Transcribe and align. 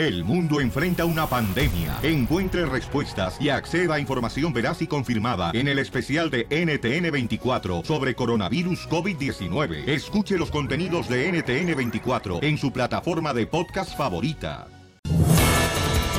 El 0.00 0.24
mundo 0.24 0.62
enfrenta 0.62 1.04
una 1.04 1.26
pandemia. 1.26 1.98
Encuentre 2.02 2.64
respuestas 2.64 3.38
y 3.38 3.50
acceda 3.50 3.96
a 3.96 4.00
información 4.00 4.50
veraz 4.50 4.80
y 4.80 4.86
confirmada 4.86 5.50
en 5.52 5.68
el 5.68 5.78
especial 5.78 6.30
de 6.30 6.48
NTN24 6.48 7.84
sobre 7.84 8.14
coronavirus 8.14 8.88
COVID-19. 8.88 9.86
Escuche 9.86 10.38
los 10.38 10.50
contenidos 10.50 11.06
de 11.06 11.30
NTN24 11.30 12.42
en 12.42 12.56
su 12.56 12.72
plataforma 12.72 13.34
de 13.34 13.46
podcast 13.46 13.94
favorita. 13.94 14.68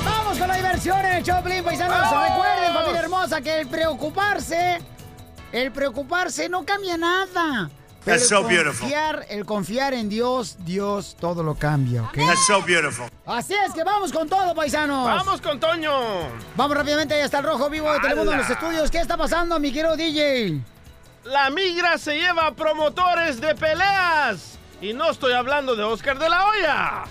Vamos 0.06 0.38
con 0.38 0.48
la 0.48 0.58
diversión 0.58 1.04
en 1.04 1.14
el 1.14 1.24
Choplin, 1.24 1.64
paisanos. 1.64 1.98
Recuerden, 2.02 2.74
familia 2.76 3.02
hermosa, 3.02 3.42
que 3.42 3.62
el 3.62 3.68
preocuparse, 3.68 4.78
el 5.52 5.72
preocuparse 5.72 6.48
no 6.50 6.64
cambia 6.64 6.98
nada. 6.98 7.72
Pero 8.04 8.18
That's 8.18 8.32
el 8.32 8.38
so 8.38 8.44
beautiful. 8.48 8.80
confiar, 8.80 9.26
el 9.30 9.46
confiar 9.46 9.94
en 9.94 10.10
Dios, 10.10 10.58
Dios 10.60 11.16
todo 11.20 11.44
lo 11.44 11.54
cambia, 11.54 12.04
¿ok? 12.04 12.16
That's 12.16 12.48
so 12.48 12.62
beautiful. 12.64 13.08
Así 13.28 13.54
es 13.54 13.74
que 13.74 13.84
vamos 13.84 14.12
con 14.12 14.28
todo, 14.28 14.56
paisanos. 14.56 15.06
¡Vamos 15.06 15.40
con 15.40 15.60
Toño! 15.60 15.92
Vamos 16.56 16.76
rápidamente 16.76 17.22
hasta 17.22 17.40
el 17.40 17.44
rojo 17.46 17.70
vivo 17.70 17.92
de 17.94 18.00
Telemundo 18.00 18.32
en 18.32 18.40
los 18.40 18.50
estudios. 18.50 18.90
¿Qué 18.90 18.98
está 18.98 19.18
pasando, 19.18 19.60
mi 19.60 19.72
querido 19.72 19.96
DJ? 19.96 20.60
La 21.26 21.52
migra 21.52 22.00
se 22.00 22.18
lleva 22.18 22.48
a 22.48 22.56
promotores 22.56 23.40
de 23.40 23.54
peleas. 23.54 24.58
Y 24.82 24.94
no 24.94 25.12
estoy 25.12 25.34
hablando 25.34 25.76
de 25.76 25.84
Oscar 25.84 26.18
de 26.18 26.28
la 26.28 26.48
Hoya. 26.48 27.04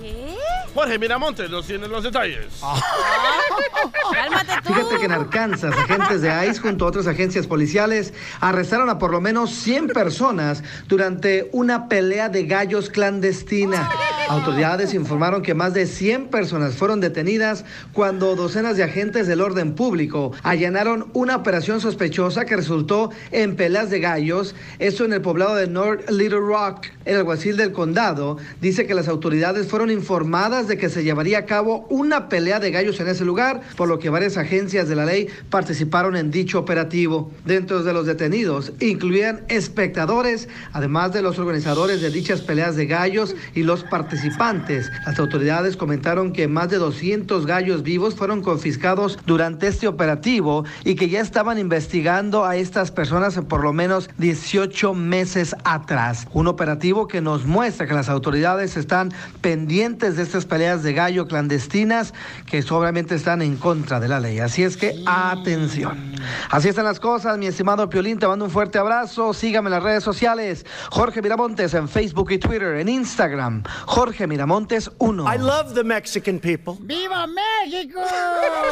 ¿Qué? 0.00 0.36
Jorge 0.74 0.98
Miramontes 0.98 1.50
nos 1.50 1.66
tiene 1.66 1.88
los 1.88 2.04
detalles. 2.04 2.46
Cálmate 4.12 4.52
tú. 4.62 4.72
Fíjate 4.72 4.98
que 4.98 5.04
en 5.06 5.12
Arkansas, 5.12 5.74
agentes 5.76 6.22
de 6.22 6.46
ICE 6.46 6.60
junto 6.60 6.84
a 6.84 6.88
otras 6.88 7.06
agencias 7.06 7.46
policiales 7.46 8.12
arrestaron 8.40 8.88
a 8.88 8.98
por 8.98 9.10
lo 9.10 9.20
menos 9.20 9.50
100 9.50 9.88
personas 9.88 10.62
durante 10.86 11.48
una 11.52 11.88
pelea 11.88 12.28
de 12.28 12.44
gallos 12.44 12.90
clandestina. 12.90 13.88
Autoridades 14.28 14.94
informaron 14.94 15.42
que 15.42 15.54
más 15.54 15.72
de 15.74 15.86
100 15.86 16.28
personas 16.28 16.74
fueron 16.74 17.00
detenidas 17.00 17.64
cuando 17.92 18.36
docenas 18.36 18.76
de 18.76 18.84
agentes 18.84 19.26
del 19.26 19.40
orden 19.40 19.74
público 19.74 20.32
allanaron 20.42 21.10
una 21.14 21.36
operación 21.36 21.80
sospechosa 21.80 22.44
que 22.44 22.56
resultó 22.56 23.10
en 23.32 23.56
peleas 23.56 23.90
de 23.90 24.00
gallos, 24.00 24.54
esto 24.78 25.04
en 25.04 25.14
el 25.14 25.22
poblado 25.22 25.54
de 25.54 25.66
North 25.66 26.08
Little 26.10 26.40
Rock. 26.40 26.86
El 27.08 27.16
alguacil 27.16 27.56
del 27.56 27.72
condado 27.72 28.36
dice 28.60 28.86
que 28.86 28.92
las 28.92 29.08
autoridades 29.08 29.68
fueron 29.68 29.90
informadas 29.90 30.68
de 30.68 30.76
que 30.76 30.90
se 30.90 31.02
llevaría 31.02 31.38
a 31.38 31.46
cabo 31.46 31.86
una 31.88 32.28
pelea 32.28 32.60
de 32.60 32.70
gallos 32.70 33.00
en 33.00 33.08
ese 33.08 33.24
lugar, 33.24 33.62
por 33.78 33.88
lo 33.88 33.98
que 33.98 34.10
varias 34.10 34.36
agencias 34.36 34.90
de 34.90 34.94
la 34.94 35.06
ley 35.06 35.26
participaron 35.48 36.16
en 36.16 36.30
dicho 36.30 36.58
operativo. 36.58 37.30
Dentro 37.46 37.82
de 37.82 37.94
los 37.94 38.04
detenidos 38.04 38.72
incluían 38.78 39.40
espectadores, 39.48 40.50
además 40.74 41.14
de 41.14 41.22
los 41.22 41.38
organizadores 41.38 42.02
de 42.02 42.10
dichas 42.10 42.42
peleas 42.42 42.76
de 42.76 42.84
gallos 42.84 43.34
y 43.54 43.62
los 43.62 43.84
participantes. 43.84 44.90
Las 45.06 45.18
autoridades 45.18 45.78
comentaron 45.78 46.34
que 46.34 46.46
más 46.46 46.68
de 46.68 46.76
200 46.76 47.46
gallos 47.46 47.84
vivos 47.84 48.16
fueron 48.16 48.42
confiscados 48.42 49.18
durante 49.24 49.68
este 49.68 49.88
operativo 49.88 50.66
y 50.84 50.94
que 50.94 51.08
ya 51.08 51.22
estaban 51.22 51.58
investigando 51.58 52.44
a 52.44 52.56
estas 52.56 52.90
personas 52.90 53.40
por 53.48 53.62
lo 53.62 53.72
menos 53.72 54.10
18 54.18 54.92
meses 54.92 55.56
atrás. 55.64 56.26
Un 56.34 56.48
operativo 56.48 56.97
que 57.06 57.20
nos 57.20 57.44
muestra 57.44 57.86
que 57.86 57.94
las 57.94 58.08
autoridades 58.08 58.76
están 58.76 59.12
pendientes 59.40 60.16
de 60.16 60.22
estas 60.22 60.46
peleas 60.46 60.82
de 60.82 60.92
gallo 60.92 61.26
clandestinas 61.26 62.14
que 62.46 62.64
obviamente 62.70 63.14
están 63.14 63.42
en 63.42 63.56
contra 63.56 64.00
de 64.00 64.08
la 64.08 64.20
ley. 64.20 64.40
Así 64.40 64.62
es 64.62 64.76
que 64.76 65.02
atención. 65.06 66.14
Así 66.50 66.68
están 66.68 66.84
las 66.84 66.98
cosas, 66.98 67.38
mi 67.38 67.46
estimado 67.46 67.88
Piolín, 67.88 68.18
te 68.18 68.26
mando 68.26 68.46
un 68.46 68.50
fuerte 68.50 68.78
abrazo. 68.78 69.32
Sígame 69.32 69.68
en 69.68 69.72
las 69.72 69.82
redes 69.82 70.02
sociales. 70.02 70.66
Jorge 70.90 71.22
Miramontes 71.22 71.74
en 71.74 71.88
Facebook 71.88 72.32
y 72.32 72.38
Twitter, 72.38 72.76
en 72.76 72.88
Instagram. 72.88 73.62
Jorge 73.86 74.26
Miramontes 74.26 74.90
1. 74.98 75.34
I 75.34 75.38
love 75.38 75.74
the 75.74 75.84
Mexican 75.84 76.38
people. 76.38 76.74
¡Viva 76.80 77.26
México! 77.26 78.00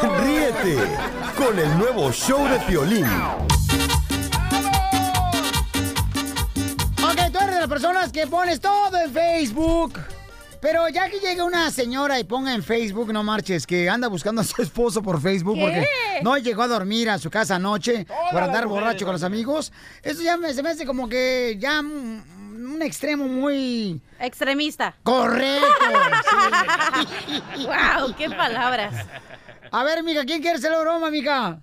Ríete 0.23 0.77
con 1.37 1.57
el 1.57 1.77
nuevo 1.77 2.11
show 2.11 2.47
de 2.47 2.59
Piolín. 2.61 3.05
Las 7.67 7.81
personas 7.81 8.11
que 8.13 8.25
pones 8.27 8.61
todo 8.61 8.97
en 8.97 9.11
Facebook. 9.11 9.99
Pero 10.61 10.87
ya 10.87 11.09
que 11.09 11.19
llega 11.19 11.43
una 11.43 11.69
señora 11.69 12.17
y 12.19 12.23
ponga 12.23 12.53
en 12.53 12.63
Facebook, 12.63 13.11
no 13.11 13.23
marches, 13.23 13.67
que 13.67 13.89
anda 13.89 14.07
buscando 14.07 14.41
a 14.41 14.43
su 14.45 14.61
esposo 14.61 15.03
por 15.03 15.21
Facebook 15.21 15.55
¿Qué? 15.55 15.61
porque 15.61 15.87
no 16.23 16.37
llegó 16.37 16.63
a 16.63 16.67
dormir 16.67 17.09
a 17.09 17.19
su 17.19 17.29
casa 17.29 17.55
anoche 17.55 18.07
por 18.31 18.41
andar 18.41 18.67
borracho 18.67 19.05
con 19.05 19.13
los 19.13 19.23
amigos. 19.23 19.71
Eso 20.01 20.21
ya 20.21 20.37
me, 20.37 20.53
se 20.53 20.63
me 20.63 20.69
hace 20.69 20.85
como 20.85 21.09
que 21.09 21.57
ya 21.59 21.81
un, 21.81 22.23
un 22.73 22.81
extremo 22.81 23.27
muy 23.27 24.01
Extremista. 24.19 24.95
correcto. 25.03 25.67
wow, 27.57 28.15
qué 28.17 28.29
palabras. 28.29 29.05
A 29.71 29.83
ver, 29.83 30.03
mija, 30.03 30.23
¿quién 30.25 30.41
quiere 30.41 30.57
hacer 30.57 30.71
la 30.71 30.79
broma, 30.79 31.11
mija? 31.11 31.59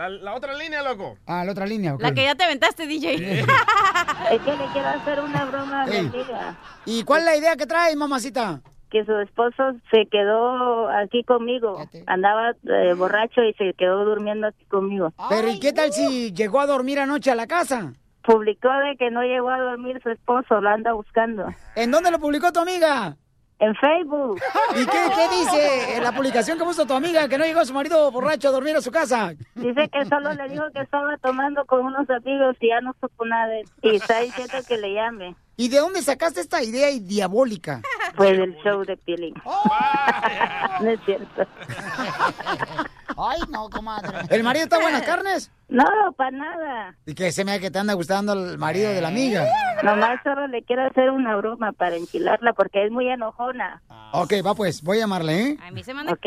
La, 0.00 0.08
la 0.08 0.34
otra 0.34 0.54
línea, 0.54 0.82
loco. 0.82 1.18
Ah, 1.26 1.44
la 1.44 1.52
otra 1.52 1.66
línea. 1.66 1.94
ok. 1.94 2.00
La 2.00 2.14
que 2.14 2.22
ya 2.22 2.34
te 2.34 2.44
aventaste, 2.44 2.86
DJ. 2.86 3.14
Es 4.30 4.40
que 4.40 4.56
le 4.56 4.64
quiero 4.72 4.88
hacer 4.88 5.20
una 5.20 5.44
broma 5.44 5.82
a 5.82 5.86
mi 5.86 5.96
amiga. 5.98 6.56
¿Y 6.86 7.04
cuál 7.04 7.20
es 7.20 7.26
la 7.26 7.36
idea 7.36 7.56
que 7.56 7.66
traes, 7.66 7.96
mamacita? 7.96 8.62
Que 8.90 9.04
su 9.04 9.14
esposo 9.18 9.74
se 9.90 10.06
quedó 10.06 10.88
aquí 10.88 11.22
conmigo. 11.24 11.74
Fíjate. 11.76 12.04
Andaba 12.06 12.52
eh, 12.64 12.94
borracho 12.94 13.42
y 13.42 13.52
se 13.54 13.74
quedó 13.74 14.06
durmiendo 14.06 14.46
aquí 14.46 14.64
conmigo. 14.66 15.12
Pero 15.28 15.48
¿y 15.50 15.60
qué 15.60 15.74
tal 15.74 15.92
si 15.92 16.32
llegó 16.32 16.60
a 16.60 16.66
dormir 16.66 16.98
anoche 16.98 17.30
a 17.30 17.34
la 17.34 17.46
casa? 17.46 17.92
Publicó 18.22 18.70
de 18.70 18.96
que 18.96 19.10
no 19.10 19.22
llegó 19.22 19.50
a 19.50 19.58
dormir 19.58 20.00
su 20.02 20.08
esposo, 20.08 20.62
lo 20.62 20.70
anda 20.70 20.94
buscando. 20.94 21.46
¿En 21.74 21.90
dónde 21.90 22.10
lo 22.10 22.18
publicó 22.18 22.52
tu 22.52 22.60
amiga? 22.60 23.18
En 23.60 23.74
Facebook. 23.74 24.40
¿Y 24.74 24.86
qué, 24.86 24.98
qué 25.14 25.36
dice 25.36 25.96
en 25.96 26.02
la 26.02 26.12
publicación 26.12 26.58
que 26.58 26.64
puso 26.64 26.86
tu 26.86 26.94
amiga 26.94 27.28
que 27.28 27.36
no 27.36 27.44
llegó 27.44 27.62
su 27.66 27.74
marido 27.74 28.10
borracho 28.10 28.48
a 28.48 28.52
dormir 28.52 28.74
a 28.76 28.80
su 28.80 28.90
casa? 28.90 29.34
Dice 29.54 29.88
que 29.90 30.04
solo 30.06 30.32
le 30.32 30.48
dijo 30.48 30.64
que 30.74 30.80
estaba 30.80 31.16
tomando 31.18 31.64
con 31.66 31.84
unos 31.84 32.08
amigos 32.08 32.56
y 32.60 32.68
ya 32.68 32.80
no 32.80 32.94
supo 33.00 33.26
nada. 33.26 33.52
Y 33.82 33.96
está 33.96 34.20
diciendo 34.20 34.54
que 34.66 34.78
le 34.78 34.94
llame. 34.94 35.36
¿Y 35.56 35.68
de 35.68 35.76
dónde 35.76 36.00
sacaste 36.00 36.40
esta 36.40 36.62
idea 36.62 36.88
diabólica? 36.98 37.82
Pues 38.16 38.38
del 38.38 38.56
show 38.64 38.82
de 38.82 38.96
Piolín. 38.96 39.34
No 40.80 40.90
es 40.90 41.00
cierto. 41.04 41.46
Ay, 43.22 43.40
no, 43.50 43.68
comadre. 43.68 44.18
¿El 44.30 44.42
marido 44.42 44.64
está 44.64 44.80
buenas 44.80 45.02
carnes? 45.02 45.50
No, 45.68 45.84
para 46.16 46.30
nada. 46.30 46.96
Y 47.06 47.14
que 47.14 47.32
se 47.32 47.44
me 47.44 47.60
que 47.60 47.70
te 47.70 47.78
anda 47.78 47.94
gustando 47.94 48.32
el 48.32 48.58
marido 48.58 48.90
de 48.92 49.00
la 49.00 49.08
amiga. 49.08 49.46
Nomás 49.82 50.20
solo 50.22 50.46
le 50.46 50.62
quiero 50.62 50.86
hacer 50.86 51.10
una 51.10 51.36
broma 51.36 51.72
para 51.72 51.96
enchilarla 51.96 52.52
porque 52.52 52.84
es 52.86 52.90
muy 52.90 53.08
enojona. 53.08 53.82
Ok, 54.12 54.34
va 54.44 54.54
pues, 54.54 54.82
voy 54.82 54.98
a 54.98 55.00
llamarle, 55.00 55.40
¿eh? 55.40 55.58
A 55.62 55.70
mí 55.70 55.84
se 55.84 55.94
me 55.94 56.00
anda... 56.00 56.12
Ok. 56.12 56.26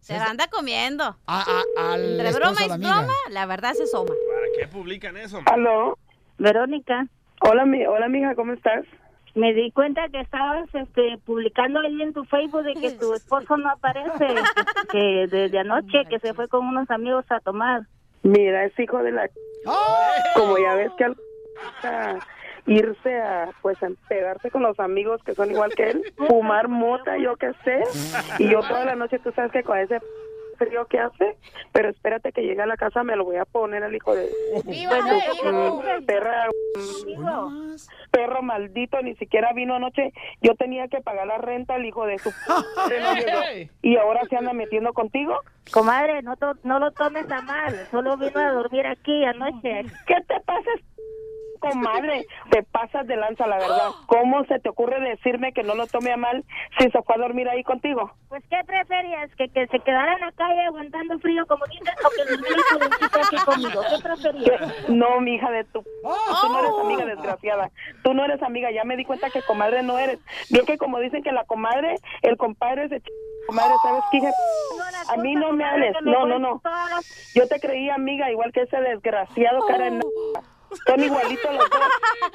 Se, 0.00 0.16
la 0.16 0.26
anda 0.26 0.46
comiendo. 0.48 1.16
A, 1.26 1.40
a- 1.42 1.92
al 1.92 2.12
Entre 2.20 2.32
broma 2.32 2.60
y 2.64 2.68
broma, 2.68 3.12
la 3.30 3.44
verdad 3.46 3.72
se 3.74 3.88
soma. 3.88 4.10
¿Para 4.10 4.46
qué 4.56 4.68
publican 4.68 5.16
eso? 5.16 5.40
Aló. 5.46 5.98
Verónica, 6.38 7.06
Hola, 7.40 7.66
mi, 7.66 7.84
hola, 7.86 8.08
mija, 8.08 8.34
¿cómo 8.34 8.52
estás? 8.54 8.84
Me 9.36 9.52
di 9.52 9.70
cuenta 9.70 10.08
que 10.08 10.20
estabas 10.20 10.66
este, 10.74 11.18
publicando 11.24 11.80
ahí 11.80 12.00
en 12.00 12.14
tu 12.14 12.24
Facebook 12.24 12.64
de 12.64 12.74
que 12.74 12.92
tu 12.92 13.14
esposo 13.14 13.56
no 13.58 13.70
aparece, 13.70 14.26
que 14.90 15.26
desde 15.30 15.58
anoche 15.58 16.06
que 16.08 16.18
se 16.18 16.32
fue 16.32 16.48
con 16.48 16.66
unos 16.66 16.90
amigos 16.90 17.24
a 17.28 17.38
tomar. 17.40 17.82
Mira, 18.22 18.64
es 18.64 18.76
hijo 18.78 19.02
de 19.02 19.12
la... 19.12 19.28
Como 20.34 20.56
ya 20.58 20.74
ves 20.74 20.90
que 20.96 21.04
al... 21.04 21.16
a 21.82 22.18
irse 22.66 23.20
a, 23.20 23.50
pues, 23.62 23.80
a 23.82 23.88
pegarse 24.08 24.50
con 24.50 24.62
los 24.62 24.80
amigos 24.80 25.22
que 25.22 25.34
son 25.34 25.50
igual 25.50 25.72
que 25.74 25.90
él, 25.90 26.02
fumar 26.16 26.68
mota, 26.68 27.16
yo 27.16 27.36
qué 27.36 27.52
sé, 27.64 27.82
y 28.38 28.50
yo 28.50 28.60
toda 28.60 28.84
la 28.84 28.96
noche, 28.96 29.20
tú 29.20 29.30
sabes 29.32 29.52
que 29.52 29.62
con 29.62 29.78
ese 29.78 30.00
frío 30.56 30.86
que 30.86 30.98
hace, 30.98 31.36
pero 31.72 31.88
espérate 31.88 32.32
que 32.32 32.42
llegue 32.42 32.62
a 32.62 32.66
la 32.66 32.76
casa, 32.76 33.02
me 33.04 33.16
lo 33.16 33.24
voy 33.24 33.36
a 33.36 33.44
poner 33.44 33.82
al 33.84 33.94
hijo 33.94 34.14
de... 34.14 34.28
Perra, 36.06 36.48
perro 38.10 38.42
maldito, 38.42 39.00
ni 39.02 39.14
siquiera 39.16 39.52
vino 39.52 39.74
anoche. 39.74 40.12
Yo 40.42 40.54
tenía 40.54 40.88
que 40.88 41.00
pagar 41.00 41.26
la 41.26 41.38
renta 41.38 41.74
al 41.74 41.84
hijo 41.84 42.06
de 42.06 42.18
su 42.18 42.30
y 43.82 43.96
ahora 43.96 44.22
se 44.28 44.36
anda 44.36 44.52
metiendo 44.52 44.92
contigo. 44.92 45.38
comadre, 45.72 46.22
no, 46.22 46.36
to- 46.36 46.56
no 46.64 46.78
lo 46.78 46.90
tomes 46.92 47.30
a 47.30 47.42
mal, 47.42 47.74
solo 47.90 48.16
vino 48.16 48.40
a 48.40 48.52
dormir 48.52 48.86
aquí 48.86 49.24
anoche. 49.24 49.82
¿Qué 50.06 50.14
te 50.26 50.40
pasa, 50.40 50.70
comadre? 51.56 52.26
Te 52.50 52.62
pasas 52.62 53.06
de 53.06 53.16
lanza, 53.16 53.46
la 53.46 53.58
verdad. 53.58 53.90
¿Cómo 54.06 54.44
se 54.44 54.58
te 54.58 54.68
ocurre 54.68 55.00
decirme 55.00 55.52
que 55.52 55.62
no 55.62 55.74
lo 55.74 55.86
tome 55.86 56.12
a 56.12 56.16
mal 56.16 56.44
si 56.78 56.90
se 56.90 57.02
fue 57.02 57.14
a 57.14 57.18
dormir 57.18 57.48
ahí 57.48 57.62
contigo? 57.62 58.10
Pues, 58.28 58.42
¿qué 58.50 58.58
preferías? 58.66 59.30
¿Que, 59.36 59.48
que 59.48 59.66
se 59.68 59.80
quedara 59.80 60.14
en 60.14 60.20
la 60.20 60.32
calle 60.32 60.62
aguantando 60.66 61.18
frío 61.20 61.46
como 61.46 61.64
dices 61.66 61.94
o 62.04 62.10
que 62.10 62.30
durmiera 62.30 62.62
jovencito 62.72 63.18
aquí 63.20 63.36
conmigo? 63.44 63.80
¿Qué 63.90 64.02
preferías? 64.02 64.88
No, 64.88 65.20
mi 65.20 65.34
hija 65.34 65.50
de 65.50 65.64
tu... 65.64 65.82
Tú 65.82 66.48
no 66.48 66.58
eres 66.58 66.72
amiga 66.80 67.04
desgraciada. 67.06 67.70
Tú 68.02 68.14
no 68.14 68.24
eres 68.24 68.42
amiga. 68.42 68.70
Ya 68.70 68.84
me 68.84 68.96
di 68.96 69.04
cuenta 69.04 69.30
que 69.30 69.42
comadre 69.42 69.82
no 69.82 69.98
eres. 69.98 70.18
Bien 70.50 70.64
que 70.66 70.78
como 70.78 70.98
dicen 71.00 71.22
que 71.22 71.32
la 71.32 71.44
comadre, 71.44 71.96
el 72.22 72.36
compadre 72.36 72.88
se... 72.88 72.96
ch- 73.02 73.10
Comadre, 73.46 73.74
¿sabes 73.80 74.02
qué? 74.10 74.16
hija? 74.16 74.30
A 75.08 75.16
mí 75.18 75.36
no 75.36 75.52
me 75.52 75.64
hables. 75.64 75.94
No, 76.02 76.26
no, 76.26 76.38
no. 76.40 76.60
Yo 77.34 77.46
te 77.46 77.60
creía 77.60 77.94
amiga 77.94 78.28
igual 78.30 78.50
que 78.52 78.62
ese 78.62 78.76
desgraciado 78.80 79.64
cara 79.66 79.86
en... 79.86 80.00
Son 80.86 81.02
igualitos 81.02 81.54
los 81.54 81.70
dos. 81.70 81.80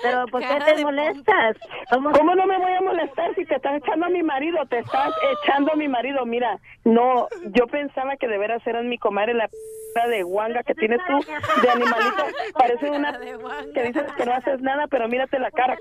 Pero 0.02 0.26
¿por 0.28 0.42
qué 0.42 0.48
Cara 0.48 0.66
te 0.66 0.84
molestas? 0.84 1.58
¿Cómo? 1.92 2.12
¿Cómo 2.12 2.36
no 2.36 2.46
me 2.46 2.58
voy 2.58 2.72
a 2.72 2.82
molestar 2.82 3.34
si 3.36 3.46
te 3.46 3.56
estás 3.56 3.78
echando 3.78 4.06
a 4.06 4.10
mi 4.10 4.24
marido? 4.24 4.66
Te 4.68 4.80
estás 4.80 5.14
echando 5.44 5.74
a 5.74 5.76
mi 5.76 5.88
marido. 5.88 6.26
Mira, 6.26 6.60
no, 6.84 7.28
yo 7.54 7.68
pensaba 7.68 8.18
que 8.18 8.28
de 8.28 8.38
veras 8.38 8.66
eras 8.66 8.86
mi 8.86 8.98
comadre 8.98 9.34
la 9.34 9.48
p 9.48 10.10
de 10.10 10.24
guanga 10.24 10.64
que 10.64 10.74
tienes 10.74 11.00
tú 11.08 11.20
de 11.62 11.70
animalito. 11.70 12.24
Parece 12.54 12.90
una 12.90 13.18
de 13.18 13.36
guanga. 13.36 13.74
que 13.74 13.84
dices 13.84 14.12
que 14.18 14.26
no 14.26 14.34
haces 14.34 14.62
nada, 14.62 14.88
pero 14.88 15.08
mírate 15.08 15.40
la 15.40 15.52
cara. 15.52 15.78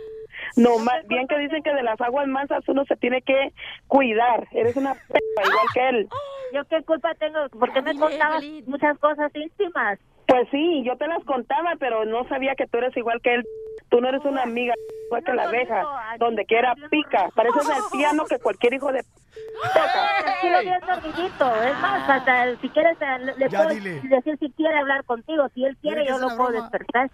No, 0.57 0.79
más 0.79 1.07
bien 1.07 1.27
que 1.29 1.39
dicen 1.39 1.63
que 1.63 1.73
de 1.73 1.83
las 1.83 2.01
aguas 2.01 2.27
mansas 2.27 2.63
uno 2.69 2.85
se 2.85 2.97
tiene 2.97 3.23
que 3.23 3.53
cuidar. 3.87 4.49
Eres 4.53 4.77
una 4.77 4.95
p 4.95 5.19
igual 5.45 5.67
que 5.75 5.89
él. 5.89 6.09
¿Yo 6.53 6.65
qué 6.65 6.83
culpa 6.83 7.15
tengo? 7.15 7.49
¿Por 7.51 7.73
qué 7.73 7.83
me 7.83 7.97
contabas 7.97 8.45
muchas 8.67 8.99
cosas 8.99 9.31
íntimas? 9.35 9.99
Pues 10.31 10.49
sí, 10.53 10.85
yo 10.87 10.97
te 10.97 11.09
las 11.09 11.25
contaba, 11.25 11.73
pero 11.81 12.05
no 12.05 12.23
sabía 12.29 12.55
que 12.55 12.67
tú 12.69 12.79
eres 12.79 12.97
igual 12.97 13.21
que 13.21 13.35
él. 13.35 13.45
Tú 13.89 14.01
no 14.01 14.09
eres 14.09 14.25
una 14.25 14.45
amiga 14.45 14.75
igual 15.07 15.25
que 15.25 15.33
la 15.33 15.43
abeja, 15.49 15.85
donde 16.21 16.45
quiera 16.47 16.77
pica. 16.89 17.29
Pareces 17.35 17.69
el 17.69 17.83
piano 17.99 18.25
que 18.27 18.39
cualquier 18.39 18.75
hijo 18.75 18.93
de 18.93 19.03
toca. 19.03 20.09
Tranquilo, 20.23 20.61
bien 20.61 20.81
dormidito. 20.87 21.63
Es 21.65 21.79
más, 21.81 22.09
hasta 22.09 22.45
el- 22.45 22.61
si 22.61 22.69
quieres, 22.69 22.97
eh, 23.01 23.19
le, 23.19 23.35
le 23.39 23.49
Ya, 23.49 23.59
puedo 23.59 23.71
dile. 23.75 24.01
decir 24.05 24.37
si 24.39 24.51
quiere 24.53 24.79
hablar 24.79 25.03
contigo. 25.05 25.49
Si 25.53 25.65
él 25.65 25.77
quiere, 25.83 26.07
yo 26.07 26.19
lo 26.19 26.29
puedo 26.37 26.51
broma. 26.51 26.61
despertar. 26.71 27.11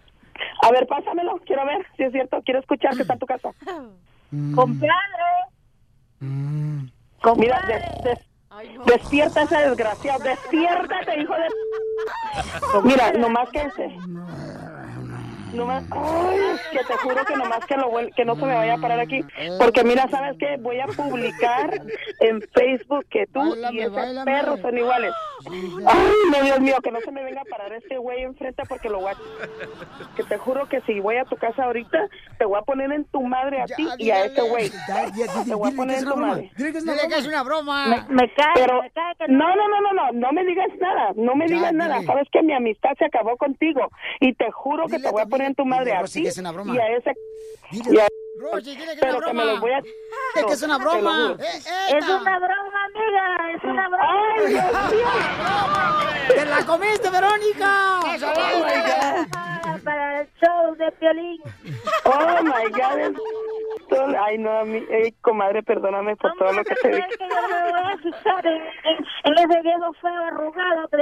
A 0.63 0.71
ver, 0.71 0.87
pásamelo, 0.87 1.41
quiero 1.47 1.65
ver 1.65 1.87
si 1.97 2.03
es 2.03 2.13
cierto. 2.13 2.43
Quiero 2.45 2.61
escuchar 2.61 2.95
que 2.95 3.01
está 3.03 3.15
en 3.15 3.19
tu 3.21 3.27
casa. 3.27 3.51
Compadre. 4.55 4.91
Mm. 6.21 6.81
Mira, 6.83 6.91
Compadre. 7.23 7.75
des- 7.75 8.03
des- 8.05 8.27
Ay, 8.57 8.75
no. 8.75 8.85
despierta 8.87 9.43
ese 9.43 9.55
desgraciado. 9.55 10.25
Despiértate, 10.25 11.21
hijo 11.21 11.35
de... 11.35 12.81
Mira, 12.85 13.13
nomás 13.13 13.51
que 13.51 13.69
ay, 15.91 16.39
que 16.73 16.79
te 16.85 16.97
juro 16.99 17.25
que 17.25 17.37
nomás 17.37 17.65
que, 17.67 17.77
lo, 17.77 17.91
que 18.15 18.25
no 18.25 18.35
se 18.37 18.45
me 18.47 18.55
vaya 18.55 18.75
a 18.75 18.79
parar 18.79 19.01
aquí. 19.01 19.21
Porque 19.59 19.85
mira, 19.85 20.09
¿sabes 20.11 20.37
qué? 20.39 20.57
Voy 20.61 20.81
a 20.81 20.87
publicar 20.87 21.81
en 22.21 22.43
Facebook 22.55 23.07
que 23.11 23.27
tú 23.27 23.55
y 23.73 23.81
ese 23.81 23.89
báilame. 23.89 24.31
perro 24.33 24.57
son 24.59 24.77
iguales. 24.79 25.13
Ay, 25.87 26.13
no, 26.33 26.43
Dios 26.45 26.61
mío, 26.61 26.77
que 26.83 26.91
no 26.91 27.01
se 27.01 27.13
me 27.13 27.23
venga 27.23 27.43
a 27.43 27.45
parar 27.45 27.73
este 27.73 27.99
güey 27.99 28.23
enfrente 28.23 28.63
porque 28.69 28.89
lo 28.89 29.01
voy 29.01 29.13
a... 29.13 29.17
Que 30.17 30.23
te 30.25 30.39
juro 30.39 30.67
que 30.69 30.81
si 30.83 30.99
voy 31.01 31.17
a 31.17 31.25
tu 31.25 31.37
casa 31.37 31.65
ahorita, 31.65 32.09
te 32.39 32.45
voy 32.45 32.59
a 32.59 32.63
poner 32.63 32.91
en 32.93 33.05
tu 33.07 33.23
madre 33.23 33.61
a 33.63 33.67
ti 33.67 33.87
y 33.99 34.11
a 34.11 34.25
ese 34.25 34.41
güey. 34.43 34.71
Te 35.47 35.55
voy 35.55 35.73
a 35.73 35.77
poner 35.77 35.99
en 35.99 36.05
tu 36.05 36.17
madre. 36.17 36.51
Dile 36.57 36.73
que 36.73 37.15
es 37.19 37.27
una 37.27 37.43
broma. 37.43 37.87
Me, 38.09 38.15
me 38.23 38.35
cae, 38.35 38.47
Pero 38.55 38.83
me 38.83 38.91
cae 38.91 39.15
que 39.17 39.29
no, 39.29 39.55
no, 39.57 39.69
no, 39.69 39.81
no, 39.81 39.93
no, 39.93 40.13
no 40.13 40.33
me 40.33 40.45
digas 40.45 40.69
nada, 40.81 41.13
no 41.17 41.35
me 41.37 41.47
Ya, 41.49 41.55
digas 41.57 41.73
dile. 41.73 41.85
nada. 41.85 42.03
Sabes 42.03 42.29
que 42.33 42.43
mi 42.43 42.53
amistad 42.53 42.91
se 42.99 43.05
acabó 43.05 43.37
contigo 43.37 43.89
y 44.21 44.35
te 44.35 44.51
juro 44.51 44.87
que 44.87 44.97
Dile 44.97 45.09
te 45.09 45.13
voy 45.13 45.23
a 45.23 45.27
poner 45.27 45.46
en 45.47 45.55
tu 45.55 45.65
madre 45.65 45.85
dile, 45.87 45.97
a 45.97 46.05
ti 46.05 46.23
que 46.23 46.29
es 46.29 46.39
una 46.39 46.53
broma. 46.53 46.75
y 46.75 46.79
a 46.79 46.89
ese 46.97 47.13
Dile, 47.71 47.91
y 47.95 47.99
a- 47.99 48.09
Rosy, 48.39 48.71
dile 48.77 48.85
que 48.85 48.93
es 48.93 48.99
pero 49.01 49.17
una 49.19 49.27
que 49.27 49.33
me 49.33 49.43
broma. 49.43 49.53
los 49.53 49.61
voy 49.61 49.73
a 49.73 49.81
que 50.47 50.53
es 50.53 50.63
una 50.63 50.77
broma. 50.79 51.37
Eh, 51.41 51.97
Es 51.97 52.05
una 52.09 52.39
broma, 52.39 52.85
amiga. 52.85 53.53
Es 53.57 53.65
una 53.65 53.89
broma. 53.89 54.05
Ay, 54.37 54.47
Dios 54.53 54.91
mío. 54.93 56.35
¡Te 56.35 56.45
la 56.45 56.67
comiste, 56.67 57.11
Verónica! 57.11 58.01
Oh 58.03 58.07
my 58.07 58.19
God. 58.19 59.31
Para, 59.33 59.79
para 59.85 60.21
el 60.21 60.29
show 60.41 60.75
de 60.77 60.93
Piolín. 60.93 61.41
Oh 62.05 62.43
my 62.43 62.71
God. 62.71 63.17
Todo- 63.89 64.15
Ay, 64.25 64.39
no, 64.39 64.59
a 64.59 64.65
mí, 64.65 64.85
ey, 64.91 65.13
comadre, 65.21 65.63
perdóname 65.63 66.17
por 66.17 66.33
todo 66.39 66.53
lo 66.53 66.65
que 66.65 66.75
te 66.75 66.81
¿Cómo 66.83 66.97
dije. 66.97 67.09
crees 67.09 67.19
que 67.19 67.29
yo 67.35 67.49
me 67.49 67.73
voy 67.73 67.93
a 67.93 67.97
fijar 67.99 68.47
en, 68.47 68.63
en- 68.63 69.07
en 69.25 69.39
ese 69.51 69.63
viejo 69.63 69.93
feo 70.01 70.25
arrugado 70.25 70.89
que 70.89 70.97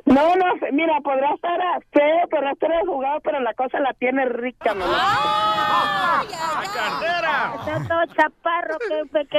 te... 0.00 0.12
No, 0.12 0.36
no, 0.36 0.44
mira, 0.72 1.00
podrá 1.02 1.34
estar 1.34 1.60
feo, 1.92 2.28
podrá 2.30 2.52
estar 2.52 2.70
jugado, 2.86 3.20
pero 3.20 3.40
la 3.40 3.54
cosa 3.54 3.78
la 3.80 3.92
tiene 3.94 4.24
rica, 4.26 4.74
mamá. 4.74 6.22
¡La 6.30 6.68
cartera! 6.72 7.54
Está 7.58 7.88
todo 7.88 8.14
chaparro 8.14 8.78
que, 8.78 9.02
que, 9.10 9.26
que, 9.28 9.38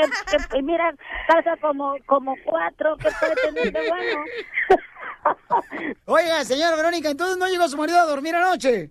que- 0.49 0.57
y 0.57 0.61
mira, 0.63 0.93
pasa 1.27 1.55
como, 1.61 1.95
como 2.05 2.35
cuatro 2.45 2.95
que 2.97 3.09
puede 3.19 3.35
tener 3.35 3.71
de 3.71 3.89
bueno. 3.89 4.23
Oiga, 6.05 6.43
señora 6.43 6.75
Verónica, 6.75 7.09
entonces 7.09 7.37
no 7.37 7.47
llegó 7.47 7.67
su 7.67 7.77
marido 7.77 7.99
a 7.99 8.05
dormir 8.05 8.35
anoche. 8.35 8.89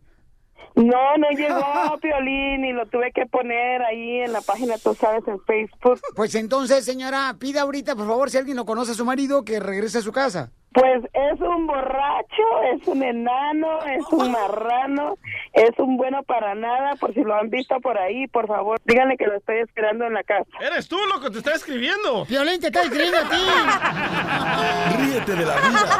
No, 0.74 1.16
no 1.18 1.28
llegó 1.30 1.98
Piolín 2.00 2.64
y 2.64 2.72
lo 2.72 2.86
tuve 2.86 3.12
que 3.12 3.26
poner 3.26 3.82
ahí 3.82 4.20
en 4.20 4.32
la 4.32 4.40
página, 4.40 4.78
tú 4.78 4.94
sabes, 4.94 5.26
en 5.28 5.40
Facebook. 5.44 6.00
Pues 6.16 6.34
entonces, 6.34 6.84
señora, 6.84 7.34
pida 7.38 7.62
ahorita, 7.62 7.94
por 7.94 8.06
favor, 8.06 8.30
si 8.30 8.38
alguien 8.38 8.56
lo 8.56 8.64
conoce 8.64 8.92
a 8.92 8.94
su 8.94 9.04
marido, 9.04 9.44
que 9.44 9.60
regrese 9.60 9.98
a 9.98 10.02
su 10.02 10.12
casa. 10.12 10.50
Pues 10.72 11.04
es 11.12 11.38
un 11.38 11.66
borracho, 11.66 12.62
es 12.74 12.88
un 12.88 13.02
enano, 13.02 13.78
es 13.84 14.06
un 14.10 14.32
marrano, 14.32 15.18
es 15.52 15.78
un 15.78 15.98
bueno 15.98 16.22
para 16.22 16.54
nada, 16.54 16.94
por 16.98 17.12
si 17.12 17.20
lo 17.20 17.34
han 17.34 17.50
visto 17.50 17.78
por 17.80 17.98
ahí, 17.98 18.26
por 18.28 18.46
favor, 18.46 18.80
díganle 18.86 19.18
que 19.18 19.26
lo 19.26 19.36
estoy 19.36 19.58
esperando 19.58 20.06
en 20.06 20.14
la 20.14 20.22
casa. 20.22 20.48
Eres 20.60 20.88
tú, 20.88 20.96
loco, 21.12 21.30
te 21.30 21.38
está 21.38 21.52
escribiendo. 21.54 22.24
Violín 22.24 22.58
te 22.58 22.68
está 22.68 22.82
escribiendo 22.82 23.18
a 23.18 23.28
ti. 23.28 23.36
Ríete 25.02 25.34
de 25.34 25.44
la 25.44 25.56
vida 25.56 25.98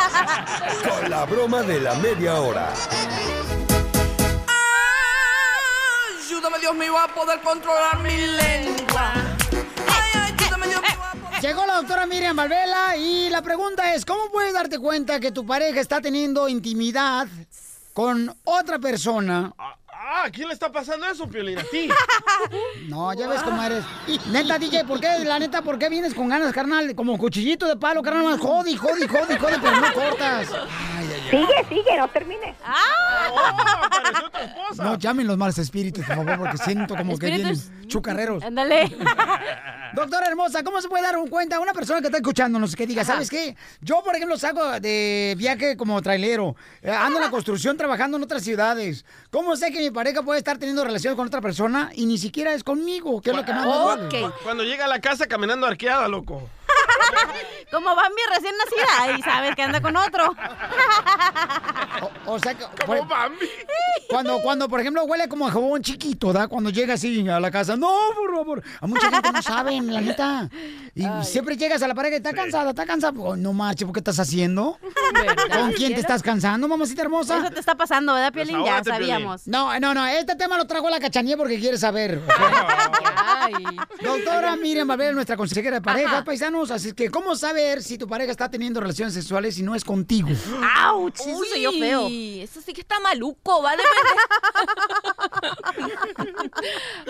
con 0.88 1.10
la 1.10 1.24
broma 1.26 1.62
de 1.62 1.80
la 1.80 1.94
media 1.96 2.40
hora. 2.40 2.70
Dios 6.62 6.76
mío, 6.76 6.96
a 6.96 7.08
poder 7.08 7.40
controlar 7.40 7.98
mi 8.04 8.16
lengua. 8.16 9.12
Ay, 9.88 10.32
ayúdame, 10.32 10.68
Dios 10.68 10.80
mío, 10.80 10.92
a 10.94 11.12
poder... 11.16 11.42
Llegó 11.42 11.66
la 11.66 11.74
doctora 11.74 12.06
Miriam 12.06 12.36
Valvela 12.36 12.96
y 12.96 13.30
la 13.30 13.42
pregunta 13.42 13.92
es, 13.92 14.04
¿cómo 14.04 14.30
puedes 14.30 14.54
darte 14.54 14.78
cuenta 14.78 15.18
que 15.18 15.32
tu 15.32 15.44
pareja 15.44 15.80
está 15.80 16.00
teniendo 16.00 16.48
intimidad 16.48 17.26
con 17.92 18.32
otra 18.44 18.78
persona? 18.78 19.52
Ah, 19.58 19.74
ah, 19.88 20.22
¿a 20.26 20.30
quién 20.30 20.46
le 20.46 20.54
está 20.54 20.70
pasando 20.70 21.04
eso, 21.06 21.26
Piolín? 21.26 21.58
¿A 21.58 21.64
ti? 21.64 21.88
No, 22.86 23.12
ya 23.12 23.26
ves 23.26 23.42
cómo 23.42 23.60
eres. 23.60 23.82
Neta, 24.30 24.56
DJ, 24.56 24.84
¿por 24.84 25.00
qué? 25.00 25.18
La 25.24 25.40
neta, 25.40 25.62
¿por 25.62 25.80
qué 25.80 25.88
vienes 25.88 26.14
con 26.14 26.28
ganas, 26.28 26.52
carnal? 26.52 26.94
Como 26.94 27.18
cuchillito 27.18 27.66
de 27.66 27.74
palo, 27.74 28.02
carnal, 28.02 28.24
más 28.24 28.38
jodi, 28.38 28.76
jodi, 28.76 29.08
jodi, 29.08 29.36
jodi, 29.36 29.56
pero 29.60 29.80
no 29.80 29.92
cortas. 29.92 30.48
Sigue, 31.32 31.64
sigue, 31.68 31.96
no 31.96 32.08
termine. 32.08 32.54
¡Oh, 32.62 33.38
apareció 33.84 34.30
tu 34.30 34.38
esposa! 34.38 34.84
No 34.84 34.98
llamen 34.98 35.26
los 35.26 35.38
malos 35.38 35.56
espíritus, 35.56 36.04
por 36.04 36.16
favor, 36.16 36.38
porque 36.38 36.58
siento 36.58 36.94
como 36.94 37.18
que 37.18 37.26
Espíritus. 37.26 37.70
vienen 37.70 37.88
chucarreros. 37.88 38.42
Ándale. 38.44 38.94
Doctora 39.94 40.26
hermosa, 40.26 40.62
¿cómo 40.62 40.80
se 40.82 40.88
puede 40.88 41.02
dar 41.02 41.16
un 41.16 41.28
cuenta 41.28 41.58
una 41.60 41.72
persona 41.72 42.00
que 42.00 42.06
está 42.06 42.18
escuchándonos 42.18 42.76
que 42.76 42.86
diga, 42.86 43.04
¿sabes 43.04 43.30
qué? 43.30 43.56
Yo, 43.80 44.02
por 44.04 44.14
ejemplo, 44.14 44.36
salgo 44.38 44.78
de 44.80 45.34
viaje 45.38 45.76
como 45.76 46.00
trailero, 46.02 46.54
eh, 46.82 46.90
ando 46.90 47.18
en 47.18 47.24
la 47.24 47.30
construcción 47.30 47.76
trabajando 47.76 48.16
en 48.18 48.22
otras 48.22 48.42
ciudades. 48.42 49.04
¿Cómo 49.30 49.56
sé 49.56 49.72
que 49.72 49.78
mi 49.80 49.90
pareja 49.90 50.22
puede 50.22 50.38
estar 50.38 50.58
teniendo 50.58 50.84
relaciones 50.84 51.16
con 51.16 51.26
otra 51.26 51.40
persona 51.40 51.90
y 51.94 52.06
ni 52.06 52.18
siquiera 52.18 52.52
es 52.52 52.62
conmigo? 52.62 53.20
¿Qué 53.22 53.30
es 53.30 53.36
lo 53.36 53.44
que 53.44 53.52
más 53.52 53.66
me 53.66 53.72
duele? 53.74 54.30
Cuando 54.42 54.64
llega 54.64 54.84
a 54.84 54.88
la 54.88 55.00
casa 55.00 55.26
caminando 55.26 55.66
arqueada, 55.66 56.08
loco. 56.08 56.48
Como 57.70 57.94
Bambi 57.96 58.20
recién 58.34 58.54
nacida 58.58 59.18
y 59.18 59.22
sabes 59.22 59.54
que 59.56 59.62
anda 59.62 59.80
con 59.80 59.96
otro. 59.96 60.34
O, 62.26 62.32
o 62.34 62.38
sea, 62.38 62.54
que, 62.54 62.64
Como 62.84 62.98
por- 62.98 63.08
Bambi. 63.08 63.46
cuando, 64.08 64.40
cuando, 64.42 64.68
por 64.68 64.80
ejemplo, 64.80 65.04
huele 65.04 65.26
como 65.28 65.46
a 65.46 65.50
jabón 65.50 65.82
chiquito, 65.82 66.32
¿da? 66.32 66.48
Cuando 66.48 66.70
llega 66.70 66.94
así 66.94 67.26
a 67.28 67.40
la 67.40 67.50
casa. 67.50 67.76
No, 67.76 67.90
por 68.14 68.34
favor. 68.36 68.62
A 68.80 68.86
mucha 68.86 69.10
gente 69.10 69.32
no 69.32 69.42
saben, 69.42 69.92
la 69.92 70.00
neta. 70.00 70.50
Y 70.94 71.06
siempre 71.24 71.56
llegas 71.56 71.82
a 71.82 71.88
la 71.88 71.94
pareja 71.94 72.16
y 72.16 72.18
está 72.18 72.32
cansada, 72.34 72.70
está 72.70 72.84
cansada. 72.84 73.12
Oh, 73.18 73.36
no 73.36 73.52
marche, 73.54 73.84
¿por 73.86 73.94
qué 73.94 74.00
estás 74.00 74.18
haciendo? 74.18 74.78
¿Con 75.52 75.72
quién 75.72 75.94
te 75.94 76.00
estás 76.00 76.22
cansando, 76.22 76.68
mamacita 76.68 77.02
hermosa? 77.02 77.38
Eso 77.38 77.50
te 77.50 77.60
está 77.60 77.74
pasando, 77.74 78.12
¿verdad, 78.14 78.32
Piolín? 78.32 78.64
Ya 78.64 78.82
Piolín. 78.82 78.84
sabíamos. 79.08 79.46
No, 79.48 79.78
no, 79.80 79.94
no, 79.94 80.06
este 80.06 80.36
tema 80.36 80.56
lo 80.58 80.66
trajo 80.66 80.90
la 80.90 81.00
cachanía 81.00 81.36
porque 81.36 81.58
quiere 81.58 81.78
saber. 81.78 82.20
Ay. 83.16 83.52
Doctora 84.02 84.56
Miriam 84.56 84.86
Valverde, 84.88 85.14
nuestra 85.14 85.36
consejera 85.36 85.76
de 85.76 85.82
pareja, 85.82 86.10
Ajá. 86.16 86.24
paisanos, 86.24 86.70
así 86.70 86.91
es 86.92 86.96
que, 86.96 87.10
¿cómo 87.10 87.34
saber 87.36 87.82
si 87.82 87.96
tu 87.98 88.06
pareja 88.06 88.30
está 88.30 88.50
teniendo 88.50 88.80
relaciones 88.80 89.14
sexuales 89.14 89.58
y 89.58 89.62
no 89.62 89.74
es 89.74 89.84
contigo? 89.84 90.28
¡Auch! 90.84 91.14
Eso 91.14 91.38
oyó 91.54 91.72
feo. 91.72 92.08
Eso 92.10 92.60
sí 92.60 92.72
que 92.72 92.82
está 92.82 93.00
maluco, 93.00 93.62
va 93.62 93.70
a 93.72 93.76
depender. 93.76 94.16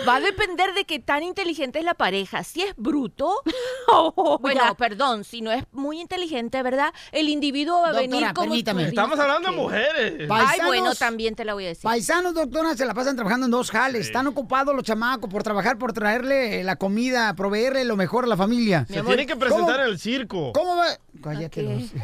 va 0.07 0.15
a 0.15 0.19
depender 0.19 0.73
de 0.73 0.85
qué 0.85 0.99
tan 0.99 1.23
inteligente 1.23 1.79
es 1.79 1.85
la 1.85 1.93
pareja. 1.93 2.43
Si 2.43 2.61
es 2.61 2.73
bruto, 2.77 3.41
Oh, 3.87 4.39
bueno, 4.41 4.61
ya. 4.63 4.73
perdón, 4.75 5.23
si 5.23 5.41
no 5.41 5.51
es 5.51 5.65
muy 5.71 5.99
inteligente, 5.99 6.61
¿verdad? 6.63 6.93
El 7.11 7.27
individuo 7.29 7.81
va 7.81 7.89
a 7.89 7.91
Doctora, 7.93 8.07
venir 8.17 8.33
como 8.33 8.47
permítame. 8.49 8.83
Estamos 8.87 9.11
dices 9.17 9.23
hablando 9.25 9.49
de 9.51 9.55
mujeres. 9.57 10.31
Va- 10.31 10.39
Ay, 10.39 10.59
Paisanos- 10.59 10.65
bueno, 10.67 10.95
también 10.95 11.35
te 11.35 11.43
la 11.45 11.53
voy 11.53 11.65
a 11.65 11.67
decir. 11.69 11.83
Paisanos, 11.83 12.33
doctora, 12.33 12.75
se 12.75 12.85
la 12.85 12.93
pasan 12.93 13.15
trabajando 13.15 13.45
en 13.45 13.51
dos 13.51 13.69
jales. 13.71 14.05
Están 14.07 14.27
ocupados 14.27 14.73
los 14.73 14.83
chamacos 14.83 15.29
por 15.29 15.43
trabajar, 15.43 15.77
por 15.77 15.91
traerle 15.93 16.63
la 16.63 16.77
comida, 16.77 17.33
proveerle 17.35 17.83
lo 17.83 17.95
mejor 17.97 18.23
a 18.23 18.27
la 18.27 18.37
familia. 18.37 18.85
Se 18.89 19.01
tiene 19.03 19.25
que 19.25 19.35
presentar 19.35 19.72
En 19.75 19.87
el 19.89 19.99
circo. 19.99 20.51
¿Cómo 20.53 20.75
va? 20.77 20.85
Cállate. 21.23 21.61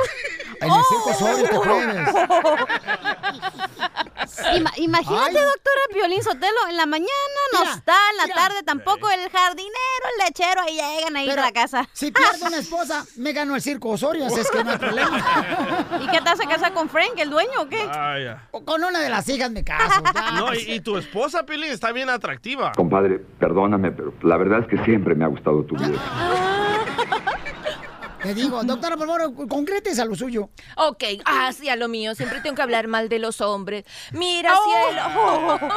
En 0.62 0.70
el 0.70 0.82
circo 0.90 1.14
Sol 1.18 1.40
este 1.42 1.56
jueves. 1.56 2.10
Ima- 4.56 4.74
imagínate, 4.78 5.38
Ay. 5.40 5.46
doctora 5.46 5.82
Piolín 5.94 6.22
Sotelo, 6.24 6.68
en 6.70 6.78
la 6.78 6.86
mañana 6.86 7.10
no 7.54 7.60
Mira, 7.62 7.74
está, 7.76 7.94
en 8.12 8.18
la 8.18 8.24
mira. 8.26 8.36
tarde 8.36 8.64
tampoco, 8.64 9.10
el 9.10 9.30
jardinero, 9.30 10.06
el 10.20 10.26
lechero, 10.26 10.62
ahí 10.62 10.74
llegan 10.76 11.16
ahí 11.16 11.28
Pero 11.28 11.42
a 11.42 11.46
la 11.46 11.52
casa. 11.52 11.88
Si 11.94 12.12
pierdo 12.12 12.46
una 12.46 12.58
esposa, 12.60 13.06
me 13.16 13.32
gano 13.34 13.56
el 13.56 13.62
circo 13.62 13.90
Osorio, 13.90 14.26
así 14.26 14.40
es 14.42 14.52
que 14.52 14.64
no 14.64 14.72
hay 14.72 14.78
problema. 14.78 15.18
¿Y 16.02 16.08
qué 16.08 16.18
te 16.18 16.24
vas 16.24 16.40
a 16.42 16.48
casar 16.48 16.74
con 16.74 16.90
Frank, 16.90 17.14
el 17.18 17.30
dueño 17.30 17.62
o 17.62 17.68
qué? 17.70 17.86
Vaya. 17.86 18.48
O 18.52 18.64
Con 18.66 18.84
una 18.84 19.00
de 19.00 19.10
las 19.10 19.28
hijas 19.30 19.50
me 19.52 19.64
caso. 19.64 20.02
ya. 20.14 20.32
No, 20.32 20.54
y, 20.54 20.74
y 20.74 20.80
tu 20.82 20.98
esposa, 20.98 21.46
Pilín, 21.46 21.72
está 21.72 21.92
bien 21.94 22.10
atractiva. 22.10 22.74
Compadre, 22.74 23.20
perdóname, 23.40 23.92
pero 23.92 24.14
la 24.24 24.36
verdad 24.38 24.60
es 24.62 24.68
que 24.68 24.84
siempre 24.84 25.16
me 25.16 25.24
ha 25.24 25.28
gustado 25.28 25.64
tu 25.64 25.76
vida. 25.76 25.98
Te 28.22 28.34
digo, 28.34 28.64
doctora, 28.70 28.98
por 28.98 29.08
favor, 29.08 29.48
concrétese 29.48 30.02
a 30.02 30.06
lo 30.06 30.16
suyo. 30.16 30.50
Ok, 30.76 31.04
ah, 31.26 31.52
sí, 31.54 31.70
a 31.70 31.76
lo 31.76 31.88
mío. 31.88 32.16
Siempre 32.16 32.42
tengo 32.42 32.56
que 32.56 32.62
hablar 32.62 32.88
mal 32.88 33.10
de 33.10 33.20
los 33.20 33.42
hombres. 33.42 33.86
Mira, 34.12 34.54
cielo. 34.64 35.60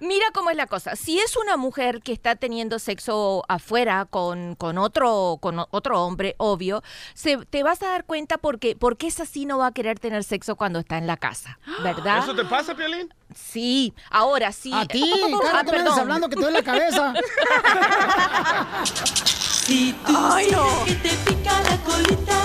Mira 0.00 0.26
cómo 0.32 0.50
es 0.50 0.56
la 0.56 0.66
cosa. 0.66 0.96
Si 0.96 1.18
es 1.18 1.36
una 1.36 1.56
mujer 1.56 2.00
que 2.02 2.12
está 2.12 2.36
teniendo 2.36 2.78
sexo 2.78 3.44
afuera 3.48 4.06
con, 4.08 4.54
con 4.56 4.78
otro, 4.78 5.38
con 5.40 5.64
otro 5.70 6.02
hombre, 6.02 6.34
obvio, 6.38 6.82
se, 7.14 7.38
te 7.38 7.62
vas 7.62 7.82
a 7.82 7.88
dar 7.88 8.04
cuenta 8.04 8.38
porque, 8.38 8.76
porque 8.76 9.06
esa 9.06 9.26
sí 9.26 9.46
no 9.46 9.58
va 9.58 9.68
a 9.68 9.72
querer 9.72 9.98
tener 9.98 10.24
sexo 10.24 10.56
cuando 10.56 10.78
está 10.78 10.98
en 10.98 11.06
la 11.06 11.16
casa, 11.16 11.58
¿verdad? 11.82 12.18
¿Eso 12.18 12.34
te 12.34 12.44
pasa, 12.44 12.74
Piolín? 12.74 13.12
Sí, 13.34 13.92
ahora 14.10 14.52
sí. 14.52 14.70
A 14.72 14.86
ti, 14.86 15.04
Ah, 15.44 15.62
cara, 15.62 15.64
tú 15.64 15.72
me 15.72 16.00
hablando 16.00 16.28
que 16.28 16.36
te 16.36 16.42
duele 16.42 16.58
la 16.58 16.64
cabeza. 16.64 17.14
Si 19.68 19.94
tú 20.06 20.16
sientes 20.38 20.56
que 20.86 20.94
te 20.94 21.10
pica 21.26 21.60
la 21.60 21.76
colita, 21.82 22.42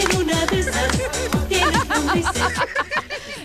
en 0.00 0.16
una 0.16 0.46
de 0.46 0.60
esas 0.60 0.90
tienes 1.46 1.88
lombrices. 1.88 2.42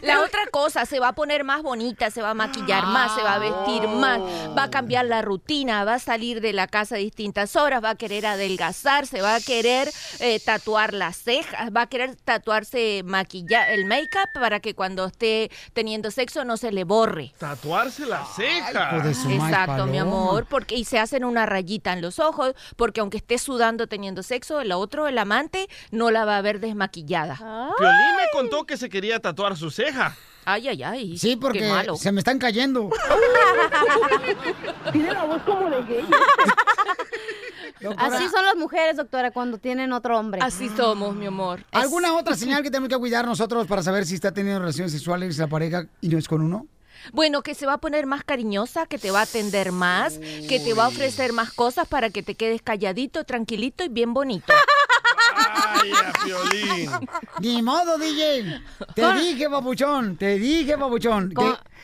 La 0.03 0.22
otra 0.22 0.45
cosa, 0.51 0.86
se 0.86 1.00
va 1.00 1.10
a 1.10 1.13
poner 1.13 1.43
más 1.43 1.63
bonita, 1.63 2.12
se 2.12 2.22
va 2.22 2.31
a 2.31 2.33
maquillar 2.33 2.86
más, 2.88 3.15
se 3.15 3.24
va 3.24 3.36
a 3.36 3.39
vestir 3.39 3.88
más, 3.88 4.19
va 4.57 4.63
a 4.63 4.69
cambiar 4.69 5.05
la 5.05 5.22
rutina, 5.22 5.83
va 5.86 5.95
a 5.95 6.00
salir 6.00 6.41
de 6.41 6.53
la 6.53 6.67
casa 6.67 6.95
a 6.95 6.98
distintas 6.98 7.55
horas, 7.55 7.83
va 7.83 7.91
a 7.91 7.95
querer 7.95 8.25
adelgazar, 8.25 9.07
se 9.07 9.22
va 9.22 9.36
a 9.36 9.39
querer 9.39 9.89
eh, 10.19 10.39
tatuar 10.39 10.93
las 10.93 11.17
cejas, 11.17 11.72
va 11.75 11.83
a 11.83 11.88
querer 11.88 12.15
tatuarse 12.15 13.01
maquillar 13.05 13.69
el 13.69 13.86
make-up 13.86 14.29
para 14.33 14.60
que 14.60 14.75
cuando 14.75 15.05
esté 15.05 15.50
teniendo 15.74 16.12
sexo 16.12 16.43
no 16.43 16.57
se 16.57 16.72
le 16.72 16.83
borre. 16.83 17.33
Tatuarse 17.38 18.05
la 18.05 18.25
ceja. 18.25 18.95
hijo 18.95 19.07
de 19.07 19.13
su 19.13 19.29
madre, 19.29 19.53
Exacto, 19.53 19.86
mi 19.86 19.98
amor, 19.98 20.45
porque 20.50 20.75
y 20.75 20.86
se 20.86 21.00
hacen 21.00 21.24
una 21.24 21.45
rayita 21.45 21.93
en 21.93 22.01
los 22.01 22.19
ojos, 22.19 22.53
porque 22.75 23.01
aunque 23.01 23.17
esté 23.17 23.38
sudando 23.38 23.88
teniendo 23.88 24.24
sexo, 24.24 24.60
el 24.62 24.72
otro, 24.72 25.07
el 25.07 25.17
amante, 25.17 25.69
no 25.91 26.12
la 26.12 26.25
va 26.25 26.38
a 26.38 26.41
ver 26.41 26.60
desmaquillada. 26.60 27.38
Piolín 27.38 28.15
me 28.17 28.27
contó 28.31 28.65
que 28.65 28.77
se 28.77 28.89
quería 28.89 29.19
tatuar 29.19 29.57
su 29.57 29.72
Ay, 30.46 30.68
ay, 30.68 30.84
ay. 30.84 31.18
Sí, 31.18 31.32
Qué 31.32 31.38
porque 31.38 31.68
malo. 31.70 31.96
se 31.96 32.12
me 32.12 32.20
están 32.20 32.38
cayendo. 32.40 32.90
Tiene 34.92 35.14
la 35.14 35.24
voz 35.24 35.42
como 35.44 35.70
de 35.70 35.84
gay. 35.84 36.06
Doctora, 37.82 38.16
Así 38.16 38.30
son 38.30 38.46
las 38.46 38.56
mujeres, 38.56 38.98
doctora, 38.98 39.32
cuando 39.32 39.58
tienen 39.58 39.92
otro 39.94 40.18
hombre. 40.18 40.42
Así 40.42 40.70
somos, 40.76 41.16
mi 41.16 41.26
amor. 41.26 41.60
Es- 41.72 41.82
¿Alguna 41.82 42.14
otra 42.14 42.36
señal 42.36 42.64
que 42.64 42.70
tenemos 42.72 42.90
que 42.90 42.98
cuidar 42.98 43.26
nosotros 43.26 43.68
para 43.68 43.84
saber 43.84 44.06
si 44.06 44.16
está 44.16 44.32
teniendo 44.34 44.60
relaciones 44.60 44.92
sexuales 44.94 45.38
la 45.38 45.48
pareja 45.48 45.86
y 46.02 46.08
no 46.10 46.18
es 46.18 46.28
con 46.28 46.42
uno? 46.42 46.68
Bueno, 47.12 47.42
que 47.42 47.54
se 47.56 47.66
va 47.66 47.74
a 47.74 47.78
poner 47.80 48.06
más 48.06 48.24
cariñosa, 48.24 48.86
que 48.86 48.98
te 48.98 49.12
va 49.12 49.20
a 49.20 49.24
atender 49.24 49.74
más, 49.74 50.20
que 50.48 50.62
te 50.64 50.74
va 50.74 50.86
a 50.86 50.88
ofrecer 50.88 51.34
más 51.34 51.52
cosas 51.52 51.86
para 51.88 52.10
que 52.10 52.24
te 52.24 52.36
quedes 52.36 52.62
calladito, 52.62 53.26
tranquilito 53.26 53.84
y 53.84 53.90
bien 53.90 54.14
bonito. 54.14 54.54
Piolín. 56.24 56.90
Ni 57.40 57.62
modo, 57.62 57.98
DJ. 57.98 58.62
Te 58.96 59.02
Con- 59.02 59.18
dije, 59.18 59.50
papuchón. 59.50 60.18
Te 60.18 60.38
dije, 60.38 60.78
papuchón. 60.78 61.34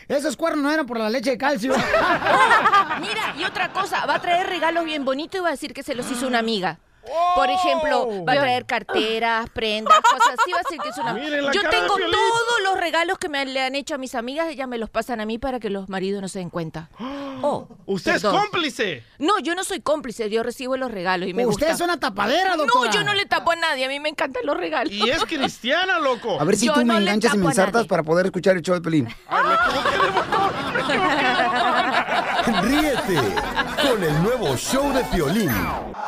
esos 0.08 0.36
cuernos 0.38 0.63
no 0.63 0.72
eran 0.72 0.86
por 0.86 0.98
la 1.00 1.10
leche 1.10 1.32
de 1.32 1.38
calcio. 1.38 1.74
Mira, 3.01 3.36
y 3.38 3.44
otra 3.44 3.72
cosa, 3.72 4.06
va 4.06 4.15
a 4.15 4.22
traer 4.22 4.48
regalos 4.48 4.84
bien 4.86 5.06
bonitos 5.06 5.39
y 5.39 5.44
va 5.44 5.50
a 5.50 5.51
decir 5.51 5.74
que 5.74 5.84
se 5.84 5.96
los 5.96 6.10
hizo 6.12 6.27
una 6.27 6.39
amiga. 6.39 6.79
Por 7.36 7.50
ejemplo, 7.50 8.08
va 8.25 8.34
a 8.34 8.38
traer 8.38 8.65
carteras, 8.65 9.50
prendas, 9.53 10.00
cosas 10.01 10.36
así, 10.39 10.51
va 10.51 10.60
a 10.60 10.62
decir 10.62 10.79
que 10.82 10.89
es 10.89 10.98
una 10.98 11.51
Yo 11.51 11.62
tengo 11.70 11.96
todos 11.96 12.62
los 12.63 12.79
regalos 12.79 13.18
que 13.18 13.29
me 13.29 13.46
le 13.46 13.62
han 13.62 13.75
hecho 13.75 13.96
a 13.96 13.98
mis 13.98 14.15
amigas, 14.15 14.48
ellas 14.50 14.68
me 14.68 14.77
los 14.77 14.89
pasan 14.89 15.22
a 15.22 15.25
mí 15.25 15.38
para 15.38 15.60
que 15.60 15.70
los 15.70 15.89
maridos 15.89 16.22
no 16.22 16.27
se 16.27 16.39
den 16.39 16.50
cuenta. 16.50 16.89
Oh, 17.41 17.70
Usted 17.86 18.12
perdón. 18.15 18.36
es 18.36 18.41
cómplice. 18.41 19.03
No, 19.18 19.39
yo 19.39 19.56
no 19.56 19.63
soy 19.63 19.79
cómplice, 19.79 20.29
yo 20.29 20.44
recibo 20.44 20.75
los 20.75 20.91
regalos 20.91 21.29
y 21.29 21.34
me 21.34 21.46
Usted 21.48 21.68
gusta. 21.68 21.74
es 21.74 21.79
una 21.79 21.98
tapadera, 21.98 22.58
doctora. 22.58 22.91
No, 22.91 22.94
yo 22.94 23.01
no 23.06 23.13
le 23.13 23.25
tapo 23.27 23.51
a 23.51 23.56
nadie, 23.56 23.86
a 23.86 23.88
mí 23.88 23.98
me 24.01 24.10
encantan 24.10 24.46
los 24.46 24.58
regalos. 24.58 24.91
Y 24.91 25.10
es 25.10 25.24
cristiana, 25.24 26.00
loco. 26.00 26.38
A 26.38 26.44
ver 26.44 26.58
si 26.58 26.65
Yo 26.65 26.74
tú 26.74 26.82
me 26.82 26.96
no 26.96 27.00
enganchas 27.00 27.34
y 27.36 27.38
me 27.38 27.46
ensartas 27.46 27.88
para 27.88 28.03
poder 28.03 28.25
escuchar 28.25 28.58
el 28.58 28.62
show 28.62 28.75
de 28.75 28.82
Pelín. 28.82 29.08
Ríete 32.62 33.22
con 33.88 34.03
el 34.03 34.22
nuevo 34.24 34.58
show 34.58 34.91
de 34.91 35.01
Piolín. 35.06 35.50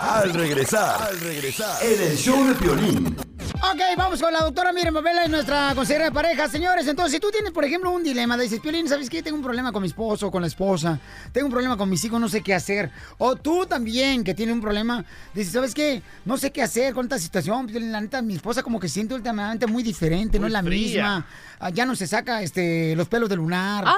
Al 0.02 0.34
regresar, 0.34 0.81
al 0.82 1.20
regresar, 1.20 1.78
en 1.84 2.02
el 2.02 2.18
show 2.18 2.44
de 2.48 2.56
Piolín. 2.56 3.16
Ok, 3.64 3.80
vamos 3.96 4.20
con 4.20 4.34
la 4.34 4.40
doctora 4.40 4.74
Miriam 4.74 4.94
Mabela, 4.94 5.28
nuestra 5.28 5.74
consejera 5.76 6.06
de 6.06 6.12
pareja. 6.12 6.48
Señores, 6.50 6.88
entonces, 6.88 7.14
si 7.14 7.20
tú 7.20 7.30
tienes, 7.32 7.52
por 7.52 7.64
ejemplo, 7.64 7.92
un 7.92 8.04
dilema, 8.04 8.36
dices, 8.36 8.60
Piolín, 8.60 8.88
¿sabes 8.90 9.08
qué? 9.10 9.22
Tengo 9.22 9.38
un 9.38 9.44
problema 9.44 9.72
con 9.72 9.84
mi 9.84 9.88
esposo, 9.88 10.32
con 10.32 10.42
la 10.42 10.48
esposa, 10.48 11.00
tengo 11.32 11.46
un 11.46 11.52
problema 11.52 11.78
con 11.78 11.88
mis 11.88 12.04
hijos, 12.04 12.20
no 12.20 12.28
sé 12.28 12.42
qué 12.42 12.56
hacer. 12.56 12.90
O 13.20 13.36
tú 13.36 13.68
también, 13.68 14.24
que 14.24 14.34
tienes 14.34 14.56
un 14.56 14.62
problema, 14.62 15.06
dices, 15.34 15.54
¿sabes 15.54 15.76
qué? 15.76 16.02
No 16.26 16.38
sé 16.38 16.52
qué 16.52 16.64
hacer 16.64 16.94
con 16.96 17.06
esta 17.06 17.20
situación. 17.20 17.68
Piolín, 17.68 17.92
la 17.92 18.02
neta, 18.02 18.22
mi 18.24 18.34
esposa 18.36 18.64
como 18.64 18.80
que 18.80 18.90
siente 18.90 19.14
últimamente 19.14 19.68
muy 19.68 19.84
diferente, 19.84 20.40
no 20.40 20.48
es 20.48 20.54
la 20.54 20.64
fría. 20.64 20.82
misma. 21.20 21.26
Ah, 21.60 21.70
Ya 21.70 21.86
no 21.86 21.96
se 21.96 22.08
saca 22.08 22.42
este, 22.42 22.96
los 22.96 23.08
pelos 23.08 23.30
de 23.30 23.36
lunar. 23.36 23.86
Ah. 23.88 23.96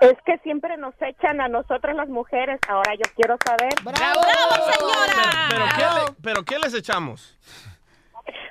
Es 0.00 0.16
que 0.26 0.36
siempre 0.38 0.76
nos 0.78 0.94
echan 1.00 1.40
a 1.40 1.48
nosotras 1.48 1.94
las 1.94 2.08
mujeres. 2.08 2.58
Ahora 2.68 2.92
yo 2.94 3.04
quiero 3.14 3.36
saber. 3.44 3.72
¡Bravo! 3.84 4.20
señora! 4.72 5.48
Pero, 5.48 5.64
¿qué 5.76 5.82
le- 5.84 6.16
¿Pero 6.22 6.44
qué 6.44 6.58
les 6.58 6.74
echamos? 6.74 7.38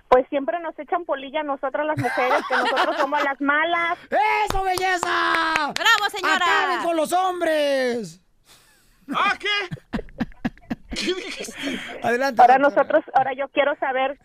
Pues 0.08 0.26
siempre 0.30 0.60
nos 0.60 0.78
echan 0.80 1.04
polilla 1.06 1.42
a 1.42 1.44
nosotras 1.44 1.86
las 1.86 1.98
mujeres, 1.98 2.42
que 2.48 2.56
nosotros 2.56 2.98
somos 2.98 3.24
las 3.24 3.40
malas. 3.42 3.98
¡Eso, 4.50 4.64
belleza! 4.64 5.74
¡Bravo, 5.74 6.10
señora! 6.10 6.36
¡Acaben 6.36 6.84
con 6.84 6.96
los 6.98 7.12
hombres! 7.14 8.22
¿Ah, 9.16 9.34
qué? 9.40 9.48
Adelante. 12.04 12.42
Ahora 12.42 12.58
doctora. 12.58 12.60
nosotros, 12.60 13.04
ahora 13.14 13.34
yo 13.34 13.48
quiero 13.50 13.76
saber 13.78 14.18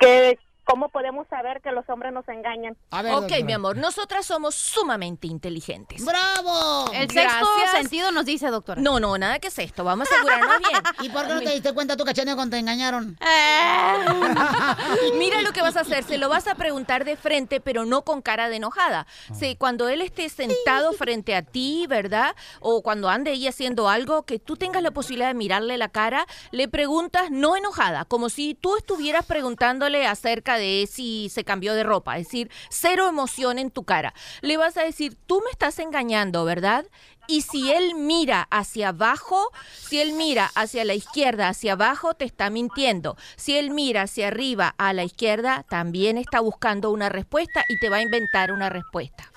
que 0.00 0.38
cómo 0.68 0.90
podemos 0.90 1.26
saber 1.28 1.62
que 1.62 1.72
los 1.72 1.88
hombres 1.88 2.12
nos 2.12 2.28
engañan. 2.28 2.76
ok, 2.90 3.42
mi 3.42 3.54
amor, 3.54 3.78
nosotras 3.78 4.26
somos 4.26 4.54
sumamente 4.54 5.26
inteligentes. 5.26 6.04
¡Bravo! 6.04 6.92
El 6.92 7.10
sexto 7.10 7.46
Gracias. 7.56 7.80
sentido 7.80 8.12
nos 8.12 8.26
dice, 8.26 8.48
doctora. 8.48 8.80
No, 8.80 9.00
no, 9.00 9.16
nada 9.16 9.38
que 9.38 9.50
sexto. 9.50 9.82
Vamos 9.82 10.08
a 10.10 10.14
asegurarnos 10.14 10.58
bien. 10.58 10.82
¿Y 11.02 11.08
por 11.08 11.26
qué 11.26 11.34
no 11.34 11.40
te 11.40 11.52
diste 11.52 11.72
cuenta 11.72 11.96
tú, 11.96 12.04
cachaneo, 12.04 12.36
cuando 12.36 12.54
te 12.54 12.60
engañaron? 12.60 13.18
Mira 15.18 15.40
lo 15.40 15.52
que 15.52 15.62
vas 15.62 15.76
a 15.76 15.80
hacer, 15.80 16.04
se 16.04 16.18
lo 16.18 16.28
vas 16.28 16.46
a 16.46 16.54
preguntar 16.54 17.06
de 17.06 17.16
frente, 17.16 17.60
pero 17.60 17.86
no 17.86 18.02
con 18.02 18.20
cara 18.20 18.50
de 18.50 18.56
enojada. 18.56 19.06
Sí, 19.32 19.56
cuando 19.56 19.88
él 19.88 20.02
esté 20.02 20.28
sentado 20.28 20.92
frente 20.92 21.34
a 21.34 21.40
ti, 21.40 21.86
¿verdad? 21.88 22.36
O 22.60 22.82
cuando 22.82 23.08
ande 23.08 23.32
ella 23.32 23.48
haciendo 23.48 23.88
algo, 23.88 24.24
que 24.24 24.38
tú 24.38 24.56
tengas 24.56 24.82
la 24.82 24.90
posibilidad 24.90 25.28
de 25.28 25.34
mirarle 25.34 25.78
la 25.78 25.88
cara, 25.88 26.26
le 26.50 26.68
preguntas 26.68 27.30
no 27.30 27.56
enojada, 27.56 28.04
como 28.04 28.28
si 28.28 28.54
tú 28.54 28.76
estuvieras 28.76 29.24
preguntándole 29.24 30.06
acerca 30.06 30.57
de 30.57 30.57
si 30.88 31.28
se 31.30 31.44
cambió 31.44 31.74
de 31.74 31.82
ropa, 31.82 32.18
es 32.18 32.26
decir, 32.26 32.50
cero 32.70 33.08
emoción 33.08 33.58
en 33.58 33.70
tu 33.70 33.84
cara. 33.84 34.14
Le 34.40 34.56
vas 34.56 34.76
a 34.76 34.82
decir, 34.82 35.16
tú 35.26 35.40
me 35.44 35.50
estás 35.50 35.78
engañando, 35.78 36.44
¿verdad? 36.44 36.86
Y 37.26 37.42
si 37.42 37.70
él 37.70 37.94
mira 37.94 38.48
hacia 38.50 38.88
abajo, 38.88 39.50
si 39.74 40.00
él 40.00 40.14
mira 40.14 40.50
hacia 40.54 40.84
la 40.86 40.94
izquierda, 40.94 41.48
hacia 41.48 41.74
abajo, 41.74 42.14
te 42.14 42.24
está 42.24 42.48
mintiendo. 42.48 43.18
Si 43.36 43.58
él 43.58 43.70
mira 43.70 44.02
hacia 44.02 44.28
arriba, 44.28 44.74
a 44.78 44.94
la 44.94 45.04
izquierda, 45.04 45.64
también 45.68 46.16
está 46.16 46.40
buscando 46.40 46.90
una 46.90 47.10
respuesta 47.10 47.64
y 47.68 47.78
te 47.80 47.90
va 47.90 47.98
a 47.98 48.02
inventar 48.02 48.50
una 48.50 48.70
respuesta. 48.70 49.30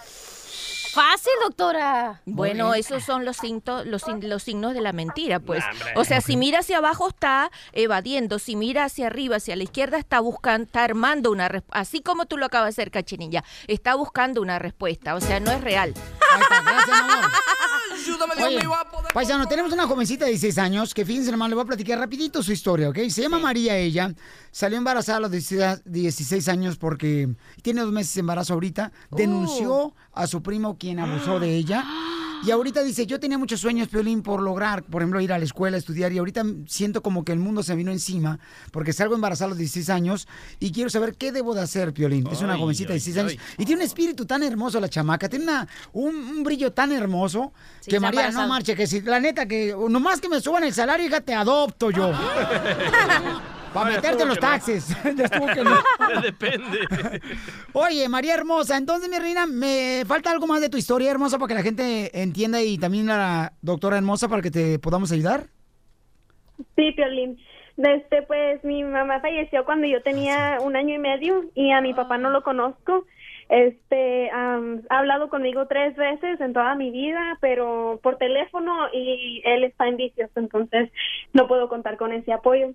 Fácil, 0.93 1.31
doctora. 1.43 2.21
Bueno, 2.25 2.73
esos 2.73 3.03
son 3.03 3.25
los, 3.25 3.37
signos, 3.37 3.85
los, 3.85 4.03
los 4.21 4.43
signos 4.43 4.73
de 4.73 4.81
la 4.81 4.93
mentira, 4.93 5.39
pues. 5.39 5.63
O 5.95 6.03
sea, 6.03 6.21
si 6.21 6.37
mira 6.37 6.59
hacia 6.59 6.77
abajo 6.77 7.09
está 7.09 7.51
evadiendo, 7.73 8.39
si 8.39 8.55
mira 8.55 8.85
hacia 8.85 9.07
arriba, 9.07 9.37
hacia 9.37 9.55
la 9.55 9.63
izquierda 9.63 9.97
está 9.97 10.19
buscando, 10.19 10.65
está 10.65 10.83
armando 10.83 11.31
una 11.31 11.47
respuesta, 11.47 11.79
así 11.79 12.01
como 12.01 12.25
tú 12.25 12.37
lo 12.37 12.45
acabas 12.45 12.75
de 12.75 12.81
hacer, 12.81 12.91
Cachinilla, 12.91 13.43
está 13.67 13.95
buscando 13.95 14.41
una 14.41 14.59
respuesta, 14.59 15.15
o 15.15 15.21
sea, 15.21 15.39
no 15.39 15.51
es 15.51 15.61
real. 15.61 15.93
Ahí 16.33 16.41
está, 16.41 16.61
gracias, 16.61 17.05
mi 17.05 17.11
amor. 17.13 17.31
Ayúdame, 18.11 18.35
Dios 18.35 18.47
Oye, 18.47 18.59
mío, 18.59 18.73
a 18.73 18.89
poder 18.89 19.13
paisano, 19.13 19.47
tenemos 19.47 19.71
una 19.71 19.87
jovencita 19.87 20.25
de 20.25 20.31
16 20.31 20.57
años 20.57 20.93
que, 20.93 21.05
fíjense, 21.05 21.29
hermano, 21.29 21.49
le 21.49 21.55
voy 21.55 21.63
a 21.63 21.67
platicar 21.67 21.99
rapidito 21.99 22.43
su 22.43 22.51
historia, 22.51 22.89
¿ok? 22.89 22.97
Se 23.09 23.21
llama 23.21 23.39
María 23.39 23.77
ella, 23.77 24.13
salió 24.51 24.77
embarazada 24.77 25.17
a 25.17 25.21
los 25.21 25.31
16 25.31 25.83
16 25.85 26.47
años 26.49 26.77
porque 26.77 27.29
tiene 27.61 27.81
dos 27.81 27.91
meses 27.91 28.13
de 28.13 28.19
embarazo 28.21 28.53
ahorita, 28.53 28.91
denunció 29.11 29.93
a 30.13 30.27
su 30.27 30.41
primo 30.41 30.77
quien 30.77 30.99
abusó 30.99 31.39
de 31.39 31.55
ella. 31.55 31.85
Y 32.43 32.51
ahorita 32.51 32.81
dice, 32.83 33.05
yo 33.05 33.19
tenía 33.19 33.37
muchos 33.37 33.59
sueños, 33.59 33.87
Piolín, 33.87 34.23
por 34.23 34.41
lograr, 34.41 34.83
por 34.83 35.01
ejemplo, 35.01 35.21
ir 35.21 35.31
a 35.31 35.37
la 35.37 35.45
escuela, 35.45 35.77
estudiar, 35.77 36.11
y 36.11 36.17
ahorita 36.17 36.43
siento 36.67 37.01
como 37.03 37.23
que 37.23 37.31
el 37.31 37.39
mundo 37.39 37.61
se 37.61 37.75
vino 37.75 37.91
encima, 37.91 38.39
porque 38.71 38.93
salgo 38.93 39.13
embarazada 39.15 39.45
a 39.47 39.49
los 39.49 39.57
16 39.59 39.89
años, 39.89 40.27
y 40.59 40.71
quiero 40.71 40.89
saber 40.89 41.15
qué 41.15 41.31
debo 41.31 41.53
de 41.53 41.61
hacer, 41.61 41.93
Piolín. 41.93 42.27
Es 42.27 42.41
una 42.41 42.53
Ay, 42.53 42.59
jovencita 42.59 42.89
de 42.89 42.93
ay, 42.95 42.99
16 42.99 43.17
años, 43.17 43.31
ay. 43.33 43.55
y 43.59 43.65
tiene 43.65 43.81
un 43.81 43.85
espíritu 43.85 44.25
tan 44.25 44.41
hermoso 44.43 44.79
la 44.79 44.89
chamaca, 44.89 45.29
tiene 45.29 45.45
una, 45.45 45.67
un, 45.93 46.15
un 46.15 46.43
brillo 46.43 46.71
tan 46.73 46.91
hermoso, 46.91 47.53
Sí, 47.81 47.91
que 47.91 47.99
María, 47.99 48.31
no 48.31 48.47
marche, 48.47 48.75
que 48.75 48.87
si, 48.87 49.01
la 49.01 49.19
neta, 49.19 49.45
que 49.45 49.75
nomás 49.89 50.19
que 50.19 50.29
me 50.29 50.41
suban 50.41 50.63
el 50.63 50.73
salario, 50.73 51.05
hija, 51.07 51.21
te 51.21 51.33
adopto 51.33 51.91
yo. 51.91 52.11
Para 53.73 53.89
Ay, 53.89 53.95
meterte 53.95 54.23
en 54.23 54.27
los 54.27 54.37
no. 54.37 54.41
taxes. 54.41 54.97
ya 55.15 55.25
estuvo 55.25 55.47
que 55.47 55.63
no. 55.63 56.21
Depende. 56.21 57.21
Oye, 57.73 58.09
María 58.09 58.33
Hermosa, 58.33 58.77
entonces, 58.77 59.09
mi 59.09 59.17
reina, 59.17 59.45
me 59.45 60.03
falta 60.05 60.31
algo 60.31 60.47
más 60.47 60.61
de 60.61 60.69
tu 60.69 60.77
historia 60.77 61.09
hermosa 61.11 61.37
para 61.37 61.47
que 61.47 61.53
la 61.55 61.63
gente 61.63 62.21
entienda 62.21 62.61
y 62.61 62.77
también 62.77 63.07
la 63.07 63.53
doctora 63.61 63.97
Hermosa 63.97 64.27
para 64.27 64.41
que 64.41 64.51
te 64.51 64.79
podamos 64.79 65.11
ayudar. 65.11 65.45
Sí, 66.75 66.91
Piolín. 66.91 67.37
Este, 67.77 68.21
pues 68.23 68.63
mi 68.63 68.83
mamá 68.83 69.21
falleció 69.21 69.65
cuando 69.65 69.87
yo 69.87 70.03
tenía 70.03 70.57
un 70.61 70.75
año 70.75 70.93
y 70.93 70.99
medio 70.99 71.45
y 71.55 71.71
a 71.71 71.81
mi 71.81 71.93
papá 71.93 72.17
no 72.17 72.29
lo 72.29 72.43
conozco. 72.43 73.05
Este, 73.49 74.29
ha 74.31 74.59
hablado 74.89 75.29
conmigo 75.29 75.67
tres 75.67 75.95
veces 75.95 76.39
en 76.39 76.53
toda 76.53 76.75
mi 76.75 76.91
vida, 76.91 77.37
pero 77.41 77.99
por 78.03 78.17
teléfono 78.17 78.73
y 78.93 79.41
él 79.45 79.63
está 79.63 79.87
en 79.87 79.97
vicios, 79.97 80.29
entonces 80.35 80.89
no 81.33 81.47
puedo 81.47 81.67
contar 81.67 81.97
con 81.97 82.13
ese 82.13 82.31
apoyo. 82.31 82.71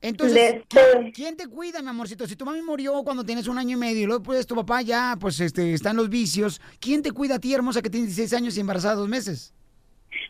Entonces, 0.00 0.54
Este- 0.54 0.64
¿quién, 0.68 1.12
quién 1.12 1.36
te 1.36 1.48
cuida, 1.48 1.82
mi 1.82 1.88
amorcito? 1.88 2.26
Si 2.26 2.36
tu 2.36 2.44
mami 2.44 2.62
murió 2.62 3.02
cuando 3.02 3.24
tienes 3.24 3.48
un 3.48 3.58
año 3.58 3.76
y 3.76 3.80
medio 3.80 4.02
y 4.02 4.06
luego 4.06 4.22
pues 4.22 4.46
tu 4.46 4.54
papá 4.54 4.80
ya 4.82 5.16
pues 5.20 5.40
este 5.40 5.72
está 5.72 5.90
en 5.90 5.96
los 5.96 6.08
vicios, 6.08 6.60
¿quién 6.80 7.02
te 7.02 7.10
cuida 7.10 7.36
a 7.36 7.38
ti, 7.40 7.52
hermosa, 7.52 7.82
que 7.82 7.90
tienes 7.90 8.14
16 8.14 8.32
años 8.40 8.56
y 8.56 8.60
embarazada 8.60 8.94
dos 8.94 9.08
meses? 9.08 9.52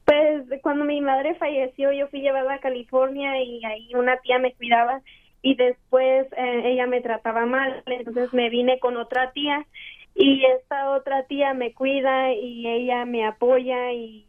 Pues 0.05 0.45
cuando 0.63 0.85
mi 0.85 1.01
madre 1.03 1.35
falleció, 1.35 1.93
yo 1.93 2.09
fui 2.09 2.21
llevada 2.21 2.55
a 2.55 2.61
California 2.61 3.43
y 3.43 3.63
ahí 3.65 3.95
una 3.95 4.17
tía 4.19 4.39
me 4.39 4.55
cuidaba 4.55 5.03
y 5.43 5.55
después 5.55 6.27
eh, 6.37 6.63
ella 6.73 6.87
me 6.87 7.01
trataba 7.03 7.45
mal, 7.47 7.83
entonces 7.87 8.33
me 8.33 8.49
vine 8.49 8.79
con 8.81 8.97
otra 8.97 9.33
tía 9.33 9.67
y 10.15 10.45
esta 10.59 10.91
otra 10.91 11.25
tía 11.27 11.53
me 11.55 11.75
cuida 11.75 12.33
y 12.33 12.67
ella 12.67 13.05
me 13.05 13.27
apoya 13.27 13.93
y 13.93 14.27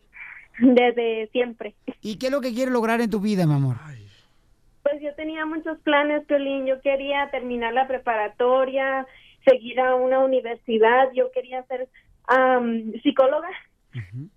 desde 0.59 1.29
siempre. 1.31 1.75
¿Y 2.01 2.17
qué 2.17 2.25
es 2.27 2.31
lo 2.31 2.41
que 2.41 2.53
quieres 2.53 2.73
lograr 2.73 2.99
en 2.99 3.09
tu 3.09 3.19
vida, 3.21 3.47
mi 3.47 3.53
amor? 3.53 3.77
Pues 4.83 5.01
yo 5.01 5.13
tenía 5.15 5.45
muchos 5.45 5.77
planes, 5.79 6.25
Piolín. 6.25 6.65
Yo 6.65 6.81
quería 6.81 7.29
terminar 7.31 7.73
la 7.73 7.87
preparatoria, 7.87 9.05
seguir 9.45 9.79
a 9.79 9.95
una 9.95 10.19
universidad. 10.19 11.11
Yo 11.13 11.31
quería 11.31 11.63
ser 11.63 11.87
am, 12.27 12.93
psicóloga, 13.03 13.49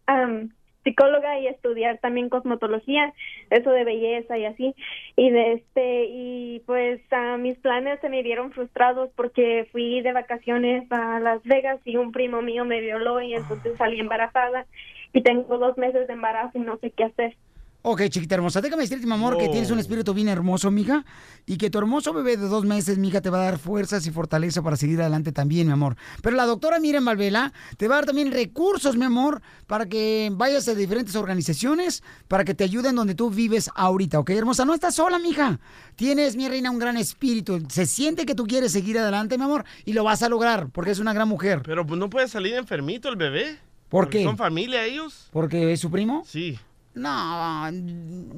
am, 0.07 0.51
psicóloga 0.85 1.39
y 1.39 1.47
estudiar 1.47 1.99
también 1.99 2.29
cosmetología, 2.29 3.13
eso 3.51 3.71
de 3.71 3.85
belleza 3.85 4.37
y 4.39 4.45
así. 4.47 4.75
Y 5.17 5.31
de 5.31 5.53
este 5.53 6.07
y 6.09 6.61
pues 6.67 7.01
ah, 7.13 7.37
mis 7.39 7.57
planes 7.59 8.01
se 8.01 8.09
me 8.09 8.23
vieron 8.23 8.53
frustrados 8.53 9.11
porque 9.15 9.69
fui 9.71 10.01
de 10.01 10.13
vacaciones 10.13 10.91
a 10.91 11.21
Las 11.21 11.43
Vegas 11.45 11.81
y 11.85 11.97
un 11.97 12.13
primo 12.13 12.43
mío 12.43 12.65
me 12.65 12.81
violó 12.81 13.21
y 13.21 13.35
entonces 13.35 13.77
salí 13.77 14.01
embarazada 14.01 14.67
y 15.13 15.23
tengo 15.23 15.59
dos 15.59 15.77
meses 15.79 16.07
de 16.07 16.13
embarazo 16.15 16.59
y 16.59 16.63
no 16.63 16.79
sé 16.79 16.91
qué 16.91 17.05
hacer. 17.05 17.37
Ok, 17.85 18.03
chiquita 18.11 18.37
hermosa, 18.37 18.61
déjame 18.61 18.85
decirte, 18.85 19.07
mi 19.07 19.13
amor, 19.13 19.37
que 19.37 19.49
tienes 19.49 19.73
un 19.73 19.81
espíritu 19.81 20.15
bien 20.15 20.29
hermoso, 20.29 20.71
mija, 20.71 21.05
y 21.47 21.57
que 21.57 21.69
tu 21.69 21.79
hermoso 21.79 22.13
bebé 22.13 22.37
de 22.37 22.47
dos 22.47 22.65
meses, 22.65 22.97
mija, 22.97 23.21
te 23.21 23.29
va 23.29 23.41
a 23.41 23.45
dar 23.45 23.59
fuerzas 23.59 24.07
y 24.07 24.13
fortaleza 24.13 24.63
para 24.63 24.77
seguir 24.77 25.01
adelante 25.01 25.33
también, 25.33 25.67
mi 25.67 25.73
amor. 25.73 25.97
Pero 26.23 26.37
la 26.37 26.47
doctora 26.47 26.79
Miren 26.79 27.05
Valvela 27.05 27.53
te 27.77 27.89
va 27.89 27.97
a 27.97 27.99
dar 27.99 28.07
también 28.07 28.31
recursos, 28.31 28.97
mi 28.97 29.05
amor, 29.05 29.43
para 29.67 29.87
que 29.87 30.31
vayas 30.33 30.69
a 30.69 30.77
diferentes 30.77 31.17
organizaciones, 31.17 32.05
para 32.29 32.45
que 32.45 32.55
te 32.55 32.63
ayuden 32.63 32.95
donde 32.95 33.17
tú 33.17 33.31
vives 33.31 33.69
ahorita, 33.75 34.21
¿ok, 34.21 34.31
hermosa? 34.31 34.65
No 34.65 34.75
estás 34.75 34.95
sola, 34.95 35.19
mija. 35.19 35.59
Tienes, 35.97 36.37
mi 36.37 36.49
reina, 36.49 36.71
un 36.71 36.79
gran 36.79 36.97
espíritu. 36.97 37.65
Se 37.69 37.87
siente 37.87 38.27
que 38.27 38.37
tú 38.37 38.47
quieres 38.47 38.71
seguir 38.71 38.97
adelante, 38.97 39.39
mi 39.39 39.45
amor, 39.45 39.65
y 39.85 39.93
lo 39.93 40.05
vas 40.05 40.23
a 40.23 40.29
lograr, 40.29 40.69
porque 40.71 40.93
es 40.93 41.01
una 41.01 41.13
gran 41.13 41.27
mujer. 41.27 41.63
Pero 41.65 41.85
pues 41.85 41.99
no 41.99 42.09
puede 42.09 42.29
salir 42.29 42.55
enfermito 42.55 43.09
el 43.09 43.17
bebé. 43.17 43.59
¿Por 43.89 44.05
Porque 44.05 44.19
qué? 44.19 44.25
¿Son 44.25 44.37
familia 44.37 44.85
ellos? 44.85 45.27
¿Porque 45.33 45.73
es 45.73 45.81
su 45.81 45.91
primo? 45.91 46.23
Sí. 46.25 46.61
No, 46.95 47.71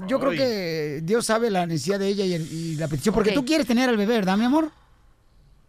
yo 0.07 0.21
creo 0.21 0.33
que 0.33 1.01
Dios 1.03 1.27
sabe 1.27 1.51
la 1.51 1.67
necesidad 1.67 1.99
de 1.99 2.09
ella 2.09 2.25
y, 2.25 2.35
el- 2.35 2.53
y 2.53 2.77
la 2.77 2.87
petición. 2.88 3.14
Porque 3.14 3.33
tú 3.33 3.45
quieres 3.45 3.67
tener 3.67 3.88
al 3.88 3.97
bebé, 3.97 4.14
¿verdad, 4.14 4.37
mi 4.37 4.45
amor? 4.45 4.71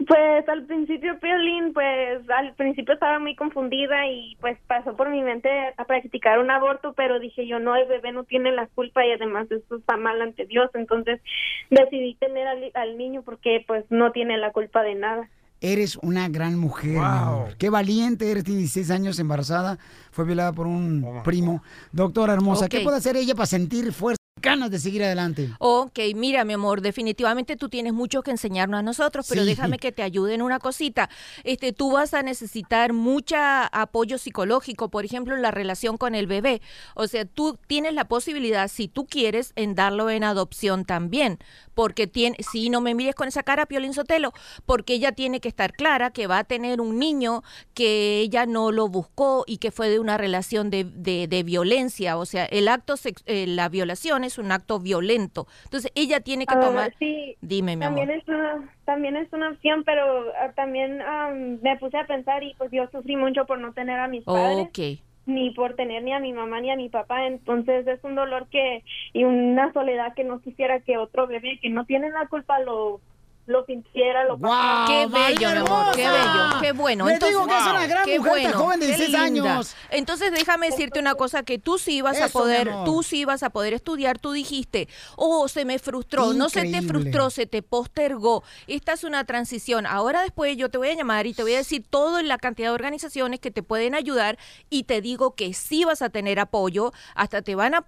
Pues 0.07 0.47
al 0.49 0.65
principio, 0.65 1.17
Piolín, 1.19 1.71
pues 1.73 2.29
al 2.29 2.53
principio 2.55 2.93
estaba 2.93 3.17
muy 3.17 3.33
confundida 3.35 4.05
y 4.07 4.35
pues 4.41 4.57
pasó 4.67 4.95
por 4.95 5.09
mi 5.09 5.21
mente 5.21 5.49
a 5.77 5.85
practicar 5.85 6.37
un 6.39 6.51
aborto, 6.51 6.93
pero 6.93 7.17
dije 7.19 7.47
yo, 7.47 7.59
no, 7.59 7.75
el 7.77 7.87
bebé 7.87 8.11
no 8.11 8.25
tiene 8.25 8.51
la 8.51 8.67
culpa 8.67 9.05
y 9.05 9.13
además 9.13 9.49
eso 9.49 9.77
está 9.77 9.95
mal 9.95 10.21
ante 10.21 10.45
Dios, 10.45 10.69
entonces 10.73 11.21
decidí 11.69 12.15
tener 12.15 12.45
al, 12.45 12.71
al 12.73 12.97
niño 12.97 13.21
porque 13.23 13.63
pues 13.65 13.85
no 13.89 14.11
tiene 14.11 14.37
la 14.37 14.51
culpa 14.51 14.83
de 14.83 14.95
nada. 14.95 15.29
Eres 15.65 15.97
una 16.03 16.29
gran 16.29 16.59
mujer, 16.59 16.91
mi 16.91 16.97
amor. 16.97 17.55
Qué 17.57 17.71
valiente 17.71 18.29
eres, 18.29 18.43
tienes 18.43 18.73
16 18.73 18.91
años 18.91 19.17
embarazada, 19.17 19.79
fue 20.11 20.23
violada 20.23 20.53
por 20.53 20.67
un 20.67 21.21
primo. 21.23 21.63
Doctora 21.91 22.33
hermosa, 22.33 22.69
¿qué 22.69 22.81
puede 22.81 22.97
hacer 22.97 23.17
ella 23.17 23.33
para 23.33 23.47
sentir 23.47 23.91
fuerza, 23.91 24.19
ganas 24.41 24.69
de 24.69 24.79
seguir 24.79 25.03
adelante? 25.03 25.49
Ok, 25.59 25.97
mira, 26.13 26.43
mi 26.43 26.53
amor, 26.53 26.81
definitivamente 26.81 27.55
tú 27.55 27.69
tienes 27.69 27.93
mucho 27.93 28.21
que 28.21 28.31
enseñarnos 28.31 28.79
a 28.79 28.83
nosotros, 28.83 29.25
pero 29.29 29.41
Sí. 29.43 29.47
déjame 29.47 29.79
que 29.79 29.91
te 29.93 30.03
ayude 30.03 30.33
en 30.33 30.41
una 30.41 30.59
cosita. 30.59 31.09
Este, 31.45 31.71
tú 31.71 31.91
vas 31.93 32.13
a 32.13 32.21
necesitar 32.21 32.91
mucha 32.93 33.65
apoyo 33.67 34.17
psicológico, 34.17 34.89
por 34.89 35.05
ejemplo, 35.05 35.35
en 35.35 35.41
la 35.41 35.51
relación 35.51 35.97
con 35.97 36.15
el 36.15 36.27
bebé. 36.27 36.61
O 36.95 37.07
sea, 37.07 37.25
tú 37.25 37.57
tienes 37.67 37.93
la 37.93 38.07
posibilidad, 38.09 38.67
si 38.67 38.87
tú 38.89 39.05
quieres, 39.05 39.53
en 39.55 39.73
darlo 39.73 40.09
en 40.09 40.23
adopción 40.25 40.83
también, 40.85 41.39
porque 41.73 42.05
tiene, 42.05 42.37
si 42.51 42.69
no 42.69 42.81
me 42.81 42.93
mires 42.93 43.15
con 43.15 43.27
esa 43.29 43.41
cara, 43.43 43.65
Piolín 43.65 43.93
Sotelo, 43.93 44.33
porque 44.65 44.93
ella 44.95 45.13
tiene 45.13 45.39
que 45.39 45.47
estar 45.47 45.71
clara 45.73 46.11
que 46.11 46.27
va 46.27 46.39
a 46.39 46.43
tener 46.43 46.81
un 46.81 46.99
niño 46.99 47.41
que 47.73 48.19
ella 48.19 48.45
no 48.45 48.71
lo 48.73 48.89
buscó 48.89 49.43
y 49.47 49.57
que 49.57 49.71
fue 49.71 49.89
de 49.89 49.99
una 49.99 50.17
relación 50.17 50.69
de, 50.69 50.83
de- 50.83 51.27
de 51.27 51.43
violencia. 51.43 52.17
O 52.17 52.25
sea, 52.25 52.45
el 52.45 52.67
acto, 52.67 52.95
eh, 53.25 53.45
la 53.47 53.69
violación 53.69 54.24
es 54.25 54.37
un 54.37 54.51
acto 54.51 54.79
violento. 54.79 55.47
Entonces, 55.63 55.91
ella 55.95 56.19
tiene 56.19 56.45
que 56.45 56.55
Ah, 56.55 56.59
tomar... 56.61 56.93
sí, 56.99 57.37
Dime, 57.41 57.75
mi 57.75 57.85
amor. 57.85 57.99
También 57.99 58.19
es 58.19 58.27
una, 58.27 58.69
también 58.85 59.15
es 59.17 59.31
una 59.33 59.49
opción, 59.51 59.83
pero 59.85 60.25
ah, 60.41 60.51
también 60.55 61.01
am, 61.01 61.59
me 61.61 61.77
puse 61.77 61.97
a 61.97 62.05
pensar 62.07 62.43
y 62.43 62.53
pues 62.57 62.71
yo 62.71 62.87
sufrí 62.91 63.15
mucho 63.15 63.45
por 63.45 63.59
no 63.59 63.73
tener 63.73 63.99
a 63.99 64.07
mis 64.07 64.23
padres. 64.23 64.67
Ok. 64.67 64.79
ni 65.27 65.49
por 65.51 65.75
tener 65.75 66.03
ni 66.03 66.13
a 66.13 66.19
mi 66.19 66.33
mamá 66.33 66.61
ni 66.61 66.69
a 66.69 66.75
mi 66.75 66.87
papá, 66.89 67.25
entonces 67.25 67.87
es 67.87 68.03
un 68.03 68.13
dolor 68.13 68.47
que 68.51 68.83
y 69.11 69.23
una 69.23 69.73
soledad 69.73 70.13
que 70.13 70.23
no 70.23 70.39
quisiera 70.39 70.81
que 70.81 70.97
otro 70.97 71.25
bebé 71.25 71.57
que 71.61 71.69
no 71.69 71.85
tiene 71.85 72.11
la 72.11 72.27
culpa 72.27 72.59
lo 72.59 73.01
lo 73.47 73.65
sintiera, 73.65 74.25
lo 74.25 74.37
pasara. 74.39 74.85
Qué 74.87 75.05
bello, 75.05 75.51
mi 75.51 75.57
amor, 75.57 75.95
qué 75.95 76.07
bello, 76.07 76.61
qué 76.61 76.71
bueno. 76.71 77.05
Le 77.05 77.13
Entonces, 77.13 77.37
digo 77.37 77.47
que 77.47 77.57
es 77.57 77.65
una 77.65 77.87
gran 77.87 78.05
qué 78.05 78.19
mujer, 78.19 78.31
bueno, 78.33 78.57
joven 78.57 78.79
de 78.79 78.85
qué 78.87 78.95
16 78.97 79.31
linda. 79.31 79.51
años. 79.53 79.75
Entonces 79.91 80.31
déjame 80.31 80.71
decirte 80.71 80.99
una 80.99 81.15
cosa 81.15 81.43
que 81.43 81.59
tú 81.59 81.77
sí 81.77 82.01
vas 82.01 82.19
a 82.19 82.25
Eso, 82.25 82.39
mi 82.39 82.43
poder, 82.43 82.71
tú 82.85 83.03
sí 83.03 83.23
vas 83.25 83.43
a 83.43 83.49
poder 83.51 83.73
estudiar. 83.73 84.17
Tú 84.17 84.31
dijiste, 84.31 84.87
oh, 85.15 85.47
se 85.47 85.65
me 85.65 85.77
frustró, 85.79 86.33
no 86.33 86.49
se 86.49 86.63
te 86.71 86.81
frustró, 86.81 87.29
se 87.29 87.45
te 87.45 87.61
postergó. 87.61 88.43
Esta 88.67 88.93
es 88.93 89.03
una 89.03 89.23
transición. 89.25 89.85
Ahora 89.85 90.21
después 90.21 90.57
yo 90.57 90.69
te 90.69 90.77
voy 90.77 90.89
a 90.89 90.95
llamar 90.95 91.27
y 91.27 91.33
te 91.33 91.43
voy 91.43 91.53
a 91.53 91.57
decir 91.57 91.85
toda 91.87 92.23
la 92.23 92.37
cantidad 92.37 92.69
de 92.69 92.75
organizaciones 92.75 93.39
que 93.39 93.51
te 93.51 93.63
pueden 93.63 93.95
ayudar 93.95 94.37
y 94.69 94.83
te 94.83 95.01
digo 95.01 95.35
que 95.35 95.53
sí 95.53 95.85
vas 95.85 96.01
a 96.01 96.09
tener 96.09 96.39
apoyo, 96.39 96.91
hasta 97.13 97.41
te 97.41 97.55
van 97.55 97.75
a, 97.75 97.85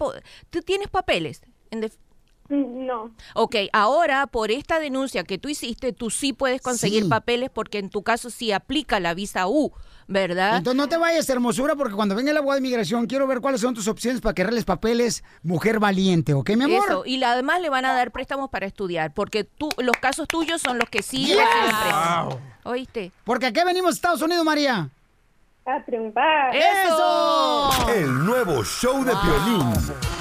tú 0.50 0.62
tienes 0.62 0.88
papeles. 0.90 1.42
En 1.72 1.82
No. 2.50 3.12
Ok, 3.34 3.56
ahora 3.74 4.26
por 4.28 4.52
esta 4.52 4.80
denuncia 4.80 5.24
que 5.24 5.38
tú 5.38 5.50
hiciste, 5.50 5.92
tú 5.94 6.10
sí 6.10 6.32
puedes 6.34 6.62
conseguir 6.62 7.04
Sí. 7.04 7.10
papeles 7.10 7.50
porque 7.54 7.80
en 7.80 7.90
tu 7.90 8.04
caso 8.04 8.30
sí 8.30 8.52
aplica 8.54 9.00
la 9.02 9.14
visa 9.14 9.48
U, 9.48 9.74
¿verdad? 10.08 10.56
Entonces 10.58 10.78
no 10.78 10.88
te 10.88 10.96
vayas, 10.96 11.30
hermosura, 11.30 11.76
porque 11.76 11.94
cuando 11.96 12.16
venga 12.16 12.32
el 12.32 12.38
abogado 12.38 12.56
de 12.56 12.62
migración 12.62 13.06
quiero 13.08 13.28
ver 13.28 13.42
cuáles 13.42 13.60
son 13.60 13.74
tus 13.74 13.88
opciones 13.90 14.22
para 14.22 14.34
que 14.34 14.44
arregles 14.44 14.64
papeles, 14.64 15.24
mujer 15.44 15.80
valiente, 15.80 16.34
¿ok, 16.34 16.52
mi 16.52 16.64
amor? 16.64 16.84
Eso, 16.88 17.04
y 17.06 17.18
la- 17.18 17.34
además 17.34 17.60
le 17.62 17.70
van 17.70 17.84
a 17.84 17.92
dar 17.94 18.12
préstamos 18.12 18.50
para 18.50 18.66
estudiar, 18.66 19.14
porque 19.14 19.44
tú, 19.44 19.68
los 19.78 19.98
casos 19.98 20.28
tuyos 20.30 20.62
son 20.62 20.78
los 20.78 20.90
que 20.90 21.04
sí 21.04 21.26
Yes. 21.26 21.38
préstamos. 21.38 22.38
¿Oíste? 22.64 23.12
Porque 23.26 23.48
aquí 23.48 23.60
venimos 23.66 23.92
a 23.92 23.96
Estados 23.96 24.22
Unidos, 24.22 24.46
María. 24.46 24.90
A 25.66 25.84
triunfar. 25.84 26.56
¡Eso! 26.56 27.70
El 27.94 28.24
nuevo 28.26 28.64
show 28.64 29.04
de 29.04 29.12
Piolín. 29.12 30.17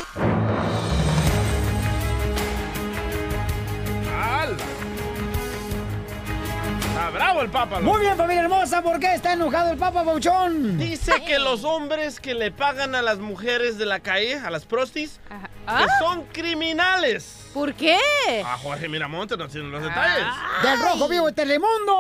El 7.41 7.49
Papa. 7.51 7.81
loco. 7.81 7.93
Muy 7.93 8.01
bien, 8.03 8.17
familia 8.17 8.43
hermosa, 8.43 8.83
¿por 8.83 8.99
qué 8.99 9.15
está 9.15 9.33
enojado 9.35 9.71
el 9.71 9.79
Papa 9.79 10.03
Bauchón? 10.03 10.79
Dice 10.79 11.13
que 11.27 11.39
los 11.39 11.65
hombres 11.65 12.19
que 12.21 12.35
le 12.35 12.51
pagan 12.51 12.95
a 12.95 13.03
las 13.03 13.19
mujeres 13.19 13.79
de 13.79 13.87
la 13.87 14.01
calle, 14.01 14.35
a 14.39 14.51
las 14.51 14.65
prostis, 14.65 15.21
Ah. 15.69 15.79
que 15.85 16.05
son 16.05 16.23
criminales. 16.33 17.43
¿Por 17.53 17.75
qué? 17.75 17.99
A 18.45 18.57
Jorge 18.59 18.89
Miramonte 18.89 19.37
no 19.37 19.49
tiene 19.49 19.69
los 19.69 19.83
detalles. 19.83 20.27
Del 20.63 20.79
Rojo 20.81 21.09
Vivo 21.09 21.27
de 21.27 21.33
Telemundo. 21.33 21.97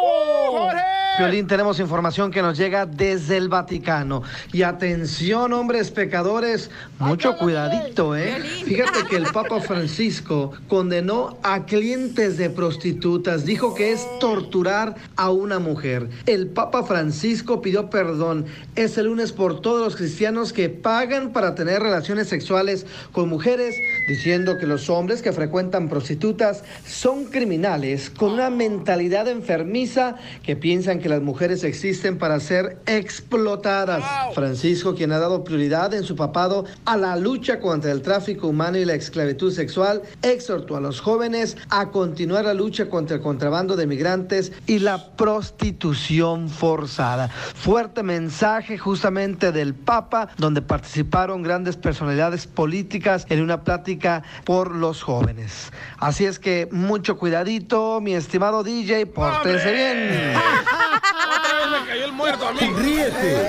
¡Jorge! 0.50 0.82
Violín, 1.18 1.46
tenemos 1.46 1.80
información 1.80 2.30
que 2.30 2.42
nos 2.42 2.58
llega 2.58 2.84
desde 2.84 3.38
el 3.38 3.48
Vaticano. 3.48 4.22
Y 4.52 4.62
atención, 4.62 5.52
hombres 5.54 5.90
pecadores, 5.90 6.70
mucho 6.98 7.36
cuidadito, 7.38 8.14
¿eh? 8.14 8.38
Fíjate 8.66 9.04
que 9.08 9.16
el 9.16 9.24
Papa 9.32 9.60
Francisco 9.66 10.52
condenó 10.68 11.38
a 11.42 11.64
clientes 11.64 12.36
de 12.36 12.50
prostitutas, 12.50 13.46
dijo 13.46 13.74
que 13.74 13.92
es 13.92 14.06
torturar 14.20 14.94
a 15.16 15.25
una 15.30 15.58
mujer. 15.58 16.08
El 16.26 16.48
Papa 16.48 16.82
Francisco 16.84 17.60
pidió 17.60 17.90
perdón 17.90 18.46
ese 18.74 19.02
lunes 19.02 19.32
por 19.32 19.60
todos 19.60 19.82
los 19.82 19.96
cristianos 19.96 20.52
que 20.52 20.68
pagan 20.68 21.32
para 21.32 21.54
tener 21.54 21.82
relaciones 21.82 22.28
sexuales 22.28 22.86
con 23.12 23.28
mujeres, 23.28 23.74
diciendo 24.08 24.58
que 24.58 24.66
los 24.66 24.88
hombres 24.90 25.22
que 25.22 25.32
frecuentan 25.32 25.88
prostitutas 25.88 26.62
son 26.86 27.26
criminales 27.26 28.10
con 28.10 28.32
una 28.32 28.50
mentalidad 28.50 29.28
enfermiza 29.28 30.16
que 30.42 30.56
piensan 30.56 30.98
que 30.98 31.08
las 31.08 31.22
mujeres 31.22 31.64
existen 31.64 32.18
para 32.18 32.40
ser 32.40 32.78
explotadas. 32.86 34.04
Francisco, 34.34 34.94
quien 34.94 35.12
ha 35.12 35.18
dado 35.18 35.44
prioridad 35.44 35.94
en 35.94 36.04
su 36.04 36.16
papado 36.16 36.64
a 36.84 36.96
la 36.96 37.16
lucha 37.16 37.60
contra 37.60 37.92
el 37.92 38.02
tráfico 38.02 38.48
humano 38.48 38.78
y 38.78 38.84
la 38.84 38.94
esclavitud 38.94 39.52
sexual, 39.52 40.02
exhortó 40.22 40.76
a 40.76 40.80
los 40.80 41.00
jóvenes 41.00 41.56
a 41.68 41.90
continuar 41.90 42.44
la 42.44 42.54
lucha 42.54 42.88
contra 42.88 43.16
el 43.16 43.22
contrabando 43.22 43.76
de 43.76 43.86
migrantes 43.86 44.52
y 44.66 44.78
la 44.78 45.15
prostitución 45.16 46.48
forzada. 46.48 47.28
Fuerte 47.28 48.02
mensaje 48.02 48.78
justamente 48.78 49.52
del 49.52 49.74
Papa, 49.74 50.28
donde 50.36 50.62
participaron 50.62 51.42
grandes 51.42 51.76
personalidades 51.76 52.46
políticas 52.46 53.26
en 53.28 53.42
una 53.42 53.62
plática 53.64 54.22
por 54.44 54.74
los 54.74 55.02
jóvenes. 55.02 55.72
Así 55.98 56.24
es 56.24 56.38
que 56.38 56.68
mucho 56.70 57.18
cuidadito, 57.18 58.00
mi 58.00 58.14
estimado 58.14 58.62
DJ, 58.62 59.06
pórtense 59.06 59.72
bien. 59.72 60.36
Otra 60.36 61.58
vez 61.58 61.80
me 61.80 61.86
cayó 61.86 62.04
el 62.04 62.12
muerto 62.12 62.48
a 62.48 62.52
mí. 62.52 62.60
Ríete 62.76 63.42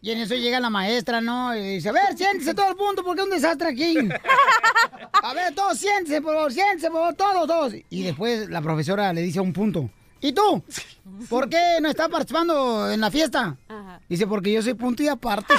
Y 0.02 0.12
en 0.12 0.20
eso 0.20 0.34
llega 0.34 0.62
la 0.62 0.70
maestra, 0.70 1.20
¿no? 1.20 1.54
Y 1.54 1.76
dice, 1.76 1.89
a 1.89 1.92
ver, 1.92 2.15
siéntese 2.18 2.54
todo 2.54 2.70
el 2.70 2.78
punto 2.78 3.04
porque 3.04 3.20
es 3.20 3.26
un 3.28 3.34
desastre 3.34 3.68
aquí. 3.68 3.98
A 5.22 5.34
ver, 5.34 5.54
todos 5.54 5.78
siéntese, 5.78 6.22
por 6.22 6.36
favor, 6.36 6.54
siéntese, 6.54 6.89
por 6.89 7.02
favor, 7.02 7.15
todos, 7.15 7.48
todos. 7.48 7.74
Y 7.89 8.04
después 8.04 8.50
la 8.50 8.62
profesora 8.62 9.12
le 9.12 9.20
dice 9.22 9.39
a 9.39 9.42
un 9.42 9.52
punto, 9.52 9.89
¿y 10.22 10.32
tú? 10.32 10.63
¿Por 11.30 11.50
qué 11.50 11.80
no 11.82 11.89
estás 11.89 12.08
participando 12.08 12.89
en 12.89 13.02
la 13.02 13.12
fiesta? 13.12 13.58
Ajá. 13.68 14.00
Dice, 14.08 14.26
porque 14.26 14.54
yo 14.54 14.62
soy 14.62 14.74
punto 14.76 15.04
y 15.04 15.10
aparte. 15.10 15.54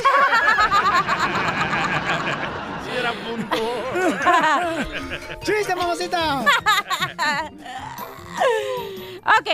Sí, 2.84 2.90
era 2.98 3.12
punto. 3.12 3.79
¡Chiste, 5.42 5.74
mamacita! 5.74 6.44
Ok. 9.38 9.48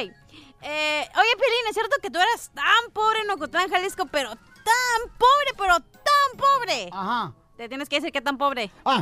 Eh, 0.62 1.08
oye, 1.16 1.36
Piolín, 1.36 1.66
¿es 1.68 1.74
cierto 1.74 1.96
que 2.02 2.10
tú 2.10 2.18
eras 2.18 2.50
tan 2.52 2.90
pobre 2.92 3.20
en 3.20 3.30
Ocotlán, 3.30 3.70
Jalisco, 3.70 4.06
pero 4.06 4.30
tan 4.30 5.10
pobre, 5.16 5.52
pero 5.56 5.74
tan 5.78 6.38
pobre? 6.38 6.88
Ajá. 6.92 7.32
Te 7.56 7.68
tienes 7.68 7.88
que 7.88 7.96
decir 7.96 8.12
que 8.12 8.20
tan 8.20 8.36
pobre. 8.36 8.70
Ah. 8.84 9.00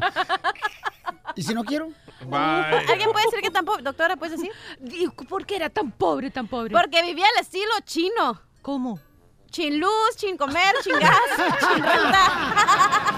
¿Y 1.35 1.42
si 1.42 1.55
no 1.55 1.64
quiero? 1.64 1.88
Bye. 2.27 2.38
¿Alguien 2.38 3.11
puede 3.11 3.24
decir 3.27 3.40
que 3.40 3.50
tan 3.50 3.64
pobre? 3.64 3.83
Doctora, 3.83 4.16
¿puedes 4.16 4.38
decir? 4.38 4.53
¿Por 5.29 5.44
qué 5.44 5.57
era 5.57 5.70
tan 5.70 5.90
pobre, 5.90 6.31
tan 6.31 6.46
pobre? 6.46 6.70
Porque 6.70 7.03
vivía 7.03 7.27
al 7.35 7.42
estilo 7.42 7.72
chino. 7.85 8.40
¿Cómo? 8.62 9.00
Chin 9.50 9.79
luz, 9.79 10.16
chin 10.16 10.37
comer, 10.37 10.74
chin 10.83 10.94
gas, 10.98 11.14
chin 11.61 11.83
renta. 11.83 13.13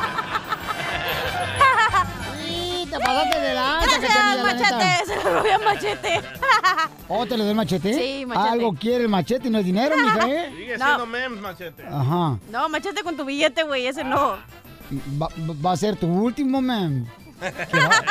Neta. 2.98 4.42
Machete, 4.42 5.06
se 5.06 5.30
lo 5.30 5.40
a 5.40 5.58
Machete. 5.58 6.20
¿O 7.08 7.24
te 7.26 7.36
le 7.36 7.44
doy 7.44 7.50
el 7.50 7.56
machete? 7.56 7.94
Sí, 7.94 8.26
machete. 8.26 8.48
Algo 8.48 8.74
quiere 8.74 9.04
el 9.04 9.08
machete 9.08 9.46
y 9.48 9.50
no 9.50 9.58
es 9.58 9.64
dinero, 9.64 9.96
mija, 9.96 10.28
¿eh? 10.28 10.52
Sigue 10.56 10.78
No. 10.78 10.84
siendo 10.86 11.06
memes, 11.06 11.40
machete. 11.40 11.86
Ajá. 11.86 12.38
No, 12.50 12.68
Machete 12.68 13.02
con 13.02 13.16
tu 13.16 13.24
billete, 13.24 13.62
güey, 13.62 13.86
ese 13.86 14.02
no. 14.02 14.36
Va, 15.20 15.28
va 15.64 15.72
a 15.72 15.76
ser 15.76 15.96
tu 15.96 16.06
último, 16.08 16.60
man. 16.60 17.06
¿Qué 17.40 17.78
va? 17.78 18.02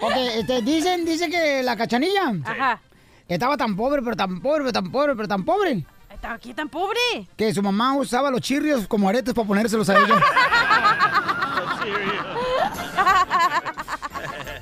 Ok, 0.00 0.12
este, 0.16 0.62
dicen, 0.62 1.04
dice 1.04 1.28
que 1.30 1.62
la 1.62 1.76
cachanilla 1.76 2.32
Ajá. 2.44 2.80
estaba 3.28 3.56
tan 3.56 3.76
pobre, 3.76 4.02
pero 4.02 4.16
tan 4.16 4.40
pobre, 4.40 4.60
pero 4.60 4.72
tan 4.72 4.90
pobre, 4.90 5.14
pero 5.14 5.28
tan 5.28 5.44
pobre, 5.44 5.84
¿Estaba 6.12 6.34
aquí 6.34 6.54
tan 6.54 6.68
pobre? 6.68 6.98
que 7.36 7.52
su 7.52 7.62
mamá 7.62 7.94
usaba 7.96 8.30
los 8.30 8.40
chirrios 8.40 8.86
como 8.86 9.08
aretes 9.08 9.34
para 9.34 9.46
ponérselos 9.46 9.88
a 9.90 9.96
ella. 9.98 10.20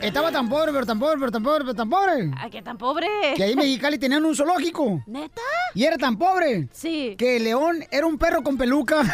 Estaba 0.01 0.33
tan 0.33 0.49
pobre, 0.49 0.73
pero 0.73 0.87
tan 0.87 0.99
pobre, 0.99 1.19
pero 1.19 1.31
tan 1.31 1.43
pobre, 1.43 1.61
pero 1.61 1.75
tan 1.75 1.91
pobre. 1.91 2.31
¿A 2.39 2.49
qué 2.49 2.63
tan 2.63 2.79
pobre? 2.79 3.07
Que 3.37 3.43
ahí 3.45 3.53
en 3.53 3.59
Mexicali 3.59 3.99
tenían 3.99 4.25
un 4.25 4.35
zoológico. 4.35 5.03
¿Neta? 5.07 5.43
Y 5.75 5.85
era 5.85 5.99
tan 5.99 6.17
pobre. 6.17 6.69
Sí. 6.73 7.15
Que 7.19 7.37
el 7.37 7.45
león 7.45 7.85
era 7.91 8.07
un 8.07 8.17
perro 8.17 8.43
con 8.43 8.57
peluca. 8.57 9.03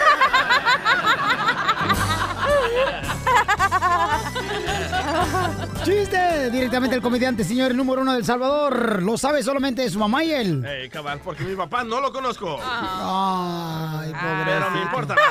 ¡Chiste! 5.84 6.50
Directamente 6.50 6.96
el 6.96 7.02
comediante, 7.02 7.44
señor 7.44 7.74
número 7.74 8.02
uno 8.02 8.14
del 8.14 8.24
Salvador. 8.24 9.02
Lo 9.02 9.16
sabe 9.18 9.42
solamente 9.42 9.88
su 9.90 9.98
mamá 9.98 10.22
y 10.24 10.32
él. 10.32 10.64
Ey, 10.64 10.88
cabal, 10.88 11.20
porque 11.22 11.44
mi 11.44 11.54
papá 11.56 11.84
no 11.84 12.00
lo 12.00 12.12
conozco. 12.12 12.58
Ay, 12.62 14.12
pobre. 14.12 14.44
Pero 14.44 14.70
me 14.70 14.82
importa. 14.82 15.14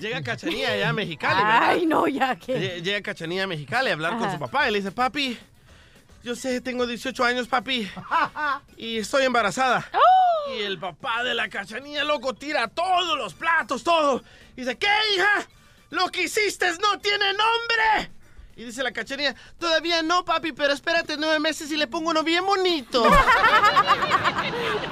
Llega 0.00 0.22
Cachanilla 0.22 0.72
allá 0.72 0.88
a 0.90 0.92
Mexicali, 0.92 1.36
¿verdad? 1.42 1.62
Ay, 1.70 1.86
no, 1.86 2.06
ya 2.06 2.36
que. 2.36 2.54
Lle- 2.78 2.82
Llega 2.82 3.02
Cachanilla 3.02 3.44
a 3.44 3.46
Mexicali 3.46 3.90
a 3.90 3.92
hablar 3.94 4.18
con 4.18 4.30
su 4.30 4.38
papá 4.38 4.68
y 4.68 4.72
le 4.72 4.78
dice, 4.78 4.92
papi, 4.92 5.38
yo 6.22 6.34
sé, 6.36 6.60
tengo 6.60 6.86
18 6.86 7.24
años, 7.24 7.48
papi, 7.48 7.88
y 8.76 8.98
estoy 8.98 9.24
embarazada. 9.24 9.88
¡Oh! 9.92 10.52
Y 10.54 10.62
el 10.62 10.78
papá 10.78 11.22
de 11.24 11.34
la 11.34 11.48
Cachanilla, 11.48 12.04
loco, 12.04 12.34
tira 12.34 12.68
todos 12.68 13.18
los 13.18 13.34
platos, 13.34 13.82
todo. 13.84 14.22
Y 14.56 14.62
dice, 14.62 14.76
¿qué, 14.78 14.88
hija? 15.14 15.46
Lo 15.90 16.08
que 16.08 16.24
hiciste 16.24 16.66
no 16.80 16.98
tiene 16.98 17.26
nombre. 17.32 18.10
Y 18.58 18.64
dice 18.64 18.82
la 18.82 18.90
Cachanilla, 18.90 19.36
todavía 19.56 20.02
no, 20.02 20.24
papi, 20.24 20.50
pero 20.50 20.72
espérate 20.72 21.16
nueve 21.16 21.38
meses 21.38 21.70
y 21.70 21.76
le 21.76 21.86
pongo 21.86 22.10
uno 22.10 22.24
bien 22.24 22.44
bonito. 22.44 23.04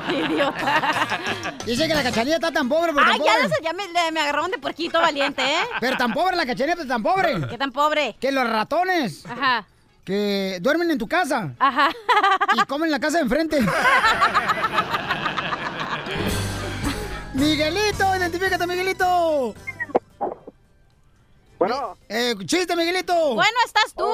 Idiota. 0.08 1.18
Dice 1.66 1.88
que 1.88 1.94
la 1.94 2.04
cachanilla 2.04 2.36
está 2.36 2.52
tan 2.52 2.68
pobre, 2.68 2.92
pero 2.94 3.04
Ay, 3.04 3.18
ya, 3.18 3.24
pobre. 3.24 3.42
no 3.42 3.48
sé, 3.48 3.54
ya 3.64 3.72
me, 3.72 3.88
me 4.12 4.20
agarraron 4.20 4.52
de 4.52 4.58
puerquito 4.58 5.00
valiente, 5.00 5.42
¿eh? 5.42 5.64
Pero 5.80 5.96
tan 5.96 6.12
pobre 6.12 6.36
la 6.36 6.46
cachanilla, 6.46 6.76
pero 6.76 6.86
tan 6.86 7.02
pobre. 7.02 7.40
¿Qué 7.48 7.58
tan 7.58 7.72
pobre? 7.72 8.14
Que 8.20 8.30
los 8.30 8.48
ratones. 8.48 9.26
Ajá. 9.26 9.66
Que 10.04 10.58
duermen 10.60 10.92
en 10.92 10.98
tu 10.98 11.08
casa. 11.08 11.52
Ajá. 11.58 11.90
Y 12.54 12.60
comen 12.66 12.86
en 12.86 12.92
la 12.92 13.00
casa 13.00 13.16
de 13.16 13.24
enfrente. 13.24 13.58
Miguelito, 17.34 18.16
identifícate, 18.16 18.64
Miguelito. 18.64 19.54
Bueno. 21.58 21.96
Eh, 22.08 22.34
chiste, 22.44 22.76
Miguelito. 22.76 23.34
Bueno, 23.34 23.58
estás 23.64 23.94
tú. 23.94 24.12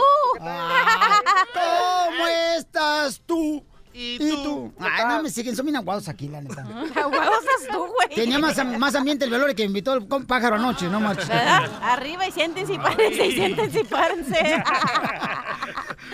¿Cómo 1.55 2.27
estás 2.57 3.21
tú? 3.27 3.65
¿Y 3.95 4.19
tú? 4.43 4.73
Ay, 4.79 5.05
no 5.07 5.23
me 5.23 5.31
siguen, 5.31 5.55
son 5.55 5.67
bien 5.67 5.77
aguados 5.77 6.09
aquí, 6.09 6.29
la 6.29 6.41
neta. 6.41 6.63
Aguados 6.97 7.39
estás 7.45 7.69
tú, 7.73 7.79
güey. 7.87 8.09
Tenía 8.15 8.39
más, 8.39 8.57
más 8.79 8.95
ambiente 8.95 9.25
el 9.25 9.31
velorio 9.31 9.55
que 9.55 9.65
invitó 9.65 9.95
el 9.95 10.09
com- 10.09 10.27
pájaro 10.27 10.57
anoche, 10.57 10.89
no 10.89 10.99
marches. 11.01 11.29
¿Verdad? 11.29 11.71
Arriba 11.83 12.27
y 12.27 12.33
siéntense 12.33 12.73
y 12.75 12.79
párense 12.79 13.27
y 13.27 13.33
siéntense 13.33 13.81
y 13.81 13.85
párense. 13.85 14.65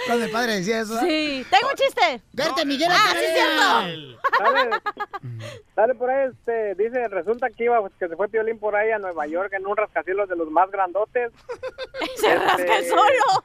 Cuando 0.06 0.24
el 0.24 0.30
padre 0.30 0.56
decía 0.56 0.80
eso. 0.80 0.98
Sí. 1.00 1.44
Tengo 1.50 1.68
un 1.70 1.74
chiste. 1.76 2.22
Verte, 2.32 2.64
Miguel. 2.64 2.88
Ah, 2.90 3.12
sí, 3.12 3.24
cierto. 3.32 4.12
Dale, 4.44 4.80
dale 5.76 5.94
por 5.94 6.10
ahí, 6.10 6.30
este, 6.30 6.74
dice, 6.74 7.08
resulta 7.08 7.48
que 7.50 7.64
iba, 7.64 7.80
que 7.98 8.08
se 8.08 8.16
fue 8.16 8.28
Piolín 8.28 8.58
por 8.58 8.76
ahí 8.76 8.90
a 8.90 8.98
Nueva 8.98 9.26
York 9.26 9.52
en 9.54 9.66
un 9.66 9.76
rascacielos 9.76 10.28
de 10.28 10.36
los 10.36 10.50
más 10.50 10.70
grandotes. 10.70 11.32
Se 12.16 12.34
rasca 12.34 12.78
el 12.78 12.86
solo. 12.88 13.44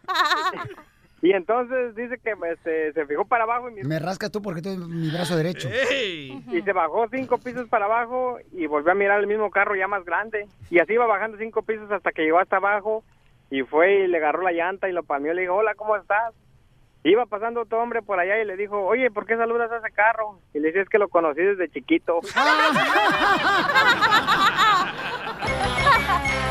Y 1.26 1.32
entonces 1.32 1.96
dice 1.96 2.18
que 2.22 2.34
este, 2.52 2.92
se 2.92 3.06
fijó 3.06 3.24
para 3.24 3.46
abajo 3.46 3.70
y, 3.70 3.76
mi- 3.76 3.84
Me 3.84 3.98
rascas 3.98 4.30
tú 4.30 4.42
porque 4.42 4.62
tú 4.62 4.72
mi 4.76 5.10
brazo 5.10 5.38
derecho. 5.38 5.70
y 5.72 6.62
se 6.62 6.74
bajó 6.74 7.08
cinco 7.10 7.38
pisos 7.38 7.70
para 7.70 7.86
abajo 7.86 8.40
y 8.52 8.66
volvió 8.68 8.92
a 8.92 8.96
mirar 8.96 9.22
el 9.22 9.28
mismo 9.28 9.50
carro 9.50 9.74
ya 9.74 9.88
más 9.88 10.04
grande. 10.04 10.50
Y 10.70 10.80
así 10.80 10.92
iba 10.94 11.06
bajando 11.08 11.38
cinco 11.38 11.62
pisos 11.62 11.90
hasta 11.92 12.12
que 12.12 12.24
llegó 12.24 12.40
hasta 12.40 12.58
abajo 12.58 13.06
y 13.50 13.62
fue 13.64 14.02
y 14.04 14.08
le 14.08 14.18
agarró 14.18 14.42
la 14.42 14.52
llanta 14.52 14.90
y 14.90 14.92
lo 14.92 15.04
palmeó 15.04 15.32
y 15.32 15.36
le 15.38 15.42
dijo, 15.44 15.56
hola, 15.56 15.76
¿cómo 15.76 15.96
estás? 15.96 16.34
Iba 17.06 17.26
pasando 17.26 17.62
otro 17.62 17.82
hombre 17.82 18.02
por 18.02 18.20
allá 18.20 18.42
y 18.42 18.46
le 18.46 18.58
dijo, 18.58 18.82
oye, 18.86 19.10
¿por 19.10 19.26
qué 19.26 19.38
saludas 19.38 19.72
a 19.72 19.78
ese 19.78 19.92
carro? 19.92 20.40
Y 20.54 20.60
le 20.60 20.68
dice, 20.68 20.82
es 20.82 20.90
que 20.90 20.98
lo 20.98 21.08
conocí 21.08 21.40
desde 21.42 21.70
chiquito. 21.70 22.20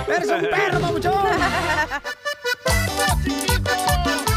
¡Eres 0.09 0.29
un 0.31 0.41
perro, 0.49 0.81
papuchón! 0.81 1.13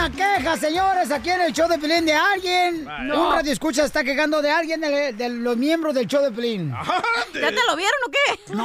Una 0.00 0.10
queja, 0.10 0.56
señores, 0.56 1.10
aquí 1.10 1.28
en 1.28 1.42
el 1.42 1.52
show 1.52 1.68
de 1.68 1.76
Pelín 1.76 2.06
de 2.06 2.14
alguien. 2.14 2.88
No. 3.02 3.26
Un 3.28 3.34
radio 3.34 3.52
escucha 3.52 3.84
está 3.84 4.02
quejando 4.02 4.40
de 4.40 4.50
alguien 4.50 4.80
de, 4.80 5.12
de 5.12 5.28
los 5.28 5.58
miembros 5.58 5.94
del 5.94 6.06
show 6.06 6.22
de 6.22 6.30
Pelín. 6.32 6.74
¿Ya 7.34 7.48
te 7.48 7.58
lo 7.66 7.76
vieron 7.76 8.00
o 8.06 8.10
qué? 8.10 8.40
No. 8.54 8.64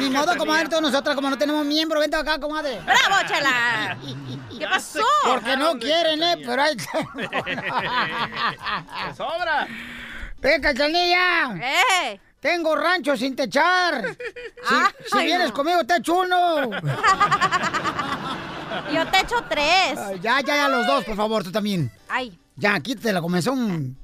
Ni 0.00 0.08
modo, 0.08 0.34
comadre, 0.38 0.70
todos 0.70 0.80
nosotros 0.80 1.14
como 1.14 1.28
no 1.28 1.36
tenemos 1.36 1.66
miembro, 1.66 2.00
vente 2.00 2.16
acá, 2.16 2.40
comadre. 2.40 2.80
¡Bravo, 2.80 3.28
chela! 3.28 3.98
¿Qué 4.58 4.66
pasó? 4.66 5.00
Porque 5.26 5.54
no 5.58 5.78
quieren, 5.78 6.22
¿eh? 6.22 6.36
Pero 6.46 6.62
hay... 6.62 6.74
¡Me 7.14 7.28
sobra! 9.14 9.68
¡Eh, 10.44 10.60
cachanilla! 10.62 11.58
¡Eh! 11.60 12.18
Tengo 12.40 12.74
rancho 12.74 13.14
sin 13.18 13.36
techar. 13.36 14.16
Si, 14.68 14.74
Ah, 14.74 14.90
si 15.12 15.18
ay, 15.18 15.26
vienes 15.26 15.48
no. 15.48 15.54
conmigo, 15.54 15.84
te 15.84 15.96
echo 15.96 16.14
uno. 16.20 16.70
Yo 18.92 19.06
te 19.08 19.20
echo 19.20 19.36
tres. 19.48 19.98
Ay, 19.98 20.18
ya, 20.20 20.40
ya, 20.40 20.56
ya, 20.56 20.68
los 20.68 20.86
dos, 20.86 21.04
por 21.04 21.16
favor, 21.16 21.44
tú 21.44 21.52
también. 21.52 21.90
Ay, 22.08 22.38
Ya, 22.56 22.78
quítate 22.80 23.12
la 23.12 23.20
comezón. 23.20 23.96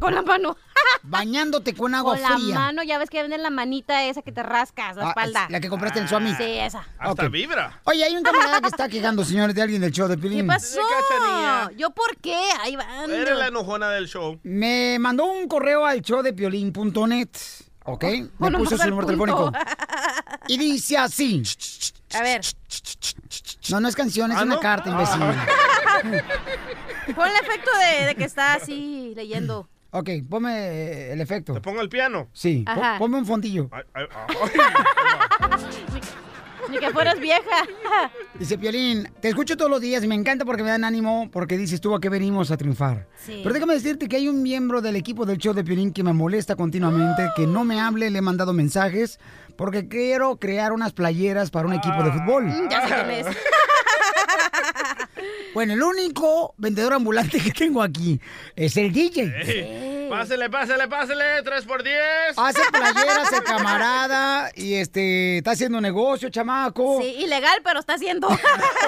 con 0.00 0.14
la 0.14 0.22
mano. 0.22 0.56
Bañándote 1.02 1.74
con 1.74 1.94
agua 1.94 2.12
Con 2.14 2.22
la 2.22 2.36
fría. 2.36 2.54
mano, 2.54 2.82
ya 2.82 2.98
ves 2.98 3.08
que 3.08 3.22
venden 3.22 3.42
la 3.42 3.50
manita 3.50 4.04
esa 4.04 4.20
que 4.22 4.32
te 4.32 4.42
rascas 4.42 4.96
la 4.96 5.06
Ah, 5.06 5.08
espalda. 5.10 5.46
la 5.48 5.60
que 5.60 5.68
compraste 5.68 6.00
en 6.00 6.08
Suami. 6.08 6.34
Sí, 6.34 6.42
esa. 6.44 6.84
Hasta 6.98 7.28
vibra. 7.28 7.80
Oye, 7.84 8.04
hay 8.04 8.14
un 8.16 8.22
camarada 8.24 8.60
que 8.60 8.66
está 8.68 8.88
quejando, 8.88 9.24
señores, 9.24 9.54
de 9.54 9.62
alguien 9.62 9.80
del 9.80 9.92
show 9.92 10.08
de 10.08 10.16
¿Qué 10.16 10.22
Pilín. 10.22 10.46
pasó? 10.46 10.80
Cachanilla. 11.08 11.70
¿Yo 11.78 11.90
por 11.90 12.16
qué? 12.18 12.36
Ahí 12.60 12.76
van. 12.76 13.10
Eres 13.10 13.38
la 13.38 13.46
enojona 13.46 13.88
del 13.90 14.06
show. 14.08 14.38
Me 14.42 14.98
mandó 14.98 15.24
un 15.26 15.46
correo 15.48 15.86
al 15.86 16.02
show 16.02 16.22
de 16.22 16.32
piolín.net, 16.32 17.28
¿ok? 17.84 18.04
Me 18.04 18.28
Bueno, 18.38 18.58
puso 18.58 18.76
su 18.76 18.88
número 18.90 19.06
punto. 19.06 19.24
telefónico. 19.26 19.52
Y 20.48 20.58
dice 20.58 20.96
así. 20.98 21.42
A 22.18 22.22
ver, 22.22 22.40
No, 23.70 23.80
no 23.80 23.88
es 23.88 23.96
canción, 23.96 24.30
es 24.32 24.38
Ah, 24.38 24.42
una 24.44 24.54
¿no? 24.56 24.60
carta, 24.60 24.88
imbécil. 24.90 25.20
pon 27.14 27.28
el 27.28 27.36
efecto 27.36 27.70
de, 27.78 28.06
de 28.06 28.14
que 28.14 28.24
está 28.24 28.54
así 28.54 29.12
leyendo. 29.16 29.68
Ok, 29.90 30.10
ponme 30.28 31.12
el 31.12 31.20
efecto. 31.20 31.54
Te 31.54 31.60
pongo 31.60 31.80
el 31.80 31.88
piano. 31.88 32.28
Sí, 32.32 32.64
Ajá. 32.66 32.96
ponme 32.98 33.18
un 33.18 33.26
fondillo. 33.26 33.68
Ay, 33.72 33.82
ay, 33.94 34.06
ay. 34.18 34.50
Ni 36.70 36.78
que 36.78 36.90
fueras 36.90 37.18
vieja. 37.20 37.40
Dice 38.38 38.58
Piolín, 38.58 39.08
te 39.20 39.28
escucho 39.28 39.56
todos 39.56 39.70
los 39.70 39.80
días 39.80 40.02
y 40.04 40.08
me 40.08 40.14
encanta 40.14 40.44
porque 40.44 40.62
me 40.62 40.70
dan 40.70 40.84
ánimo, 40.84 41.30
porque 41.30 41.56
dices 41.56 41.80
tú 41.80 41.94
a 41.94 42.00
qué 42.00 42.08
venimos 42.08 42.50
a 42.50 42.56
triunfar. 42.56 43.06
Sí. 43.24 43.40
Pero 43.42 43.54
déjame 43.54 43.74
decirte 43.74 44.08
que 44.08 44.16
hay 44.16 44.28
un 44.28 44.42
miembro 44.42 44.80
del 44.82 44.96
equipo 44.96 45.24
del 45.24 45.38
show 45.38 45.54
de 45.54 45.64
Piolín 45.64 45.92
que 45.92 46.02
me 46.02 46.12
molesta 46.12 46.56
continuamente, 46.56 47.30
que 47.36 47.46
no 47.46 47.64
me 47.64 47.80
hable, 47.80 48.10
le 48.10 48.18
he 48.18 48.22
mandado 48.22 48.52
mensajes, 48.52 49.18
porque 49.56 49.88
quiero 49.88 50.36
crear 50.36 50.72
unas 50.72 50.92
playeras 50.92 51.50
para 51.50 51.66
un 51.66 51.74
equipo 51.74 52.02
de 52.02 52.12
fútbol. 52.12 52.44
Mm, 52.44 52.68
Ya 52.70 52.86
sé 52.88 52.94
quién 52.94 53.10
es. 53.10 53.26
Bueno, 55.54 55.72
el 55.72 55.82
único 55.82 56.54
vendedor 56.58 56.92
ambulante 56.92 57.40
que 57.40 57.50
tengo 57.50 57.82
aquí 57.82 58.20
es 58.54 58.76
el 58.76 58.92
DJ. 58.92 59.22
Ey, 59.22 59.95
Pásele, 60.10 60.50
pásele, 60.50 60.88
pásele. 60.88 61.42
3 61.42 61.64
por 61.64 61.82
10. 61.82 61.96
Hace 62.36 62.60
playeras 62.70 63.32
el 63.32 63.42
camarada 63.42 64.50
y 64.54 64.74
este 64.74 65.38
está 65.38 65.52
haciendo 65.52 65.80
negocio, 65.80 66.28
chamaco. 66.30 67.00
Sí, 67.00 67.08
ilegal, 67.20 67.60
pero 67.64 67.80
está 67.80 67.94
haciendo. 67.94 68.28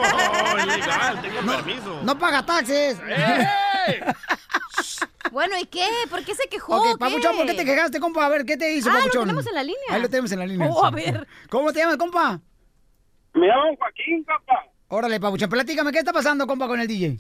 Oh, 0.01 0.59
ilegal, 0.59 1.21
tengo 1.23 1.41
permiso. 1.53 2.01
No 2.03 2.19
paga 2.19 2.45
taxes. 2.45 2.99
¡Ey! 3.07 4.01
bueno, 5.33 5.59
¿y 5.59 5.67
qué? 5.67 5.87
¿Por 6.11 6.25
qué 6.25 6.35
se 6.35 6.49
quejó? 6.49 6.77
Ok? 6.77 6.99
Papuchón, 6.99 7.37
¿por 7.37 7.47
qué 7.47 7.55
te 7.55 7.65
quejaste, 7.65 8.01
compa? 8.01 8.25
A 8.27 8.29
ver, 8.29 8.45
¿qué 8.45 8.57
te 8.57 8.73
hizo, 8.73 8.89
Ah, 8.91 8.95
¿lo 8.95 8.99
Papuchón? 9.01 9.23
tenemos 9.25 9.47
en 9.47 9.55
la 9.55 9.63
línea? 9.63 9.81
Ahí 9.91 10.03
lo 10.03 10.09
tenemos 10.09 10.33
en 10.33 10.39
la 10.39 10.47
línea. 10.47 10.69
Oh, 10.71 10.85
a 10.85 10.91
ver. 10.91 11.27
¿Cómo 11.51 11.73
te 11.73 11.81
llamas, 11.81 11.97
compa? 11.97 12.41
Me 13.35 13.47
llamo 13.47 13.77
Joaquín, 13.79 14.25
papá. 14.25 14.65
Órale, 14.89 15.21
Papuchón, 15.21 15.51
platícame, 15.51 15.93
¿qué 15.93 15.99
está 15.99 16.13
pasando, 16.13 16.47
compa, 16.47 16.67
con 16.67 16.81
el 16.81 16.87
DJ? 16.89 17.19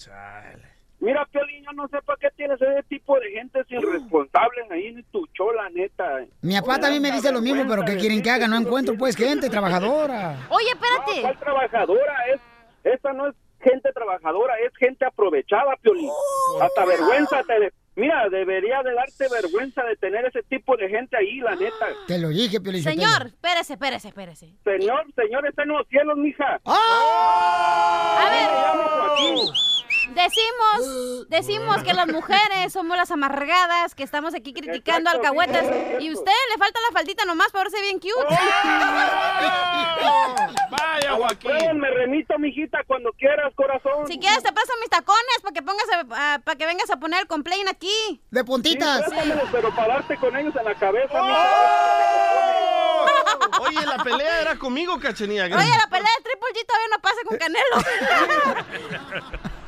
Mira, 1.01 1.25
Piolín, 1.27 1.65
yo 1.65 1.73
no 1.73 1.87
sé 1.89 2.03
para 2.03 2.19
qué 2.19 2.29
tienes 2.37 2.61
ese 2.61 2.83
tipo 2.89 3.19
de 3.21 3.31
gente 3.31 3.61
irresponsable 3.69 4.63
ahí 4.71 4.87
en 4.89 5.05
tu 5.13 5.27
chola, 5.29 5.71
neta. 5.71 6.25
Mi 6.43 6.55
papá 6.61 6.81
también 6.81 7.03
me 7.03 7.13
dice 7.13 7.31
lo 7.31 7.41
mismo, 7.41 7.65
pero 7.69 7.85
¿qué 7.85 7.97
quieren 7.97 8.21
que 8.21 8.31
haga? 8.31 8.49
No 8.49 8.57
encuentro 8.57 8.97
pues 8.97 9.15
gente 9.15 9.49
trabajadora. 9.49 10.37
Oye, 10.51 10.71
espérate. 10.71 11.17
No, 11.17 11.23
¿cuál 11.23 11.39
trabajadora? 11.39 12.15
Es, 12.35 12.41
esta 12.83 13.13
no 13.13 13.29
es 13.29 13.35
gente 13.61 13.93
trabajadora, 13.93 14.55
es 14.67 14.77
gente 14.77 15.05
aprovechada, 15.05 15.77
Piolín. 15.83 16.11
Hasta 16.61 16.85
vergüenza 16.85 17.43
te... 17.45 17.73
Mira, 17.95 18.29
debería 18.29 18.81
de 18.85 18.95
darte 18.95 19.27
vergüenza 19.29 19.83
de 19.83 19.97
tener 19.97 20.25
ese 20.25 20.43
tipo 20.45 20.77
de 20.77 20.89
gente 20.89 21.17
ahí, 21.17 21.39
la 21.41 21.57
neta. 21.57 21.87
Te 22.07 22.19
lo 22.19 22.29
dije, 22.29 22.61
Piolín. 22.61 22.83
Señor, 22.83 23.27
espérese, 23.27 23.73
espérese, 23.75 24.09
espérese. 24.09 24.55
Señor, 24.65 25.05
señor, 25.15 25.47
está 25.47 25.63
en 25.63 25.69
los 25.69 25.87
cielos, 25.89 26.17
mija. 26.17 26.61
¡Ah! 26.65 28.19
A 28.19 28.31
ver. 28.31 28.51
Me 28.51 28.61
llamo 28.63 28.89
Joaquín. 28.89 29.78
Decimos, 30.15 31.29
decimos 31.29 31.83
que 31.83 31.93
las 31.95 32.07
mujeres 32.09 32.73
somos 32.73 32.97
las 32.97 33.11
amargadas, 33.11 33.95
que 33.95 34.03
estamos 34.03 34.35
aquí 34.35 34.53
criticando 34.53 35.11
Exacto, 35.11 35.29
alcahuetas. 35.29 35.67
sí, 35.67 36.05
Y 36.07 36.13
usted 36.13 36.33
le 36.53 36.59
falta 36.59 36.81
la 36.89 36.93
faldita 36.99 37.25
nomás 37.25 37.51
para 37.53 37.65
verse 37.65 37.81
bien 37.83 37.99
cute. 38.01 38.15
Vaya, 40.71 41.13
Joaquín. 41.15 41.79
Me 41.81 41.91
remito, 41.91 42.39
mijita, 42.39 42.79
cuando 42.87 43.11
quieras, 43.13 43.53
corazón. 43.55 44.07
Si 44.07 44.19
quieres 44.19 44.43
te 44.43 44.53
paso 44.53 44.73
mis 44.81 44.91
tacones 44.91 45.39
para 45.43 45.53
que 45.55 45.63
pongas 45.63 45.87
a- 45.93 46.35
a- 46.35 46.39
para 46.41 46.57
que 46.59 46.67
vengas 46.67 46.91
a 46.91 46.97
poner 46.99 47.21
el 47.21 47.27
complaint 47.27 47.69
aquí. 47.69 48.21
De 48.31 48.41
Sí, 48.41 48.47
puntitas. 48.47 49.03
préstamelo, 49.05 49.43
pero 49.53 49.75
para 49.75 49.95
darte 49.95 50.17
con 50.17 50.37
ellos 50.37 50.55
en 50.57 50.65
la 50.65 50.75
cabeza, 50.75 51.23
mija. 51.23 52.58
Oye, 53.61 53.87
la 53.87 54.03
pelea 54.03 54.41
era 54.41 54.57
conmigo, 54.57 54.99
Cachanía. 54.99 55.45
Oye, 55.45 55.55
la 55.55 55.89
pelea 55.91 56.11
de 56.19 56.23
Triple 56.25 56.49
G 56.55 56.67
todavía 56.67 56.89
no 56.91 57.01
pasa 57.01 57.17
con 57.27 57.39
Canelo. 57.39 57.77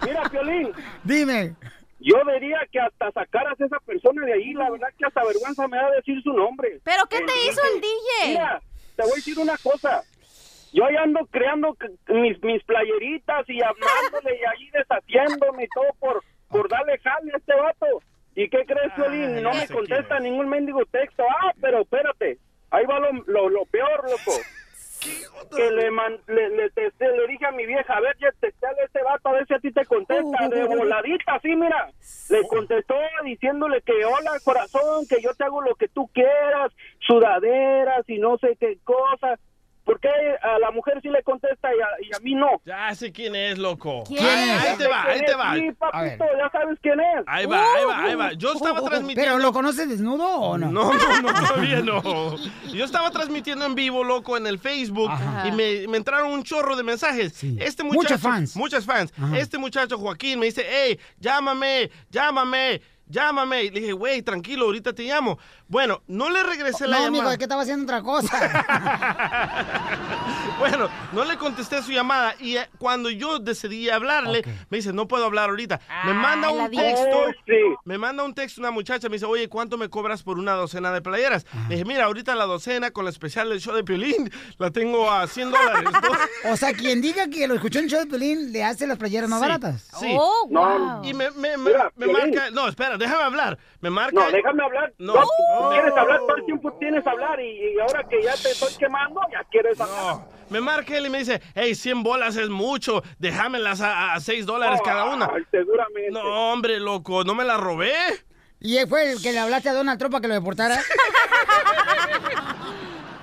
Mira, 0.07 0.23
Piolín, 0.31 0.73
Dime. 1.05 1.55
yo 1.99 2.16
diría 2.33 2.59
que 2.73 2.81
hasta 2.81 3.11
sacaras 3.12 3.61
a 3.61 3.64
esa 3.64 3.79
persona 3.81 4.25
de 4.25 4.33
ahí, 4.35 4.53
la 4.55 4.70
verdad 4.70 4.88
que 4.99 5.05
hasta 5.07 5.25
vergüenza 5.25 5.68
me 5.68 5.77
da 5.77 5.90
decir 5.90 6.23
su 6.23 6.33
nombre. 6.33 6.81
¿Pero 6.85 7.05
qué 7.09 7.20
te 7.20 7.33
hizo 7.49 7.61
el 7.75 7.81
DJ? 7.81 8.29
Mira, 8.29 8.61
te 8.96 9.03
voy 9.03 9.12
a 9.12 9.16
decir 9.16 9.38
una 9.38 9.57
cosa. 9.59 10.03
Yo 10.73 10.85
ahí 10.87 10.96
ando 10.96 11.27
creando 11.31 11.77
mis, 12.09 12.40
mis 12.42 12.62
playeritas 12.64 13.44
y 13.49 13.61
hablándole 13.61 14.38
y 14.38 14.44
ahí 14.44 14.70
deshaciéndome 14.73 15.64
y 15.64 15.68
todo 15.75 15.87
por, 15.99 16.25
por 16.49 16.68
darle 16.68 16.99
jale 16.99 17.33
a 17.35 17.37
este 17.37 17.55
vato. 17.55 17.87
¿Y 18.37 18.49
qué 18.49 18.64
crees, 18.64 18.92
Piolín? 18.94 19.42
No 19.42 19.53
me 19.53 19.66
contesta 19.68 20.20
ningún 20.20 20.49
mendigo 20.49 20.85
texto. 20.87 21.25
Ah, 21.29 21.53
pero 21.61 21.83
espérate. 21.83 22.38
Ahí 22.70 22.87
va 22.87 22.98
lo, 23.00 23.12
lo, 23.26 23.48
lo 23.48 23.64
peor, 23.66 24.04
loco. 24.04 24.33
Que 25.56 25.70
le, 25.70 25.90
man- 25.90 26.18
le, 26.26 26.50
le, 26.50 26.70
le 26.98 27.26
dije 27.26 27.46
a 27.46 27.52
mi 27.52 27.64
vieja, 27.64 27.94
a 27.94 28.00
ver, 28.00 28.14
ya 28.20 28.30
texteale 28.38 28.83
a 28.83 28.85
este 28.85 29.02
vato, 29.02 29.30
a 29.30 29.33
ver 29.33 29.46
si 29.46 29.54
a 29.54 29.59
ti 29.59 29.72
te 29.72 29.87
contesta. 29.87 30.48
De 30.50 30.64
voladita, 30.76 31.37
así, 31.37 31.56
mira. 31.56 31.88
Le 32.28 32.46
contestó 32.46 32.94
diciéndole 33.24 33.80
que, 33.80 34.04
hola, 34.04 34.33
corazón, 34.44 35.06
que 35.09 35.22
yo 35.22 35.33
te 35.35 35.44
hago 35.44 35.62
lo 35.62 35.74
que 35.76 35.88
tú 35.88 36.06
quieras, 36.12 36.70
sudaderas 36.98 38.06
y 38.09 38.18
no 38.18 38.37
sé 38.38 38.56
qué 38.61 38.76
cosas. 38.85 39.40
¿Por 39.85 39.99
qué 39.99 40.09
a 40.43 40.59
la 40.59 40.71
mujer 40.71 40.99
sí 41.03 41.09
le 41.09 41.23
contesta 41.23 41.69
y 41.75 41.81
a, 41.81 42.07
y 42.09 42.14
a 42.16 42.21
mí 42.21 42.35
no? 42.35 42.61
Ya 42.64 42.95
sé 42.95 43.11
quién 43.12 43.35
es, 43.35 43.59
loco. 43.59 44.05
¿Quién 44.07 44.25
Ahí 44.25 44.73
es? 44.73 44.79
te 44.79 44.87
va, 44.87 45.03
ahí 45.05 45.21
te 45.25 45.35
va. 45.35 45.55
Sí, 45.55 45.73
papito, 45.73 46.25
ya 46.38 46.51
sabes 46.51 46.79
quién 46.83 47.01
es. 47.01 47.25
Ahí 47.27 47.47
va, 47.47 47.61
ahí 47.75 47.85
va, 47.87 48.03
ahí 48.05 48.14
va. 48.14 48.33
Yo 48.35 48.53
estaba 48.53 48.81
transmitiendo. 48.83 49.23
¿Pero 49.33 49.38
lo 49.38 49.53
conoces 49.53 49.88
desnudo 49.88 50.27
o 50.29 50.59
no? 50.59 50.71
No, 50.71 50.93
no, 50.93 51.23
no, 51.23 51.33
todavía 51.49 51.81
no. 51.81 52.37
Yo 52.73 52.85
estaba 52.85 53.11
transmitiendo 53.11 53.64
en 53.64 53.75
vivo, 53.75 54.05
loco, 54.05 54.37
en 54.37 54.47
el 54.47 54.59
Facebook 54.59 55.11
Ajá. 55.11 55.49
y 55.49 55.53
me, 55.53 55.88
me 55.88 55.97
entraron 55.97 56.31
un 56.31 56.43
chorro 56.45 56.77
de 56.77 56.83
mensajes. 56.83 57.33
Sí. 57.33 57.57
Este 57.61 57.83
muchacho, 57.83 58.01
Muchos 58.03 58.21
fans. 58.21 58.57
Muchos 58.57 58.85
fans. 58.85 59.12
Ajá. 59.19 59.38
Este 59.38 59.59
muchacho, 59.59 59.99
Joaquín, 59.99 60.38
me 60.38 60.47
dice, 60.47 60.64
hey, 60.69 60.99
llámame, 61.19 61.90
llámame, 62.11 62.81
llámame. 63.11 63.64
Y 63.64 63.70
le 63.70 63.81
dije, 63.81 63.92
güey, 63.92 64.23
tranquilo, 64.23 64.66
ahorita 64.66 64.92
te 64.92 65.03
llamo. 65.05 65.38
Bueno, 65.68 66.03
no 66.09 66.31
le 66.31 66.42
regresé 66.42 66.87
la 66.87 66.99
No, 66.99 67.05
amigo, 67.07 67.16
llamada. 67.23 67.33
es 67.35 67.38
que 67.38 67.44
estaba 67.44 67.62
haciendo 67.62 67.85
otra 67.85 68.03
cosa. 68.03 68.31
Bueno, 70.59 70.90
no 71.12 71.25
le 71.25 71.38
contesté 71.38 71.83
su 71.83 71.90
llamada 71.90 72.35
y 72.38 72.57
eh, 72.59 72.68
cuando 72.79 73.09
yo 73.09 73.38
decidí 73.38 73.88
hablarle, 73.88 74.42
me 74.68 74.77
dice, 74.77 74.92
no 74.92 75.09
puedo 75.09 75.25
hablar 75.25 75.49
ahorita. 75.49 75.81
me 76.05 76.12
manda 76.12 76.49
Ah, 76.49 76.53
la 76.53 76.64
un 76.64 76.70
texto, 76.70 77.09
Oh, 77.11 77.31
sí. 77.46 77.53
me 77.87 77.96
manda 77.96 78.23
un 78.25 78.35
texto 78.35 78.61
una 78.61 78.70
muchacha, 78.70 79.09
me 79.09 79.14
dice, 79.14 79.25
oye, 79.25 79.49
¿cuánto 79.49 79.79
me 79.79 79.88
cobras 79.88 80.23
por 80.23 80.38
una 80.38 80.53
docena 80.53 80.92
de 80.92 81.01
playeras? 81.01 81.46
Le 81.68 81.77
dije, 81.77 81.85
mira, 81.87 82.05
ahorita 82.05 82.35
la 82.35 82.44
docena 82.44 82.90
con 82.90 83.05
la 83.05 83.11
especial 83.11 83.49
del 83.49 83.61
show 83.61 83.75
de 83.75 83.85
Piolín 83.85 84.31
la 84.59 84.70
tengo 84.70 85.11
a 85.11 85.27
100 85.27 85.51
dólares. 85.51 85.90
¿no? 85.92 86.51
O 86.53 86.57
sea, 86.59 86.73
quien 86.75 87.01
diga 87.01 87.29
que 87.29 87.49
lo 87.49 87.55
escuchó 87.55 87.79
en 87.79 87.87
el 87.87 87.90
show 87.90 88.01
de 88.01 88.07
Pelín 88.07 88.53
le 88.53 88.62
hace 88.64 88.87
las 88.87 88.99
playeras 88.99 89.31
más 89.31 89.40
Sí, 89.40 89.46
baratas. 89.46 89.88
Sí. 89.99 90.14
Oh, 90.18 90.46
No, 90.51 90.61
wow. 90.96 91.05
Y 91.05 91.14
me, 91.14 91.31
me, 91.31 91.57
me, 91.57 91.70
Mira, 91.70 91.90
me 91.96 92.07
Piolín. 92.07 92.35
marca, 92.35 92.51
no, 92.51 92.68
espera, 92.68 92.99
déjame 93.00 93.24
hablar. 93.24 93.58
Me 93.80 93.90
marca. 93.90 94.12
No, 94.14 94.30
déjame 94.30 94.62
hablar. 94.64 94.92
No. 94.98 95.14
No, 95.14 95.22
tú 95.22 95.70
quieres 95.70 95.96
hablar 95.96 96.20
todo 96.20 96.36
el 96.36 96.44
tiempo, 96.44 96.72
tienes 96.78 97.02
que 97.02 97.10
hablar 97.10 97.40
y, 97.40 97.74
y 97.74 97.80
ahora 97.80 98.04
que 98.08 98.22
ya 98.22 98.32
te 98.34 98.50
estoy 98.50 98.72
quemando, 98.78 99.20
ya 99.32 99.42
quieres 99.50 99.80
hablar. 99.80 99.98
No, 99.98 100.28
me 100.50 100.60
marca 100.60 100.96
él 100.96 101.06
y 101.06 101.10
me 101.10 101.18
dice, 101.18 101.40
hey, 101.54 101.74
100 101.74 102.02
bolas 102.04 102.36
es 102.36 102.48
mucho, 102.48 103.02
déjamelas 103.18 103.80
a, 103.80 104.14
a 104.14 104.20
6 104.20 104.46
dólares 104.46 104.80
cada 104.84 105.06
una. 105.06 105.28
Ay, 105.34 105.42
seguramente. 105.50 106.10
No, 106.12 106.52
hombre, 106.52 106.78
loco, 106.78 107.24
¿no 107.24 107.34
me 107.34 107.44
la 107.44 107.56
robé? 107.56 107.92
¿Y 108.60 108.76
él 108.76 108.86
fue 108.88 109.10
el 109.12 109.22
que 109.22 109.32
le 109.32 109.38
hablaste 109.38 109.70
a 109.70 109.72
Donald 109.72 109.98
Trump 109.98 110.12
para 110.12 110.22
que 110.22 110.28
lo 110.28 110.34
deportara? 110.34 110.76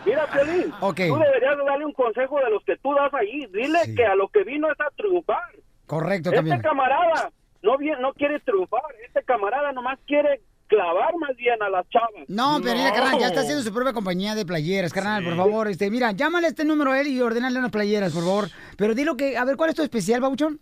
Mira, 0.06 0.26
Piolín, 0.32 0.74
Ok. 0.80 0.96
tú 1.08 1.18
deberías 1.20 1.58
de 1.58 1.66
darle 1.66 1.86
un 1.86 1.94
consejo 1.94 2.40
de 2.40 2.50
los 2.50 2.64
que 2.64 2.78
tú 2.78 2.94
das 2.94 3.14
ahí. 3.14 3.46
Dile 3.48 3.80
Sí. 3.86 3.96
que 3.96 4.06
a 4.06 4.16
lo 4.16 4.30
que 4.30 4.44
vino 4.44 4.72
es 4.72 4.80
a 4.80 4.90
triunfar. 4.96 5.44
Correcto, 5.86 6.32
Este 6.32 6.62
camarada 6.62 7.30
no, 7.62 7.78
bien, 7.78 8.02
no 8.02 8.14
quiere 8.14 8.40
triunfar. 8.40 8.82
Este 9.06 9.24
camarada 9.24 9.72
nomás 9.72 9.98
quiere 10.08 10.42
clavar 10.68 11.16
más 11.18 11.36
bien 11.38 11.62
a 11.64 11.70
las 11.70 11.88
chavas. 11.90 12.28
No, 12.28 12.60
pero 12.62 12.76
mira, 12.76 12.90
No. 12.90 12.96
carnal, 12.96 13.20
ya 13.20 13.28
está 13.28 13.40
haciendo 13.42 13.64
su 13.64 13.74
propia 13.74 13.94
compañía 13.94 14.36
de 14.36 14.46
playeras, 14.46 14.92
carnal, 14.92 15.24
Sí. 15.24 15.30
por 15.30 15.38
favor. 15.38 15.68
Este, 15.70 15.90
mira, 15.90 16.12
llámale 16.12 16.48
a 16.48 16.50
este 16.50 16.66
número 16.66 16.92
a 16.92 17.00
él 17.00 17.08
y 17.08 17.22
ordenale 17.22 17.58
unas 17.58 17.72
playeras, 17.72 18.12
por 18.12 18.24
favor. 18.24 18.50
Pero 18.76 18.94
dilo 18.94 19.16
que, 19.16 19.38
a 19.38 19.46
ver, 19.46 19.56
¿cuál 19.56 19.70
es 19.70 19.76
tu 19.78 19.84
especial, 19.84 20.20
Babuchón? 20.22 20.60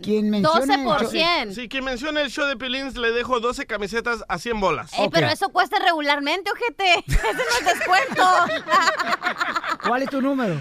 ¿Quién 0.00 0.30
menciona 0.30 0.58
12 0.60 0.74
el 0.74 0.84
por 0.84 1.00
show- 1.02 1.10
100. 1.10 1.54
Sí, 1.54 1.68
quien 1.68 1.84
mencione 1.84 2.22
el 2.22 2.30
show 2.30 2.46
de 2.46 2.56
Piolín 2.56 2.88
le 2.98 3.10
dejo 3.12 3.40
12 3.40 3.66
camisetas 3.66 4.24
a 4.26 4.38
100 4.38 4.58
bolas. 4.58 4.90
Eh, 4.94 4.96
Ok. 5.02 5.10
pero 5.12 5.26
eso 5.26 5.50
cuesta 5.50 5.78
regularmente, 5.84 6.50
ojete. 6.50 6.94
Ese 7.06 7.34
no 7.34 7.68
es 7.70 7.78
descuento. 7.78 8.24
¿Cuál 9.86 10.02
es 10.02 10.08
tu 10.08 10.22
número? 10.22 10.54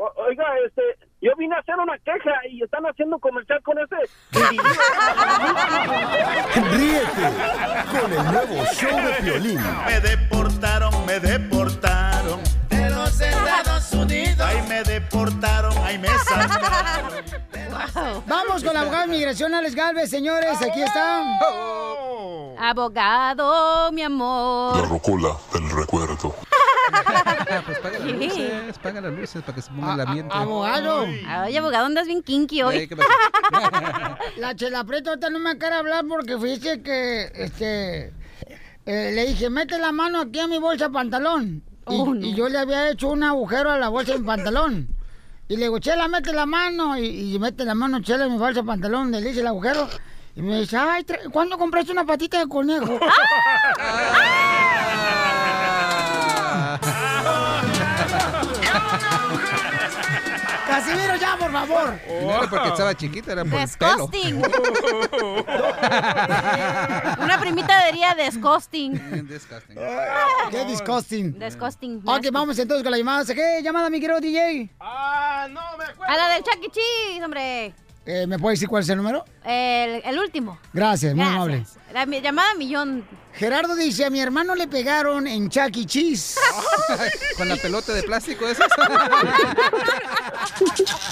O- 0.01 0.13
oiga, 0.29 0.45
este, 0.65 0.81
yo 1.21 1.33
vine 1.37 1.57
a 1.57 1.59
hacer 1.59 1.75
una 1.75 1.99
queja 1.99 2.31
y 2.49 2.63
están 2.63 2.85
haciendo 2.85 3.19
comercial 3.19 3.61
con 3.65 3.77
ese. 3.81 3.97
Ríete 6.71 7.27
con 8.01 8.13
el 8.13 8.25
nuevo 8.33 8.65
show 8.75 8.97
de 8.97 9.13
Piolín. 9.25 9.61
Me 9.87 10.01
deportaron, 10.01 11.05
me 11.05 11.19
deportaron 11.19 12.41
de 12.45 12.58
los 13.09 13.21
Estados 13.21 13.93
Unidos. 13.93 14.39
Ay, 14.41 14.63
me 14.69 14.83
deportaron, 14.83 15.73
ay, 15.83 15.99
me 15.99 16.09
sacaron. 16.09 17.13
vamos 18.27 18.63
con 18.63 18.75
la 18.75 18.81
abogada 18.83 19.07
de 19.07 19.13
migración, 19.13 19.55
Alex 19.55 19.75
Galvez, 19.75 20.11
señores. 20.11 20.61
Aquí 20.61 20.83
está. 20.83 21.23
Abogado, 22.59 23.93
mi 23.93 24.03
amor. 24.03 24.89
rocola 24.89 25.37
del 25.53 25.71
recuerdo. 25.71 26.35
pues 27.67 27.79
paga 27.79 27.99
las 27.99 28.13
luces, 28.13 28.79
paga 28.79 29.01
las 29.01 29.13
luces 29.13 29.43
para 29.43 29.55
que 29.55 29.63
se 29.63 29.71
ponga 29.71 29.95
el 29.95 30.01
ambiente. 30.01 30.35
Abogado. 30.35 31.07
Ay, 31.27 31.57
abogado, 31.57 31.87
andas 31.87 32.07
bien 32.07 32.23
kinky 32.23 32.63
hoy. 32.63 32.77
Ey, 32.77 32.89
¿qué 32.89 32.97
pasa? 32.97 34.19
La 34.37 34.55
chela 34.57 34.85
preta 34.85 35.11
ahorita 35.11 35.31
no 35.31 35.39
me 35.39 35.57
quiere 35.59 35.77
hablar 35.77 36.05
porque 36.09 36.39
fíjese 36.39 36.83
que, 36.83 37.31
este, 37.35 38.13
eh, 38.87 39.13
le 39.13 39.27
dije, 39.27 39.51
mete 39.51 39.79
la 39.79 39.93
mano 39.93 40.21
aquí 40.21 40.41
a 40.41 40.47
mi 40.47 40.59
bolsa 40.59 40.89
de 40.89 40.93
Y, 41.91 42.01
Oh, 42.01 42.15
no. 42.15 42.27
y 42.27 42.35
yo 42.35 42.49
le 42.49 42.59
había 42.59 42.91
hecho 42.91 43.09
un 43.09 43.23
agujero 43.23 43.71
a 43.71 43.79
la 43.79 43.89
bolsa 43.89 44.13
de 44.13 44.19
mi 44.21 44.27
pantalón. 44.27 44.89
Y 45.49 45.57
le 45.57 45.63
digo, 45.65 45.79
Chela, 45.79 46.09
mete 46.09 46.33
la 46.33 46.45
mano. 46.47 46.97
Y, 46.99 47.35
y 47.35 47.39
mete 47.39 47.65
la 47.65 47.75
mano, 47.75 48.01
Chela, 48.01 48.27
en 48.27 48.33
mi 48.33 48.39
bolsa 48.39 48.61
de 48.61 48.67
pantalón, 48.67 49.11
le 49.11 49.21
hice 49.21 49.41
el 49.41 49.47
agujero. 49.47 49.89
Y 50.37 50.43
me 50.43 50.61
dice, 50.61 50.77
ay, 50.77 51.05
¿cuándo 51.33 51.59
compraste 51.59 51.91
una 51.91 52.05
patita 52.05 52.39
de 52.39 52.49
conejo? 52.49 52.99
Casimiro, 60.69 61.17
ya, 61.17 61.37
por 61.39 61.51
favor. 61.51 61.99
No 62.23 62.31
era 62.39 62.51
porque 62.51 62.69
estaba 62.69 62.95
chiquita, 62.95 63.33
era 63.33 63.45
por 63.45 63.59
el 63.59 63.69
pelo. 63.69 64.07
Disgusting. 64.09 64.39
Una 67.23 67.39
primita 67.41 67.87
diría 67.87 68.15
disgusting. 68.15 68.93
Disgusting. 69.29 69.77
Qué 70.51 70.65
disgusting. 70.67 71.39
Disgusting. 71.39 72.03
Ok, 72.07 72.27
vamos 72.33 72.59
entonces 72.59 72.83
con 72.83 72.91
la 72.93 72.99
llamada. 72.99 73.25
¿Qué 73.35 73.61
llamada, 73.63 73.91
mi 73.91 74.01
querido 74.01 74.21
DJ? 74.21 74.71
Ah, 74.81 75.47
no 75.51 75.61
me 75.79 75.85
acuerdo. 75.85 76.13
A 76.13 76.17
la 76.17 76.29
del 76.35 76.43
Chuck 76.45 76.59
E. 76.63 76.71
Cheese, 76.71 77.25
hombre. 77.25 77.75
Eh, 78.07 78.27
¿Me 78.27 78.39
puede 78.39 78.55
decir 78.55 78.69
cuál 78.69 78.83
es 78.83 78.89
el 78.89 78.97
número? 78.97 79.25
El, 79.45 80.03
el 80.05 80.19
último. 80.19 80.59
Gracias, 80.73 81.15
muy 81.15 81.25
Gracias. 81.25 81.37
amable. 81.37 81.67
La 81.93 82.07
mi- 82.07 82.21
llamada 82.21 82.55
millón. 82.55 83.07
Gerardo 83.39 83.77
dice, 83.77 84.05
a 84.05 84.11
mi 84.11 84.21
hermano 84.21 84.57
le 84.57 84.67
pegaron 84.67 85.29
en 85.29 85.49
Chuck 85.49 85.77
E. 85.77 85.87
Cheese. 85.87 86.41
Con 87.37 87.49
la 87.49 87.55
pelota 87.55 87.93
de 87.95 88.03
plástico 88.03 88.49
esas. 88.49 88.67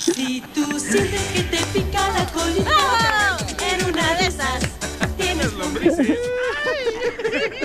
Si 0.01 0.41
tú 0.53 0.81
sientes 0.81 1.21
que 1.33 1.43
te 1.45 1.59
pica 1.67 2.09
la 2.09 2.27
colita, 2.33 3.37
en 3.71 3.85
una 3.85 4.15
de 4.17 4.27
esas 4.27 4.61
tienes 5.17 5.53
lombrices. 5.53 6.19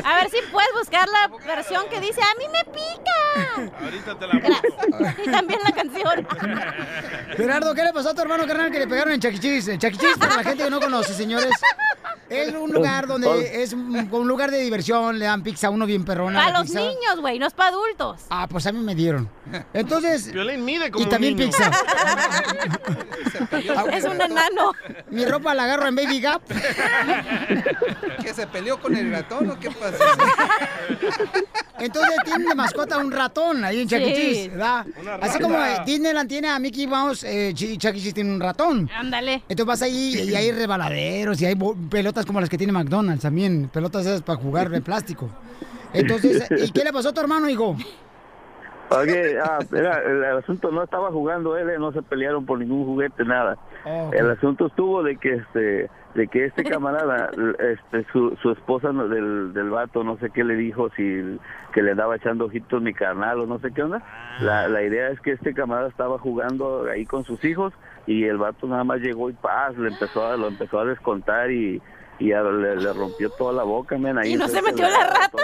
A 0.03 0.15
ver 0.15 0.29
si 0.29 0.37
puedes 0.51 0.69
buscar 0.73 1.07
la 1.09 1.27
versión 1.45 1.87
que 1.89 1.99
dice, 1.99 2.21
a 2.21 2.37
mí 2.37 2.45
me 2.51 2.65
pica. 2.71 3.71
Ahorita 3.81 4.17
te 4.17 4.27
la 4.27 5.15
Y 5.25 5.31
también 5.31 5.59
la 5.63 5.71
canción. 5.71 6.27
Gerardo, 7.37 7.73
¿qué 7.73 7.83
le 7.83 7.93
pasó 7.93 8.09
a 8.09 8.13
tu 8.13 8.21
hermano 8.21 8.45
carnal 8.45 8.71
que 8.71 8.79
le 8.79 8.87
pegaron 8.87 9.13
en. 9.13 9.19
Cheese? 9.19 9.73
En. 9.73 9.79
Cheese, 9.79 10.17
para 10.17 10.37
la 10.37 10.43
gente 10.43 10.63
que 10.63 10.69
no 10.69 10.79
conoce, 10.79 11.13
señores, 11.13 11.51
es 12.29 12.53
un 12.53 12.71
lugar 12.71 13.07
donde 13.07 13.61
es 13.61 13.73
un, 13.73 14.27
lugar 14.27 14.51
de 14.51 14.59
diversión, 14.59 15.19
le 15.19 15.25
dan 15.25 15.43
pizza 15.43 15.67
a 15.67 15.69
uno 15.69 15.85
bien 15.85 16.05
perrona. 16.05 16.39
Para 16.39 16.59
los 16.59 16.67
pizza. 16.67 16.79
niños, 16.79 17.19
güey, 17.19 17.39
no 17.39 17.47
es 17.47 17.53
para 17.53 17.69
adultos. 17.69 18.21
Ah, 18.29 18.47
pues 18.49 18.65
a 18.67 18.71
mí 18.71 18.79
me 18.79 18.95
dieron. 18.95 19.29
Entonces, 19.73 20.31
Violín 20.31 20.63
mide 20.63 20.91
como 20.91 21.01
y 21.01 21.05
un 21.05 21.09
también 21.09 21.35
niño. 21.35 21.49
pizza. 21.51 21.71
Es 23.91 24.05
un 24.05 24.19
enano. 24.19 24.73
Mi 25.09 25.25
ropa 25.25 25.53
la 25.53 25.63
agarro 25.63 25.87
en 25.87 25.95
Baby 25.95 26.21
Gap. 26.21 26.41
¿Que 28.23 28.33
se 28.33 28.47
peleó 28.47 28.79
con 28.79 28.95
el 28.95 29.11
ratón 29.11 29.49
o 29.49 29.59
qué 29.59 29.69
pasó? 29.71 29.90
Entonces 31.79 32.15
tienen 32.23 32.47
de 32.47 32.55
mascota 32.55 32.97
un 32.97 33.11
ratón 33.11 33.63
ahí 33.65 33.81
en 33.81 33.87
E. 33.91 34.15
Sí. 34.15 34.51
Una 34.53 34.85
Así 35.19 35.39
como 35.39 35.55
eh, 35.57 35.81
Disneyland 35.85 36.29
tiene 36.29 36.49
a 36.49 36.59
Mickey 36.59 36.85
Mouse, 36.85 37.23
eh, 37.23 37.49
E. 37.49 38.13
Tiene 38.13 38.33
un 38.33 38.39
ratón. 38.39 38.89
Ándale. 38.95 39.43
Entonces 39.49 39.65
vas 39.65 39.81
ahí 39.81 40.29
y 40.29 40.35
hay 40.35 40.51
rebaladeros 40.51 41.41
y 41.41 41.45
hay 41.45 41.55
pelotas 41.89 42.25
como 42.25 42.39
las 42.39 42.49
que 42.49 42.57
tiene 42.57 42.71
McDonald's 42.73 43.23
también, 43.23 43.69
pelotas 43.73 44.05
esas 44.05 44.21
para 44.21 44.39
jugar 44.39 44.69
de 44.69 44.81
plástico. 44.81 45.29
Entonces, 45.93 46.43
¿y 46.63 46.71
qué 46.71 46.83
le 46.83 46.93
pasó 46.93 47.09
a 47.09 47.13
tu 47.13 47.21
hermano, 47.21 47.49
hijo? 47.49 47.75
Oye, 48.97 49.39
ah, 49.39 49.59
mira, 49.71 49.99
el, 49.99 50.23
el 50.23 50.37
asunto 50.37 50.69
no 50.71 50.83
estaba 50.83 51.11
jugando 51.11 51.57
él, 51.57 51.69
eh, 51.69 51.77
no 51.79 51.91
se 51.93 52.01
pelearon 52.01 52.45
por 52.45 52.59
ningún 52.59 52.85
juguete, 52.85 53.23
nada. 53.23 53.57
Oh, 53.85 54.07
ok. 54.07 54.13
El 54.15 54.29
asunto 54.31 54.67
estuvo 54.67 55.01
de 55.03 55.17
que 55.17 55.33
este 55.35 55.89
de 56.13 56.27
que 56.27 56.45
este 56.45 56.63
camarada, 56.69 57.29
este 57.59 58.05
su, 58.11 58.35
su 58.41 58.51
esposa 58.51 58.91
no- 58.91 59.07
del, 59.07 59.53
del 59.53 59.69
vato, 59.69 60.03
no 60.03 60.17
sé 60.17 60.29
qué 60.29 60.43
le 60.43 60.55
dijo, 60.55 60.89
si 60.97 61.39
que 61.73 61.81
le 61.81 61.91
andaba 61.91 62.17
echando 62.17 62.45
ojitos 62.45 62.81
mi 62.81 62.93
carnal 62.93 63.39
o 63.39 63.45
no 63.45 63.59
sé 63.59 63.71
qué 63.73 63.81
onda. 63.83 64.01
La, 64.41 64.67
la 64.67 64.83
idea 64.83 65.07
es 65.09 65.19
que 65.21 65.31
este 65.31 65.53
camarada 65.53 65.87
estaba 65.87 66.19
jugando 66.19 66.85
ahí 66.91 67.05
con 67.05 67.23
sus 67.23 67.43
hijos 67.45 67.73
y 68.07 68.25
el 68.25 68.37
vato 68.37 68.67
nada 68.67 68.83
más 68.83 68.99
llegó 68.99 69.29
y 69.29 69.33
paz, 69.33 69.77
le 69.77 69.87
empezó 69.87 70.25
a, 70.27 70.35
lo 70.35 70.47
empezó 70.49 70.79
a 70.81 70.85
descontar 70.85 71.49
y, 71.49 71.81
y 72.19 72.33
a- 72.33 72.43
le, 72.43 72.75
le 72.75 72.91
rompió 72.93 73.29
toda 73.29 73.53
la 73.53 73.63
boca, 73.63 73.97
men, 73.97 74.17
ahí 74.17 74.33
¿Y 74.33 74.35
no 74.35 74.49
se 74.49 74.61
metió 74.61 74.89
la 74.89 75.07
rata? 75.07 75.37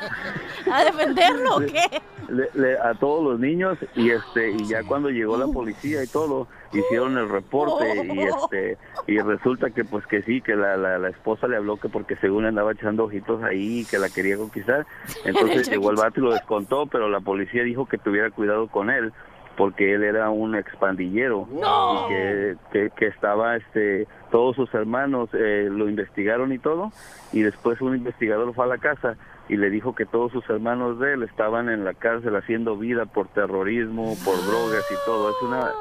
¿A 0.72 0.84
defenderlo 0.84 1.56
o 1.56 1.60
qué? 1.60 1.82
le- 2.28 2.48
le- 2.54 2.78
a 2.78 2.94
todos 2.94 3.24
los 3.24 3.40
niños 3.40 3.76
y 3.96 4.10
este 4.10 4.52
y 4.52 4.64
ya 4.68 4.84
cuando 4.84 5.08
llegó 5.10 5.36
la 5.36 5.48
policía 5.48 6.04
y 6.04 6.06
todo 6.06 6.46
hicieron 6.72 7.18
el 7.18 7.28
reporte 7.28 8.04
y 8.06 8.20
este 8.20 8.78
y 9.08 9.18
resulta 9.18 9.70
que 9.70 9.84
pues 9.84 10.06
que 10.06 10.22
sí 10.22 10.40
que 10.40 10.54
la, 10.54 10.76
la, 10.76 10.98
la 10.98 11.08
esposa 11.08 11.48
le 11.48 11.56
habló 11.56 11.76
que 11.78 11.88
porque 11.88 12.14
según 12.16 12.44
andaba 12.44 12.70
echando 12.72 13.04
ojitos 13.04 13.42
ahí 13.42 13.80
y 13.80 13.84
que 13.84 13.98
la 13.98 14.08
quería 14.10 14.36
conquistar 14.36 14.86
entonces 15.24 15.68
llegó 15.68 15.90
el 15.90 15.96
vato 15.96 16.20
y 16.20 16.22
lo 16.22 16.32
descontó 16.32 16.86
pero 16.86 17.08
la 17.08 17.20
policía 17.20 17.64
dijo 17.64 17.86
que 17.86 17.98
tuviera 17.98 18.30
cuidado 18.30 18.68
con 18.68 18.90
él 18.90 19.12
porque 19.56 19.94
él 19.94 20.04
era 20.04 20.30
un 20.30 20.54
expandillero 20.54 21.48
¡No! 21.50 22.06
y 22.06 22.08
que, 22.10 22.56
que, 22.72 22.90
que 22.96 23.06
estaba 23.08 23.56
este 23.56 24.06
todos 24.30 24.54
sus 24.54 24.72
hermanos 24.72 25.28
eh, 25.32 25.68
lo 25.68 25.88
investigaron 25.88 26.52
y 26.52 26.58
todo 26.60 26.92
y 27.32 27.42
después 27.42 27.80
un 27.80 27.96
investigador 27.96 28.54
fue 28.54 28.64
a 28.66 28.68
la 28.68 28.78
casa 28.78 29.16
y 29.52 29.56
le 29.56 29.70
dijo 29.70 29.94
que 29.94 30.06
todos 30.06 30.30
sus 30.32 30.48
hermanos 30.48 30.98
de 31.00 31.14
él 31.14 31.22
estaban 31.24 31.68
en 31.68 31.84
la 31.84 31.94
cárcel 31.94 32.36
haciendo 32.36 32.76
vida 32.76 33.06
por 33.06 33.28
terrorismo, 33.28 34.16
por 34.24 34.36
drogas 34.46 34.84
y 34.90 34.94
todo. 35.04 35.30
Es 35.30 35.42
una 35.42 35.72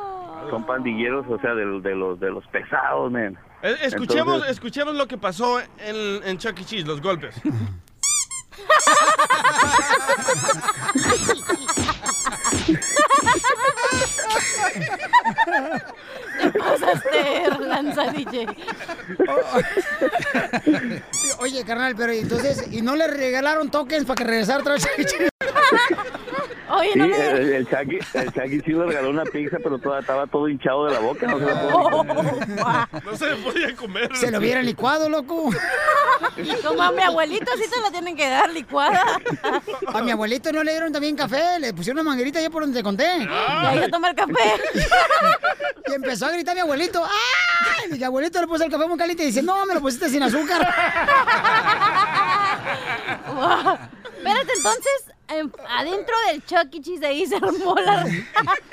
son 0.50 0.66
pandilleros, 0.66 1.26
o 1.30 1.40
sea, 1.40 1.54
de, 1.54 1.66
los- 1.66 1.84
de 1.84 1.96
los 1.96 2.20
de 2.20 2.32
los 2.32 2.46
pesados, 2.48 3.12
men. 3.12 3.38
Eh, 3.62 3.76
Escuchemos, 3.82 4.36
Entonces- 4.36 4.52
escuchemos 4.52 4.96
lo 4.96 5.08
que 5.08 5.18
pasó 5.18 5.60
en, 5.60 6.24
en 6.24 6.38
Chuck 6.38 6.58
E. 6.60 6.66
Cheese, 6.66 6.88
los 6.88 7.02
golpes. 7.02 7.40
Te 16.40 16.52
pasaste, 16.52 17.44
lanza 17.60 18.12
DJ. 18.12 18.48
Oye, 21.40 21.64
carnal, 21.66 21.96
pero 21.96 22.12
entonces, 22.12 22.66
¿y 22.72 22.82
no 22.82 22.96
le 22.96 23.08
regalaron 23.08 23.70
tokens 23.72 24.06
para 24.06 24.16
que 24.16 24.24
regresara 24.24 24.60
otra 24.60 24.74
vez? 24.74 24.88
A? 26.70 26.76
Oye, 26.78 26.94
Sí, 26.94 27.00
no 27.00 27.08
le... 27.08 27.32
el, 27.32 27.54
el 27.54 27.68
Chucky, 27.68 28.00
el 28.14 28.34
Chucky 28.34 28.62
sí 28.62 28.72
le 28.72 28.86
regaló 28.86 29.10
una 29.10 29.24
pizza, 29.26 29.58
pero 29.64 29.78
toda, 29.80 30.00
estaba 30.00 30.28
todo 30.28 30.48
hinchado 30.48 30.86
de 30.86 30.94
la 30.94 31.00
boca, 31.00 31.28
no 31.28 31.40
se 31.40 31.46
la 31.46 31.62
pudo 31.62 32.04
ni 32.04 32.08
comer. 32.08 33.04
No 33.06 33.16
se 33.18 33.26
le 33.28 33.36
podía 33.38 33.76
comer. 33.76 34.16
Se 34.16 34.32
lo 34.32 34.38
hubiera 34.40 34.62
licuado, 34.62 35.10
loco. 35.10 35.50
Como 36.66 36.82
a 36.82 36.92
mi 36.92 37.02
abuelito 37.02 37.52
sí 37.58 37.64
se 37.64 37.82
la 37.82 37.92
tienen 37.92 38.16
que 38.16 38.30
dar 38.30 38.50
licuada. 38.52 39.04
A 39.88 40.02
mi 40.02 40.12
abuelito 40.12 40.52
no 40.52 40.64
le 40.64 40.72
dieron 40.72 40.92
también 40.92 41.16
café, 41.16 41.60
le 41.60 41.74
pusieron 41.74 42.00
una 42.02 42.10
manguerita 42.12 42.40
allá 42.40 42.50
por 42.50 42.62
donde 42.64 42.80
te 42.80 42.84
conté. 42.84 43.06
Y 43.20 43.28
ahí 43.66 43.80
a 43.84 43.90
tomar 43.90 44.16
café. 44.16 44.34
Y 45.88 45.94
empezó 45.94 46.28
a 46.28 46.32
gritar 46.32 46.54
mi 46.54 46.62
abuelito. 46.62 47.04
¡Ay! 47.04 47.90
Mi 47.98 48.04
abuelito 48.04 48.40
le 48.40 48.46
puso 48.48 48.64
el 48.64 48.70
café 48.70 48.86
muy 48.86 48.96
caliente 48.98 49.24
y 49.24 49.28
dice, 49.28 49.42
no, 49.42 49.66
me 49.66 49.74
lo 49.74 49.82
pusiste 49.82 50.08
sin 50.10 50.22
azúcar. 50.22 50.62
Wow. 53.34 53.78
Espérate, 54.18 54.54
entonces, 54.58 55.09
adentro 55.70 56.16
del 56.28 56.44
Chuck 56.46 56.74
E. 56.74 56.82
Cheese 56.82 57.06
ahí 57.06 57.26
se 57.26 57.36
armó 57.36 57.76
la... 57.76 58.06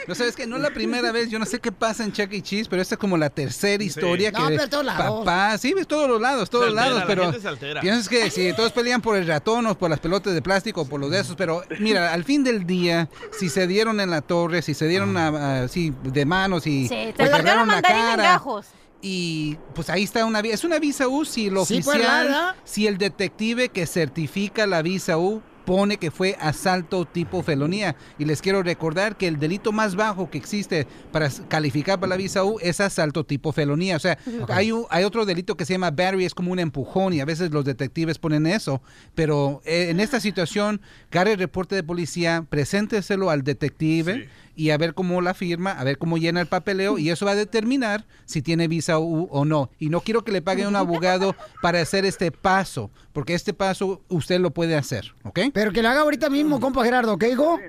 No 0.09 0.15
sabes 0.15 0.35
que 0.37 0.47
no 0.47 0.57
es 0.57 0.63
la 0.63 0.71
primera 0.71 1.13
vez, 1.13 1.29
yo 1.31 1.39
no 1.39 1.45
sé 1.47 1.61
qué 1.61 1.71
pasa 1.73 2.05
en 2.05 2.13
Chuck 2.13 2.33
E. 2.33 2.43
Cheese, 2.43 2.69
pero 2.69 2.81
esta 2.83 2.95
es 2.95 2.99
como 2.99 3.17
la 3.17 3.31
tercera 3.31 3.83
historia 3.83 4.31
No, 4.31 4.39
que 4.39 4.45
pero 4.53 4.63
en 4.65 4.71
todos 4.71 4.85
lados. 4.85 5.19
papá, 5.25 5.59
sí, 5.59 5.75
ves 5.75 5.87
todos 5.87 6.09
los 6.09 6.21
lados, 6.21 6.49
todos 6.51 6.67
altera, 6.69 6.85
lados, 6.87 7.01
la 7.01 7.07
pero 7.07 7.23
gente 7.25 7.41
se 7.41 7.49
altera. 7.49 7.81
piensas 7.81 8.09
que 8.09 8.31
si 8.31 8.53
todos 8.55 8.73
pelean 8.73 9.03
por 9.03 9.17
el 9.17 9.27
ratón 9.27 9.67
o 9.67 9.77
por 9.77 9.91
las 9.91 10.01
pelotas 10.01 10.35
de 10.35 10.43
plástico 10.43 10.83
o 10.83 10.89
por 10.89 11.01
los 11.01 11.11
de 11.11 11.21
esos, 11.21 11.37
pero 11.37 11.63
mira, 11.81 12.13
al 12.13 12.25
fin 12.25 12.43
del 12.45 12.67
día, 12.67 13.09
si 13.39 13.49
se 13.49 13.67
dieron 13.67 14.01
en 14.01 14.11
la 14.11 14.23
torre, 14.23 14.63
si 14.63 14.75
se 14.75 14.87
dieron 14.89 15.17
así 15.17 15.93
de 16.05 16.25
manos 16.25 16.67
y 16.67 16.89
Sí, 16.89 16.95
te 17.17 17.27
partieron 17.29 17.35
agarraron 17.35 17.69
la 17.69 17.75
mandarín 17.75 17.99
en 18.05 18.11
cara, 18.11 18.23
gajos. 18.23 18.67
y 19.03 19.57
pues 19.75 19.91
ahí 19.91 20.05
está 20.05 20.25
una 20.25 20.41
visa. 20.43 20.55
Es 20.55 20.65
una 20.65 20.79
visa 20.79 21.09
U 21.09 21.25
si 21.25 21.51
lo 21.51 21.65
Sí, 21.65 21.81
pues, 21.83 21.97
oficial, 21.97 22.55
si 22.65 22.87
el 22.87 22.97
detective 22.99 23.69
que 23.69 23.87
certifica 23.87 24.67
la 24.67 24.83
visa 24.83 25.19
U 25.19 25.43
pone 25.67 25.99
que 25.99 26.11
fue 26.11 26.37
asalto 26.41 27.05
tipo 27.05 27.43
felonía. 27.43 27.97
Y 28.19 28.25
les 28.25 28.41
quiero 28.41 28.63
recordar 28.63 29.17
que 29.19 29.27
el 29.29 29.39
delito 29.39 29.73
más 29.73 29.97
bajo 29.97 30.31
que 30.31 30.39
existe 30.39 30.87
para 31.13 31.29
calificar 31.49 32.01
para 32.01 32.09
la 32.11 32.17
visa 32.17 32.43
U 32.45 32.59
es 32.63 32.81
asalto 32.81 33.25
tipo 33.25 33.53
felonía. 33.53 33.97
O 33.97 34.01
sea, 34.01 34.17
hay, 34.49 34.73
un- 34.73 34.87
hay 34.89 35.05
otro 35.05 35.27
delito 35.27 35.57
que 35.57 35.67
se 35.67 35.75
llama 35.75 35.91
battery, 35.91 36.25
es 36.25 36.35
como 36.35 36.53
un 36.53 36.59
empujón 36.61 37.13
y 37.13 37.21
a 37.21 37.25
veces 37.27 37.51
los 37.51 37.65
detectives 37.67 38.17
ponen 38.19 38.47
eso. 38.47 38.81
Pero 39.15 39.61
eh, 39.67 39.89
en 39.91 40.01
esta 40.01 40.21
situación, 40.21 40.81
agarre 41.11 41.33
el 41.33 41.39
reporte 41.39 41.75
de 41.75 41.83
policía, 41.83 42.47
presénteselo 42.49 43.29
al 43.31 43.43
detective 43.43 44.29
y 44.57 44.71
a 44.71 44.79
ver 44.79 44.95
cómo 44.95 45.21
la 45.21 45.35
firma, 45.35 45.73
a 45.73 45.85
ver 45.85 45.99
cómo 45.99 46.17
llena 46.17 46.41
el 46.41 46.47
papeleo 46.47 46.99
y 46.99 47.11
eso 47.11 47.27
va 47.27 47.33
a 47.33 47.37
determinar 47.37 48.05
si 48.25 48.43
tiene 48.43 48.67
visa 48.67 48.99
U 48.99 49.29
o 49.31 49.45
no. 49.45 49.71
Y 49.79 49.91
no 49.91 50.01
quiero 50.01 50.25
que 50.25 50.33
le 50.33 50.43
pague 50.43 50.67
un 50.67 50.75
abogado 50.75 51.37
para 51.63 51.81
hacer 51.81 52.05
este 52.05 52.33
paso, 52.33 52.91
porque 53.13 53.35
este 53.35 53.53
paso 53.53 54.03
usted 54.09 54.41
lo 54.41 54.51
puede 54.51 54.77
hacer, 54.77 55.15
¿ok? 55.23 55.41
Pero 55.53 55.73
que 55.73 55.83
lo 55.83 55.89
haga 55.89 56.01
ahorita 56.01 56.31
mismo, 56.31 56.59
compa 56.59 56.83
Gerardo, 56.85 57.19
¿qué 57.19 57.31
hijo? 57.31 57.61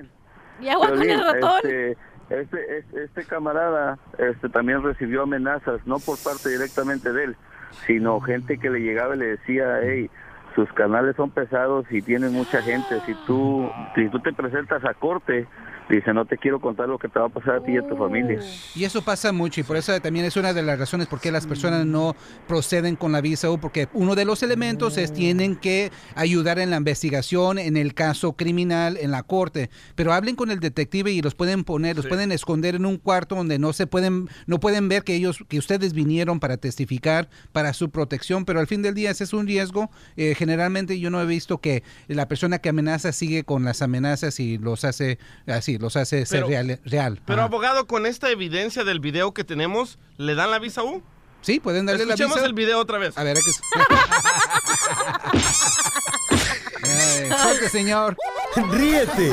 Y 0.60 0.68
agua 0.68 0.88
con 0.88 1.02
el 1.02 1.20
ratón. 1.20 1.60
Este, 1.62 1.96
este, 2.30 2.78
este, 2.78 3.04
este 3.04 3.24
camarada 3.24 3.98
este, 4.18 4.48
también 4.48 4.82
recibió 4.82 5.22
amenazas, 5.22 5.80
no 5.86 5.98
por 5.98 6.18
parte 6.18 6.48
directamente 6.48 7.12
de 7.12 7.24
él, 7.24 7.36
sino 7.86 8.20
gente 8.20 8.58
que 8.58 8.70
le 8.70 8.80
llegaba 8.80 9.14
y 9.14 9.18
le 9.18 9.26
decía, 9.36 9.80
hey, 9.82 10.10
sus 10.54 10.72
canales 10.72 11.14
son 11.16 11.30
pesados 11.30 11.86
y 11.90 12.02
tienen 12.02 12.32
mucha 12.32 12.60
gente, 12.62 13.00
si 13.06 13.14
tú, 13.26 13.70
si 13.94 14.08
tú 14.08 14.20
te 14.20 14.32
presentas 14.32 14.84
a 14.84 14.94
corte, 14.94 15.46
dice, 15.96 16.12
no 16.12 16.24
te 16.24 16.36
quiero 16.36 16.60
contar 16.60 16.88
lo 16.88 16.98
que 16.98 17.08
te 17.08 17.18
va 17.18 17.26
a 17.26 17.28
pasar 17.28 17.56
a 17.56 17.62
ti 17.62 17.72
y 17.72 17.78
a 17.78 17.86
tu 17.86 17.96
familia. 17.96 18.40
Y 18.74 18.84
eso 18.84 19.02
pasa 19.02 19.32
mucho 19.32 19.60
y 19.60 19.64
por 19.64 19.76
eso 19.76 19.98
también 20.00 20.24
es 20.26 20.36
una 20.36 20.52
de 20.52 20.62
las 20.62 20.78
razones 20.78 21.06
por 21.06 21.20
qué 21.20 21.30
las 21.30 21.46
personas 21.46 21.86
no 21.86 22.14
proceden 22.46 22.96
con 22.96 23.12
la 23.12 23.20
visa 23.20 23.50
U, 23.50 23.58
porque 23.58 23.88
uno 23.92 24.14
de 24.14 24.24
los 24.24 24.42
elementos 24.42 24.98
es 24.98 25.12
tienen 25.12 25.56
que 25.56 25.90
ayudar 26.14 26.58
en 26.58 26.70
la 26.70 26.76
investigación, 26.76 27.58
en 27.58 27.76
el 27.76 27.94
caso 27.94 28.34
criminal, 28.34 28.96
en 28.96 29.10
la 29.10 29.22
corte, 29.22 29.70
pero 29.94 30.12
hablen 30.12 30.36
con 30.36 30.50
el 30.50 30.60
detective 30.60 31.10
y 31.10 31.22
los 31.22 31.34
pueden 31.34 31.64
poner, 31.64 31.96
los 31.96 32.06
pueden 32.06 32.32
esconder 32.32 32.74
en 32.74 32.86
un 32.86 32.98
cuarto 32.98 33.34
donde 33.34 33.58
no 33.58 33.72
se 33.72 33.86
pueden, 33.86 34.28
no 34.46 34.60
pueden 34.60 34.88
ver 34.88 35.04
que 35.04 35.14
ellos, 35.14 35.44
que 35.48 35.58
ustedes 35.58 35.92
vinieron 35.92 36.40
para 36.40 36.56
testificar 36.56 37.28
para 37.52 37.72
su 37.72 37.90
protección, 37.90 38.44
pero 38.44 38.60
al 38.60 38.66
fin 38.66 38.82
del 38.82 38.94
día 38.94 39.10
ese 39.10 39.24
es 39.24 39.32
un 39.32 39.46
riesgo. 39.46 39.90
Eh, 40.16 40.34
generalmente 40.36 40.98
yo 41.00 41.10
no 41.10 41.20
he 41.20 41.26
visto 41.26 41.58
que 41.58 41.82
la 42.08 42.28
persona 42.28 42.58
que 42.58 42.68
amenaza 42.68 43.12
sigue 43.12 43.44
con 43.44 43.64
las 43.64 43.82
amenazas 43.82 44.40
y 44.40 44.58
los 44.58 44.84
hace 44.84 45.18
así, 45.46 45.77
sí, 45.78 45.82
los 45.82 45.96
hace 45.96 46.26
ser 46.26 46.38
Pero- 46.40 46.48
real. 46.48 46.80
real. 46.84 47.20
Pero 47.24 47.40
Ajá. 47.40 47.46
abogado, 47.46 47.86
con 47.86 48.04
esta 48.06 48.28
evidencia 48.30 48.84
del 48.84 49.00
video 49.00 49.32
que 49.32 49.44
tenemos, 49.44 49.98
¿le 50.16 50.34
dan 50.34 50.50
la 50.50 50.58
visa 50.58 50.82
U? 50.82 51.02
Sí, 51.40 51.60
pueden 51.60 51.86
darle 51.86 52.04
la 52.04 52.14
Escuchemos 52.14 52.36
visa. 52.36 52.46
el 52.46 52.52
video 52.52 52.78
otra 52.80 52.98
vez. 52.98 53.16
A 53.16 53.22
ver, 53.22 53.38
aquí. 53.38 53.50
Ay, 56.82 57.30
suerte, 57.42 57.68
señor. 57.68 58.16
Ríete 58.72 59.30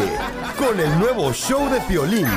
con 0.57 0.79
el 0.79 0.99
nuevo 0.99 1.33
show 1.33 1.69
de 1.69 1.79
Piolín. 1.81 2.27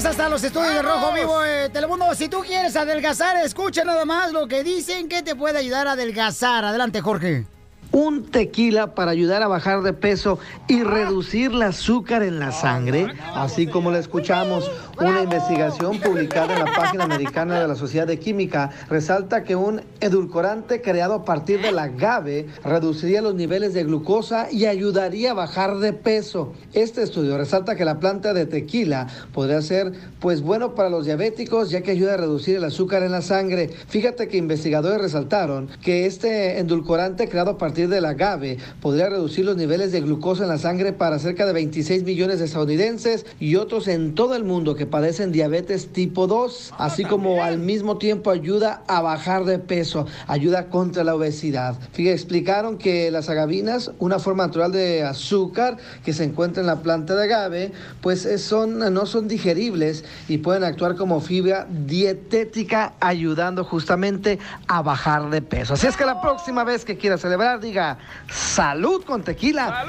Vamos 0.00 0.12
hasta 0.12 0.30
los 0.30 0.42
estudios 0.42 0.72
de 0.72 0.80
Rojo 0.80 1.12
Vivo 1.12 1.42
de 1.42 1.68
Telemundo. 1.68 2.14
Si 2.14 2.30
tú 2.30 2.40
quieres 2.40 2.74
adelgazar, 2.74 3.36
escucha 3.44 3.84
nada 3.84 4.06
más 4.06 4.32
lo 4.32 4.48
que 4.48 4.64
dicen 4.64 5.10
que 5.10 5.22
te 5.22 5.36
puede 5.36 5.58
ayudar 5.58 5.88
a 5.88 5.92
adelgazar. 5.92 6.64
Adelante, 6.64 7.02
Jorge. 7.02 7.44
Un 7.92 8.24
tequila 8.30 8.94
para 8.94 9.10
ayudar 9.10 9.42
a 9.42 9.48
bajar 9.48 9.82
de 9.82 9.92
peso 9.92 10.38
y 10.68 10.82
reducir 10.82 11.52
el 11.52 11.62
azúcar 11.62 12.22
en 12.22 12.38
la 12.38 12.52
sangre, 12.52 13.08
así 13.34 13.66
como 13.66 13.90
lo 13.90 13.96
escuchamos. 13.96 14.70
Una 15.00 15.22
investigación 15.22 15.98
publicada 15.98 16.54
en 16.54 16.64
la 16.64 16.72
página 16.72 17.04
americana 17.04 17.60
de 17.60 17.66
la 17.66 17.74
Sociedad 17.74 18.06
de 18.06 18.18
Química 18.18 18.70
resalta 18.88 19.44
que 19.44 19.56
un 19.56 19.82
edulcorante 20.00 20.82
creado 20.82 21.14
a 21.14 21.24
partir 21.24 21.62
del 21.62 21.78
agave 21.78 22.48
reduciría 22.64 23.22
los 23.22 23.34
niveles 23.34 23.74
de 23.74 23.84
glucosa 23.84 24.48
y 24.52 24.66
ayudaría 24.66 25.30
a 25.30 25.34
bajar 25.34 25.78
de 25.78 25.92
peso. 25.92 26.52
Este 26.74 27.02
estudio 27.02 27.38
resalta 27.38 27.76
que 27.76 27.84
la 27.84 27.98
planta 27.98 28.34
de 28.34 28.46
tequila 28.46 29.06
podría 29.32 29.62
ser 29.62 29.92
pues 30.20 30.42
bueno 30.42 30.74
para 30.74 30.90
los 30.90 31.06
diabéticos 31.06 31.70
ya 31.70 31.80
que 31.80 31.92
ayuda 31.92 32.14
a 32.14 32.18
reducir 32.18 32.56
el 32.56 32.64
azúcar 32.64 33.02
en 33.02 33.12
la 33.12 33.22
sangre. 33.22 33.70
Fíjate 33.88 34.28
que 34.28 34.36
investigadores 34.36 35.00
resaltaron 35.00 35.68
que 35.82 36.06
este 36.06 36.58
endulcorante 36.58 37.28
creado 37.28 37.52
a 37.52 37.58
partir 37.58 37.79
del 37.88 38.04
agave 38.04 38.58
podría 38.80 39.08
reducir 39.08 39.44
los 39.44 39.56
niveles 39.56 39.92
de 39.92 40.00
glucosa 40.00 40.42
en 40.42 40.48
la 40.48 40.58
sangre 40.58 40.92
para 40.92 41.18
cerca 41.18 41.46
de 41.46 41.52
26 41.52 42.04
millones 42.04 42.38
de 42.38 42.44
estadounidenses 42.46 43.26
y 43.38 43.56
otros 43.56 43.88
en 43.88 44.14
todo 44.14 44.34
el 44.34 44.44
mundo 44.44 44.74
que 44.74 44.86
padecen 44.86 45.32
diabetes 45.32 45.88
tipo 45.92 46.26
2, 46.26 46.74
así 46.78 47.04
como 47.04 47.42
al 47.42 47.58
mismo 47.58 47.98
tiempo 47.98 48.30
ayuda 48.30 48.82
a 48.88 49.00
bajar 49.00 49.44
de 49.44 49.58
peso, 49.58 50.06
ayuda 50.26 50.68
contra 50.68 51.04
la 51.04 51.14
obesidad. 51.14 51.76
Fíjate, 51.92 52.12
explicaron 52.14 52.78
que 52.78 53.10
las 53.10 53.28
agavinas, 53.28 53.92
una 53.98 54.18
forma 54.18 54.46
natural 54.46 54.72
de 54.72 55.02
azúcar 55.02 55.76
que 56.04 56.12
se 56.12 56.24
encuentra 56.24 56.60
en 56.60 56.66
la 56.66 56.82
planta 56.82 57.14
de 57.14 57.24
agave, 57.24 57.72
pues 58.00 58.24
es- 58.26 58.42
son, 58.42 58.78
no 58.78 59.06
son 59.06 59.28
digeribles 59.28 60.04
y 60.28 60.38
pueden 60.38 60.64
actuar 60.64 60.96
como 60.96 61.20
fibra 61.20 61.66
dietética 61.70 62.94
ayudando 63.00 63.64
justamente 63.64 64.38
a 64.66 64.82
bajar 64.82 65.30
de 65.30 65.42
peso. 65.42 65.74
Así 65.74 65.86
es 65.86 65.96
que 65.96 66.04
la 66.04 66.20
próxima 66.20 66.64
vez 66.64 66.84
que 66.84 66.96
quieras 66.96 67.20
celebrar, 67.20 67.60
diga 67.70 67.96
salud 68.28 69.04
con 69.04 69.22
tequila. 69.22 69.86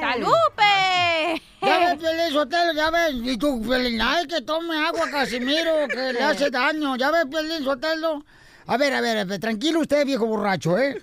¡Salupe! 0.00 1.42
Ya 1.60 1.78
ves, 1.80 1.96
Piolín 1.98 2.32
Sotelo, 2.32 2.72
ya 2.72 2.90
ves. 2.90 3.14
Y 3.14 3.36
tú, 3.36 3.60
Piolín, 3.60 4.00
ay, 4.00 4.26
que 4.26 4.40
tome 4.42 4.76
agua, 4.86 5.10
Casimiro, 5.10 5.88
que 5.88 6.12
le 6.12 6.22
hace 6.22 6.50
daño. 6.52 6.96
Ya 6.96 7.10
ves, 7.10 7.26
Piolín 7.28 7.64
Sotelo. 7.64 8.24
A 8.68 8.76
ver, 8.76 8.94
a 8.94 9.00
ver, 9.00 9.18
a 9.18 9.24
ver, 9.24 9.40
tranquilo 9.40 9.80
usted, 9.80 10.04
viejo 10.06 10.26
borracho, 10.26 10.78
¿eh? 10.78 11.00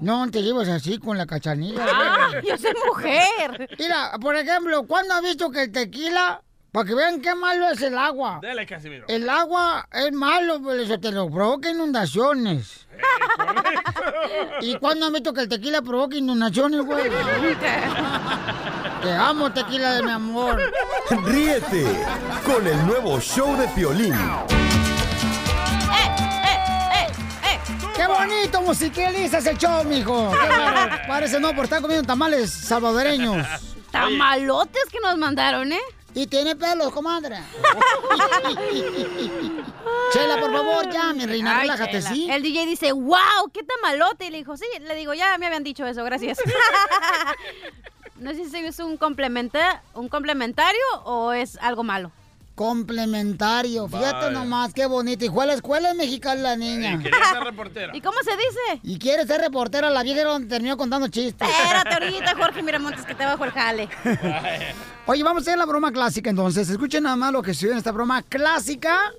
No 0.00 0.30
te 0.30 0.42
llevas 0.42 0.68
así 0.68 0.98
con 0.98 1.18
la 1.18 1.26
cachanilla. 1.26 1.84
Ah, 1.90 2.30
yo 2.42 2.56
soy 2.56 2.72
mujer. 2.86 3.68
Mira, 3.78 4.12
por 4.20 4.36
ejemplo, 4.36 4.84
¿cuándo 4.86 5.14
has 5.14 5.22
visto 5.22 5.50
que 5.50 5.64
el 5.64 5.72
tequila, 5.72 6.40
para 6.70 6.86
que 6.86 6.94
vean 6.94 7.20
qué 7.20 7.34
malo 7.34 7.68
es 7.68 7.82
el 7.82 7.98
agua? 7.98 8.38
Dale, 8.40 8.64
Casimiro. 8.64 9.06
El 9.08 9.28
agua 9.28 9.88
es 9.92 10.12
malo, 10.12 10.60
Piolín 10.60 10.86
Sotelo, 10.86 11.28
provoca 11.28 11.68
inundaciones. 11.70 12.86
¿Y 14.60 14.76
cuándo 14.76 15.06
has 15.06 15.12
visto 15.12 15.32
que 15.32 15.42
el 15.42 15.48
tequila 15.48 15.82
provoca 15.82 16.16
inundaciones, 16.16 16.82
güey? 16.82 17.10
Te 19.02 19.12
amo, 19.12 19.50
tequila 19.52 19.92
de 19.94 20.02
mi 20.02 20.10
amor. 20.10 20.60
Ríete 21.24 21.86
con 22.44 22.66
el 22.66 22.86
nuevo 22.86 23.20
show 23.20 23.56
de 23.56 23.66
Piolín. 23.68 24.14
¡Qué 27.96 28.06
bonito 28.06 28.62
musicalizas 28.62 29.44
el 29.44 29.58
show, 29.58 29.84
mijo! 29.84 30.32
Parece 31.06 31.38
no, 31.38 31.54
por 31.54 31.64
estar 31.64 31.82
comiendo 31.82 32.06
tamales 32.06 32.50
salvadoreños. 32.50 33.46
Tamalotes 33.90 34.84
que 34.90 35.00
nos 35.00 35.18
mandaron, 35.18 35.70
¿eh? 35.70 35.80
Y 36.14 36.26
tiene 36.26 36.56
pelos, 36.56 36.92
comadre. 36.92 37.36
Chela, 40.12 40.40
por 40.40 40.52
favor, 40.52 40.90
ya, 40.90 41.12
mi 41.12 41.24
reina, 41.24 41.56
Ay, 41.56 41.62
relájate, 41.62 42.02
Chela. 42.02 42.10
¿sí? 42.10 42.28
El 42.30 42.42
DJ 42.42 42.66
dice, 42.66 42.92
wow, 42.92 43.50
qué 43.52 43.62
tamalote. 43.62 44.26
Y 44.26 44.30
le 44.30 44.38
dijo, 44.38 44.56
sí, 44.56 44.66
le 44.80 44.94
digo, 44.96 45.14
ya 45.14 45.38
me 45.38 45.46
habían 45.46 45.62
dicho 45.62 45.86
eso, 45.86 46.02
gracias. 46.04 46.38
no 48.16 48.32
sé 48.34 48.48
si 48.48 48.56
es 48.58 48.78
un, 48.80 48.96
complementa 48.96 49.82
un 49.94 50.08
complementario 50.08 50.82
o 51.04 51.32
es 51.32 51.56
algo 51.58 51.84
malo. 51.84 52.10
Complementario, 52.60 53.88
fíjate 53.88 54.26
Vaya. 54.26 54.30
nomás, 54.32 54.74
qué 54.74 54.84
bonito. 54.84 55.24
Y 55.24 55.30
fue 55.30 55.44
a 55.44 55.46
la 55.46 55.54
escuela 55.54 55.94
mexicana 55.94 56.42
la 56.42 56.56
niña. 56.56 56.98
Quería 57.02 57.30
ser 57.32 57.42
reportera. 57.44 57.96
¿Y 57.96 58.02
cómo 58.02 58.18
se 58.22 58.32
dice? 58.32 58.80
Y 58.82 58.98
quiere 58.98 59.26
ser 59.26 59.40
reportera, 59.40 59.88
la 59.88 60.02
vieja 60.02 60.20
era 60.20 60.32
donde 60.32 60.46
terminó 60.46 60.76
contando 60.76 61.08
chistes. 61.08 61.48
Espérate 61.48 61.94
ahorita, 62.04 62.36
Jorge 62.36 62.62
Miramontes, 62.62 63.06
que 63.06 63.14
te 63.14 63.24
bajo 63.24 63.46
el 63.46 63.50
jale. 63.52 63.88
Oye, 65.06 65.22
vamos 65.22 65.40
a 65.40 65.42
hacer 65.44 65.56
la 65.56 65.64
broma 65.64 65.90
clásica 65.90 66.28
entonces. 66.28 66.68
Escuchen 66.68 67.04
nada 67.04 67.16
más 67.16 67.32
lo 67.32 67.40
que 67.40 67.54
sucedió 67.54 67.72
en 67.72 67.78
esta 67.78 67.92
broma 67.92 68.20
clásica. 68.20 69.10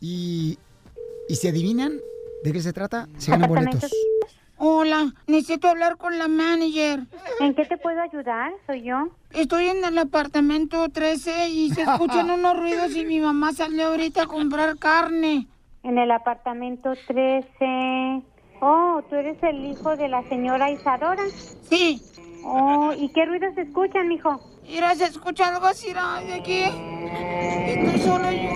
Y. 0.00 0.56
¿Y 1.28 1.34
se 1.34 1.48
adivinan 1.48 1.98
de 2.44 2.52
qué 2.52 2.62
se 2.62 2.72
trata? 2.72 3.08
Se 3.18 3.32
ganan 3.32 3.48
boletos. 3.48 3.90
Hola, 4.64 5.12
necesito 5.26 5.66
hablar 5.66 5.96
con 5.96 6.20
la 6.20 6.28
manager. 6.28 7.00
¿En 7.40 7.52
qué 7.52 7.64
te 7.64 7.76
puedo 7.78 8.00
ayudar? 8.00 8.52
Soy 8.64 8.82
yo. 8.82 9.08
Estoy 9.32 9.66
en 9.66 9.84
el 9.84 9.98
apartamento 9.98 10.88
13 10.88 11.48
y 11.48 11.70
se 11.70 11.82
escuchan 11.90 12.30
unos 12.30 12.56
ruidos 12.56 12.94
y 12.94 13.04
mi 13.04 13.18
mamá 13.18 13.50
salió 13.52 13.88
ahorita 13.88 14.22
a 14.22 14.26
comprar 14.28 14.78
carne. 14.78 15.48
En 15.82 15.98
el 15.98 16.12
apartamento 16.12 16.92
13. 17.08 18.22
Oh, 18.60 19.02
¿tú 19.10 19.16
eres 19.16 19.42
el 19.42 19.64
hijo 19.64 19.96
de 19.96 20.08
la 20.08 20.22
señora 20.28 20.70
Isadora? 20.70 21.24
Sí. 21.68 22.00
Oh, 22.44 22.92
¿y 22.96 23.08
qué 23.08 23.26
ruidos 23.26 23.56
se 23.56 23.62
escuchan, 23.62 24.06
mijo? 24.06 24.40
Mira, 24.62 24.94
se 24.94 25.06
escucha 25.06 25.48
algo 25.48 25.66
así 25.66 25.92
¿no? 25.92 26.20
de 26.20 26.34
aquí. 26.34 26.62
Estoy 27.66 27.98
solo 27.98 28.30
yo. 28.30 28.48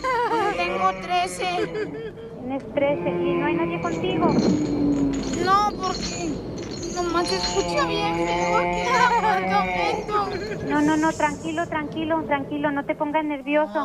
Tengo 0.56 0.92
13. 1.00 1.66
Tienes 2.40 2.74
13 2.74 3.10
y 3.10 3.34
no 3.34 3.46
hay 3.46 3.54
nadie 3.54 3.80
contigo. 3.80 4.26
No, 5.44 5.70
porque 5.76 6.30
nomás 6.94 7.28
se 7.28 7.36
escucha 7.36 7.84
bien 7.86 8.26
feo 8.26 8.58
aquí 8.58 8.80
en 8.80 8.96
apartamento. 8.96 10.28
No, 10.68 10.80
no, 10.82 10.96
no, 10.96 11.12
tranquilo, 11.12 11.66
tranquilo, 11.68 12.22
tranquilo, 12.24 12.70
no 12.70 12.84
te 12.84 12.94
pongas 12.94 13.24
nervioso. 13.24 13.78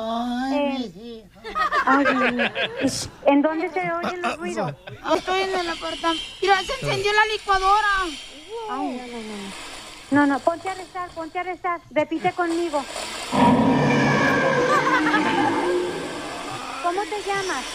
Eh, 0.53 1.23
ay, 1.85 2.05
Dios 2.05 2.33
mío. 2.33 2.51
¿En 3.25 3.41
dónde 3.41 3.69
se 3.69 3.91
oyen 3.91 4.21
los 4.21 4.37
ruidos? 4.37 4.73
Estoy 5.15 5.41
en 5.41 5.59
el 5.59 5.69
apartamento. 5.69 6.23
Mira, 6.41 6.57
se 6.63 6.73
encendió 6.73 7.11
la 7.13 7.25
licuadora. 7.33 7.87
Ay, 8.69 9.01
no, 9.01 9.07
no, 9.07 9.23
no. 9.23 9.75
No, 10.11 10.25
no, 10.27 10.39
ponte 10.39 10.69
a 10.69 10.75
rezar, 10.75 11.09
ponte 11.09 11.39
a 11.39 11.43
rezar. 11.43 11.81
Repite 11.91 12.31
conmigo. 12.33 12.83
¿Cómo 16.85 17.01
te 17.01 17.19
llamas? 17.27 17.65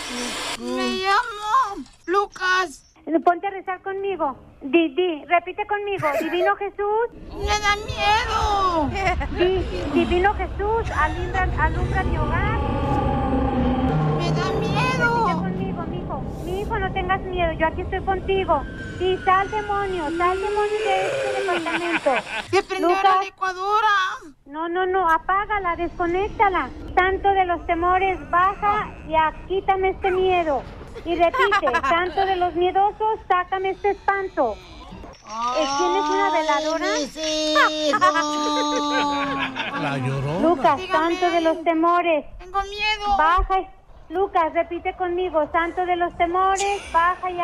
Me 0.60 0.88
llamo 1.02 1.84
Lucas. 2.06 2.94
Ponte 3.24 3.48
a 3.48 3.50
rezar 3.50 3.82
conmigo. 3.82 4.36
Di, 4.62 4.94
di, 4.94 5.24
repite 5.24 5.66
conmigo. 5.66 6.06
Divino 6.20 6.54
Jesús. 6.54 7.10
Me 7.36 7.58
da 7.58 7.74
miedo. 7.90 8.88
Di, 9.36 9.98
Divino 9.98 10.32
Jesús, 10.34 10.88
alumbra, 10.96 11.42
alumbra 11.58 12.04
mi 12.04 12.18
hogar. 12.18 12.60
Me 14.16 14.30
da 14.30 14.52
miedo. 14.60 15.26
Repite 15.26 15.40
conmigo, 15.42 15.82
mijo. 15.88 16.22
Mi 16.44 16.60
hijo, 16.60 16.78
no 16.78 16.92
tengas 16.92 17.20
miedo. 17.22 17.52
Yo 17.54 17.66
aquí 17.66 17.80
estoy 17.80 18.02
contigo. 18.02 18.62
Sí, 19.00 19.18
sal 19.24 19.50
demonio, 19.50 20.04
sal 20.16 20.40
demonio 20.40 20.78
de 20.86 21.06
este 21.08 21.40
departamento. 21.40 22.10
Se 22.48 22.62
prendió 22.62 22.90
la 23.02 23.22
licuadora. 23.24 23.88
No, 24.50 24.68
no, 24.68 24.84
no, 24.86 25.08
apágala, 25.08 25.76
desconéctala. 25.76 26.70
Santo 26.94 27.28
de 27.30 27.44
los 27.44 27.64
temores, 27.66 28.18
baja 28.30 28.88
y 29.08 29.14
a- 29.14 29.32
quítame 29.46 29.90
este 29.90 30.10
miedo. 30.10 30.62
Y 31.04 31.14
repite, 31.14 31.66
santo 31.88 32.26
de 32.26 32.34
los 32.36 32.54
miedosos, 32.54 33.20
sácame 33.28 33.70
este 33.70 33.90
espanto. 33.90 34.56
¿Tienes 35.78 36.10
una 36.10 36.30
veladora? 36.32 36.86
La 39.80 39.96
lloró. 39.98 40.40
Lucas, 40.40 40.80
santo 40.90 41.30
de 41.30 41.40
los 41.40 41.62
temores. 41.62 42.24
Tengo 42.38 42.60
miedo. 42.62 43.16
Baja. 43.16 43.60
y- 43.60 43.68
Lucas, 44.12 44.52
repite 44.52 44.96
conmigo, 44.96 45.48
santo 45.52 45.86
de 45.86 45.94
los 45.94 46.12
temores, 46.16 46.82
baja 46.92 47.30
y, 47.30 47.38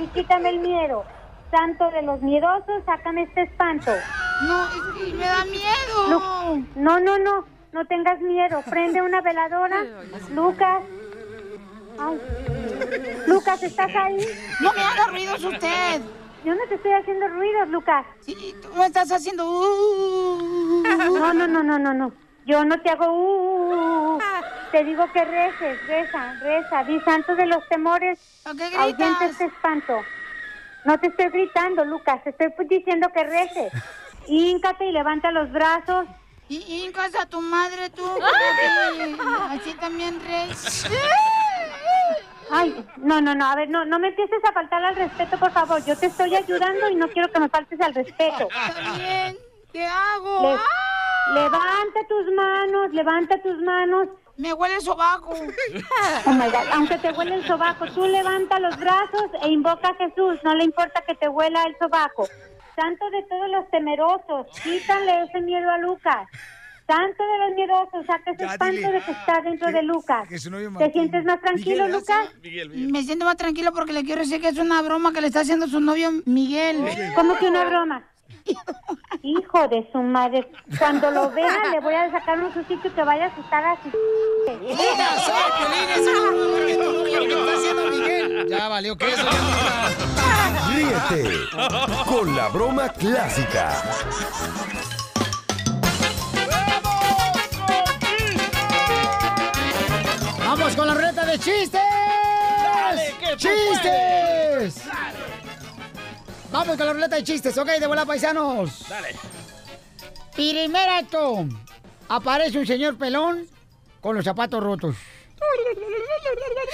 y 0.00 0.06
quítame 0.08 0.48
el 0.48 0.58
miedo. 0.58 1.04
Santo 1.52 1.90
de 1.90 2.02
los 2.02 2.20
miedosos, 2.22 2.82
sácame 2.86 3.24
este 3.24 3.42
espanto. 3.42 3.92
No, 4.42 4.64
es 4.64 5.04
que 5.04 5.12
me 5.14 5.24
da 5.26 5.44
miedo. 5.44 6.08
Lu- 6.08 6.66
no, 6.76 6.98
no, 6.98 7.18
no. 7.18 7.44
no 7.72 7.84
tengas 7.86 8.18
miedo. 8.20 8.62
Prende 8.68 9.02
una 9.02 9.20
veladora. 9.20 9.84
Lucas. 10.34 10.82
Ay. 11.98 12.20
Lucas, 13.26 13.62
¿estás 13.62 13.94
ahí? 13.94 14.26
No 14.60 14.72
me 14.72 14.80
haga 14.82 15.06
ruidos 15.08 15.44
usted. 15.44 16.00
Yo 16.42 16.54
no 16.54 16.60
te 16.68 16.74
estoy 16.76 16.92
haciendo 16.92 17.28
ruidos, 17.28 17.68
Lucas. 17.68 18.04
Sí, 18.20 18.54
tú 18.60 18.68
me 18.74 18.86
estás 18.86 19.12
haciendo... 19.12 19.44
uh. 19.46 20.82
No, 20.82 21.34
no, 21.34 21.46
no, 21.46 21.62
no, 21.62 21.78
no, 21.78 21.94
no. 21.94 22.12
Yo 22.46 22.64
no 22.64 22.80
te 22.80 22.90
hago 22.90 23.12
uh, 23.12 23.74
uh, 23.74 24.16
uh. 24.16 24.20
Te 24.72 24.82
digo 24.84 25.04
que 25.12 25.24
reces, 25.24 25.86
reza, 25.86 26.32
reza. 26.40 26.82
Di 26.84 26.98
santo 27.02 27.36
de 27.36 27.46
los 27.46 27.68
temores. 27.68 28.18
Ahuyenta 28.78 29.26
este 29.26 29.44
espanto. 29.44 30.00
No 30.84 30.98
te 30.98 31.08
estoy 31.08 31.28
gritando, 31.28 31.84
Lucas. 31.84 32.22
Te 32.24 32.30
estoy 32.30 32.50
pues 32.50 32.68
diciendo 32.68 33.08
que 33.14 33.24
reces. 33.24 33.72
Híncate 34.26 34.86
y 34.86 34.92
levanta 34.92 35.30
los 35.30 35.50
brazos. 35.52 36.06
Y 36.48 36.84
hincas 36.84 37.14
a 37.14 37.26
tu 37.26 37.40
madre, 37.40 37.88
tú. 37.90 38.04
Así 39.50 39.74
también, 39.74 40.20
Rey. 40.20 40.50
Ay, 42.50 42.84
no, 42.98 43.20
no, 43.22 43.34
no, 43.34 43.46
a 43.46 43.54
ver, 43.54 43.70
no, 43.70 43.84
no 43.86 43.98
me 43.98 44.08
empieces 44.08 44.44
a 44.44 44.52
faltar 44.52 44.84
al 44.84 44.94
respeto, 44.96 45.38
por 45.38 45.52
favor. 45.52 45.82
Yo 45.84 45.96
te 45.96 46.06
estoy 46.06 46.34
ayudando 46.34 46.88
y 46.90 46.96
no 46.96 47.08
quiero 47.08 47.30
que 47.32 47.40
me 47.40 47.48
faltes 47.48 47.80
al 47.80 47.94
respeto. 47.94 48.48
Está 48.50 48.92
bien. 48.98 49.36
¿Qué 49.72 49.86
hago? 49.86 50.42
Le- 51.32 51.40
levanta 51.40 52.00
tus 52.08 52.34
manos, 52.34 52.92
levanta 52.92 53.40
tus 53.40 53.56
manos. 53.62 54.08
Me 54.36 54.52
huele 54.52 54.76
el 54.76 54.80
sobaco. 54.82 55.34
Oh 56.26 56.30
my 56.32 56.46
God, 56.46 56.68
aunque 56.72 56.98
te 56.98 57.10
huele 57.12 57.34
el 57.36 57.46
sobaco, 57.46 57.86
tú 57.86 58.06
levanta 58.06 58.58
los 58.60 58.76
brazos 58.78 59.30
e 59.42 59.48
invoca 59.48 59.88
a 59.88 59.94
Jesús. 59.94 60.38
No 60.44 60.54
le 60.54 60.64
importa 60.64 61.02
que 61.06 61.14
te 61.14 61.28
huela 61.28 61.64
el 61.64 61.76
sobaco. 61.78 62.28
Santo 62.76 63.10
de 63.10 63.22
todos 63.24 63.50
los 63.50 63.70
temerosos, 63.70 64.46
quítale 64.62 65.24
ese 65.24 65.40
miedo 65.42 65.68
a 65.70 65.78
Lucas. 65.78 66.26
Santo 66.86 67.22
de 67.24 67.38
los 67.46 67.54
miedosos, 67.54 68.06
saca 68.06 68.30
ese 68.32 68.44
Ya, 68.44 68.52
espanto 68.52 68.90
de 68.90 69.00
que 69.02 69.10
está 69.12 69.40
dentro 69.42 69.70
de 69.70 69.82
Lucas. 69.82 70.28
que 70.28 70.34
¿Te 70.36 70.92
sientes 70.92 71.24
más 71.24 71.40
tranquilo, 71.40 71.84
Miguel, 71.86 71.92
Lucas? 71.92 72.28
Me 72.74 73.02
siento 73.02 73.24
más 73.24 73.36
tranquilo 73.36 73.72
porque 73.72 73.92
le 73.92 74.04
quiero 74.04 74.20
decir 74.22 74.40
que 74.40 74.48
es 74.48 74.58
una 74.58 74.82
broma 74.82 75.12
que 75.12 75.20
le 75.20 75.28
está 75.28 75.40
haciendo 75.40 75.66
su 75.68 75.80
novio 75.80 76.10
Miguel. 76.24 76.84
¿Cómo 77.14 77.36
que 77.36 77.46
una 77.46 77.64
broma? 77.64 78.04
Hijo 79.22 79.68
de 79.68 79.88
su 79.92 79.98
madre. 79.98 80.50
Cuando 80.78 81.10
lo 81.10 81.30
vea, 81.30 81.70
le 81.70 81.80
voy 81.80 81.94
a 81.94 82.10
sacar 82.10 82.40
un 82.40 82.52
sustito 82.52 82.92
que 82.94 83.02
vaya 83.04 83.26
a 83.26 83.28
asustar 83.28 83.64
a 83.64 83.76
su... 83.82 83.90
Ya 88.48 88.68
valió 88.68 88.96
que 88.96 89.12
eso. 89.12 89.28
Ríete 90.74 91.30
con 92.06 92.34
la 92.34 92.48
broma 92.48 92.88
clásica. 92.88 93.72
Vamos 100.44 100.76
con 100.76 100.86
la 100.86 100.94
ruleta 100.94 101.24
de 101.24 101.38
chistes. 101.38 101.80
Dale, 102.62 103.14
que 103.18 103.26
tú 103.30 103.36
¡Chistes! 103.36 104.82
Vamos 106.52 106.76
con 106.76 106.86
la 106.86 106.92
ruleta 106.92 107.16
de 107.16 107.24
chistes, 107.24 107.56
ok, 107.56 107.66
de 107.80 107.86
bola 107.86 108.04
paisanos. 108.04 108.86
Dale. 108.88 109.16
Primer 110.34 110.88
acto. 110.88 111.46
Aparece 112.08 112.58
un 112.58 112.66
señor 112.66 112.98
pelón 112.98 113.46
con 114.02 114.14
los 114.14 114.24
zapatos 114.24 114.62
rotos. 114.62 114.96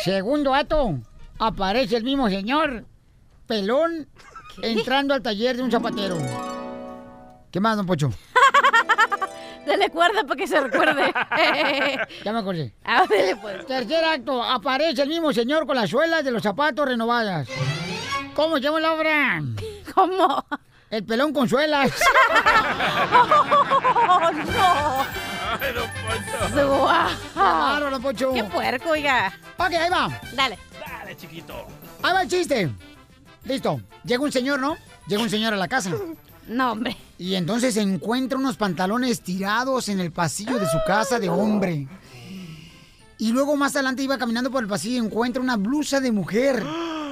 Segundo 0.03 0.53
acto. 0.53 0.99
Aparece 1.39 1.97
el 1.97 2.03
mismo 2.03 2.29
señor 2.29 2.85
pelón 3.47 4.09
entrando 4.63 5.15
al 5.15 5.23
taller 5.23 5.57
de 5.57 5.63
un 5.63 5.71
zapatero. 5.71 6.19
¿Qué 7.53 7.61
más, 7.61 7.77
don 7.77 7.87
Pocho? 7.87 8.11
Dale 9.67 9.91
cuerda 9.91 10.25
para 10.25 10.37
que 10.37 10.47
se 10.47 10.61
recuerde. 10.61 11.13
Ya 12.25 12.33
me 12.33 12.39
acordé. 12.41 12.75
A 12.85 13.07
ver, 13.07 13.39
pues. 13.41 13.65
Tercer 13.67 14.05
acto. 14.05 14.43
Aparece 14.43 15.03
el 15.03 15.09
mismo 15.09 15.33
señor 15.33 15.67
con 15.67 15.77
las 15.77 15.89
suelas 15.91 16.25
de 16.25 16.33
los 16.33 16.43
zapatos 16.43 16.87
renovadas. 16.87 17.49
¿Cómo 18.39 18.55
se 18.55 18.63
llama 18.63 18.79
la 18.79 18.95
obra? 18.95 19.43
¿Cómo? 19.97 20.47
El 20.91 21.03
pelón 21.03 21.33
con 21.33 21.49
suelas. 21.49 21.91
¡Oh, 23.93 24.31
no! 24.31 25.05
Ay, 25.61 25.73
don 25.75 25.91
Poncho. 26.55 27.91
Don 27.91 28.01
Poncho. 28.01 28.33
¡Qué 28.35 28.45
puerco, 28.45 28.91
oiga! 28.91 29.33
Ok, 29.57 29.73
ahí 29.73 29.91
va. 29.91 30.21
Dale. 30.37 30.57
Dale, 30.79 31.17
chiquito. 31.17 31.67
Ahí 32.01 32.13
va 32.13 32.23
el 32.23 32.29
chiste. 32.29 32.71
Listo. 33.43 33.81
Llega 34.05 34.23
un 34.23 34.31
señor, 34.31 34.61
¿no? 34.61 34.77
Llega 35.09 35.21
un 35.21 35.31
señor 35.31 35.55
a 35.55 35.57
la 35.57 35.67
casa. 35.67 35.91
No, 36.47 36.71
hombre. 36.71 36.97
Y 37.19 37.35
entonces 37.35 37.77
encuentra 37.77 38.39
unos 38.39 38.57
pantalones 38.57 39.21
tirados 39.21 39.89
en 39.89 39.99
el 39.99 40.13
pasillo 40.13 40.61
de 40.61 40.67
su 40.67 40.79
casa 40.87 41.19
de 41.19 41.29
hombre. 41.29 41.89
Y 43.19 43.33
luego 43.33 43.57
más 43.57 43.75
adelante 43.75 44.05
iba 44.05 44.17
caminando 44.17 44.53
por 44.53 44.63
el 44.63 44.69
pasillo 44.69 45.03
y 45.03 45.07
encuentra 45.07 45.43
una 45.43 45.57
blusa 45.57 45.99
de 45.99 46.13
mujer. 46.13 46.65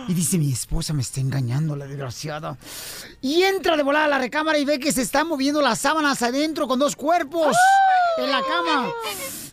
Y 0.09 0.15
dice, 0.15 0.39
mi 0.39 0.53
esposa 0.53 0.93
me 0.93 1.03
está 1.03 1.21
engañando, 1.21 1.75
la 1.75 1.87
desgraciada. 1.87 2.57
Y 3.21 3.43
entra 3.43 3.77
de 3.77 3.83
volada 3.83 4.05
a 4.05 4.09
la 4.09 4.19
recámara 4.19 4.59
y 4.59 4.65
ve 4.65 4.79
que 4.79 4.93
se 4.93 5.03
están 5.03 5.27
moviendo 5.27 5.61
las 5.61 5.81
sábanas 5.81 6.23
adentro 6.23 6.69
con 6.69 6.79
dos 6.79 6.95
cuerpos 6.95 7.57
en 8.19 8.31
la 8.31 8.41
cama. 8.43 8.89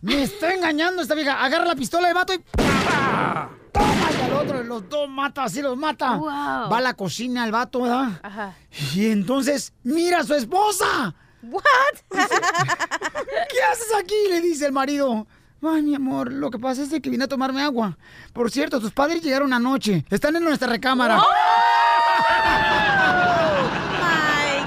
Me 0.02 0.24
está 0.24 0.54
engañando 0.54 1.02
esta 1.02 1.16
vieja. 1.16 1.44
Agarra 1.44 1.66
la 1.66 1.76
pistola 1.76 2.08
del 2.08 2.16
vato 2.16 2.34
y... 2.34 2.40
¡pah! 2.40 3.50
¡Toma! 3.72 4.10
Y 4.12 4.22
al 4.22 4.34
otro 4.34 4.64
los 4.64 4.88
dos 4.90 5.10
mata, 5.10 5.46
así 5.46 5.62
los 5.62 5.76
mata. 5.76 6.18
Wow. 6.18 6.70
Va 6.70 6.78
a 6.78 6.82
la 6.82 6.94
cocina 6.94 7.46
el 7.46 7.52
vato, 7.52 7.82
¿verdad? 7.82 8.20
Ajá. 8.22 8.56
Y 8.94 9.08
entonces 9.08 9.74
mira 9.84 10.20
a 10.20 10.24
su 10.24 10.36
esposa. 10.36 11.16
¿What? 11.42 11.64
¿Qué 12.12 13.64
haces 13.72 13.94
aquí? 14.00 14.16
Le 14.30 14.42
dice 14.42 14.68
el 14.68 14.72
marido. 14.72 15.26
Ay, 15.66 15.82
mi 15.82 15.96
amor, 15.96 16.30
lo 16.32 16.52
que 16.52 16.60
pasa 16.60 16.84
es 16.84 16.90
que 16.90 17.10
vine 17.10 17.24
a 17.24 17.28
tomarme 17.28 17.64
agua. 17.64 17.98
Por 18.34 18.52
cierto, 18.52 18.80
tus 18.82 18.92
padres 18.92 19.24
llegaron 19.24 19.54
anoche. 19.54 20.06
Están 20.10 20.36
en 20.36 20.44
nuestra 20.44 20.68
recámara. 20.68 21.22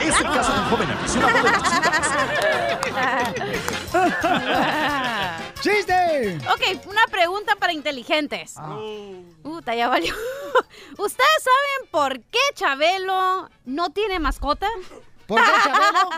Es 0.01 0.21
el 0.21 0.27
caso 0.27 0.53
de 0.53 0.59
un 0.61 0.65
joven 0.67 0.91
aficionado 0.91 1.43
de 1.43 1.51
¡Chiste! 5.61 6.39
Ok, 6.51 6.87
una 6.89 7.07
pregunta 7.11 7.57
para 7.57 7.73
inteligentes. 7.73 8.55
Ah. 8.57 8.79
Puta, 9.43 9.75
ya 9.75 9.89
valió. 9.89 10.15
¿Ustedes 10.99 11.43
saben 11.43 11.91
por 11.91 12.21
qué 12.21 12.39
Chabelo 12.55 13.51
no 13.65 13.91
tiene 13.91 14.19
mascota? 14.19 14.69
¿Por 15.27 15.41
qué 15.41 15.51
Chabelo? 15.65 16.11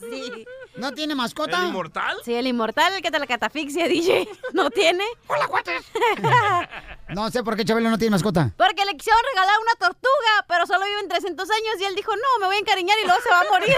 sí. 0.10 0.44
¿No 0.76 0.92
tiene 0.92 1.14
mascota? 1.14 1.58
¿El 1.62 1.68
inmortal? 1.68 2.16
Sí, 2.24 2.34
el 2.34 2.46
inmortal, 2.46 2.94
el 2.94 3.02
que 3.02 3.10
te 3.10 3.18
la 3.18 3.26
catafixia, 3.26 3.88
DJ. 3.88 4.28
¿No 4.52 4.70
tiene? 4.70 5.04
¡Hola, 5.26 5.46
cuates! 5.46 5.84
No 7.10 7.28
sé 7.28 7.42
por 7.42 7.56
qué 7.56 7.64
Chabelo 7.64 7.90
no 7.90 7.98
tiene 7.98 8.12
mascota. 8.12 8.52
Porque 8.56 8.84
le 8.84 8.96
quisieron 8.96 9.20
regalar 9.34 9.56
una 9.60 9.74
tortuga, 9.74 10.44
pero 10.46 10.64
solo 10.64 10.86
viven 10.86 11.08
300 11.08 11.50
años 11.50 11.80
y 11.80 11.84
él 11.86 11.96
dijo, 11.96 12.12
no, 12.14 12.38
me 12.38 12.46
voy 12.46 12.54
a 12.54 12.58
encariñar 12.60 12.96
y 13.02 13.04
luego 13.04 13.20
se 13.20 13.30
va 13.30 13.40
a 13.40 13.44
morir. 13.50 13.76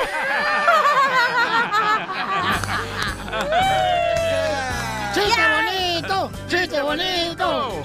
¡Chiste 5.15 5.43
bonito! 5.49 6.31
¡Chiste 6.47 6.83
bonito! 6.83 7.85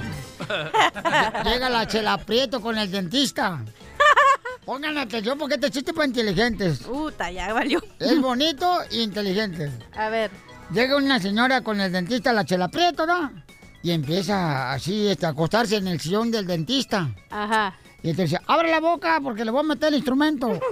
Llega 1.46 1.70
la 1.70 1.88
chela 1.88 2.18
Prieto 2.18 2.60
con 2.60 2.78
el 2.78 2.92
dentista. 2.92 3.60
Pongan 4.68 4.98
atención 4.98 5.38
porque 5.38 5.56
este 5.56 5.72
chiste 5.72 5.94
para 5.94 6.08
inteligentes. 6.08 6.80
Puta, 6.80 7.32
ya 7.32 7.54
valió. 7.54 7.82
Es 8.00 8.20
bonito 8.20 8.82
e 8.92 8.98
inteligente. 8.98 9.72
A 9.96 10.10
ver. 10.10 10.30
Llega 10.74 10.98
una 10.98 11.22
señora 11.22 11.62
con 11.62 11.80
el 11.80 11.90
dentista, 11.90 12.34
la 12.34 12.44
chela 12.44 12.68
Prieto, 12.68 13.08
¿no? 13.08 13.32
Y 13.82 13.92
empieza 13.92 14.74
así 14.74 15.08
este, 15.08 15.26
a 15.26 15.30
acostarse 15.30 15.78
en 15.78 15.88
el 15.88 16.02
sillón 16.02 16.32
del 16.32 16.46
dentista. 16.46 17.10
Ajá. 17.30 17.78
Y 18.04 18.10
entonces 18.10 18.32
dice, 18.32 18.44
abre 18.46 18.70
la 18.70 18.82
boca 18.82 19.22
porque 19.24 19.46
le 19.46 19.52
voy 19.52 19.62
a 19.62 19.64
meter 19.64 19.88
el 19.88 19.96
instrumento. 19.96 20.60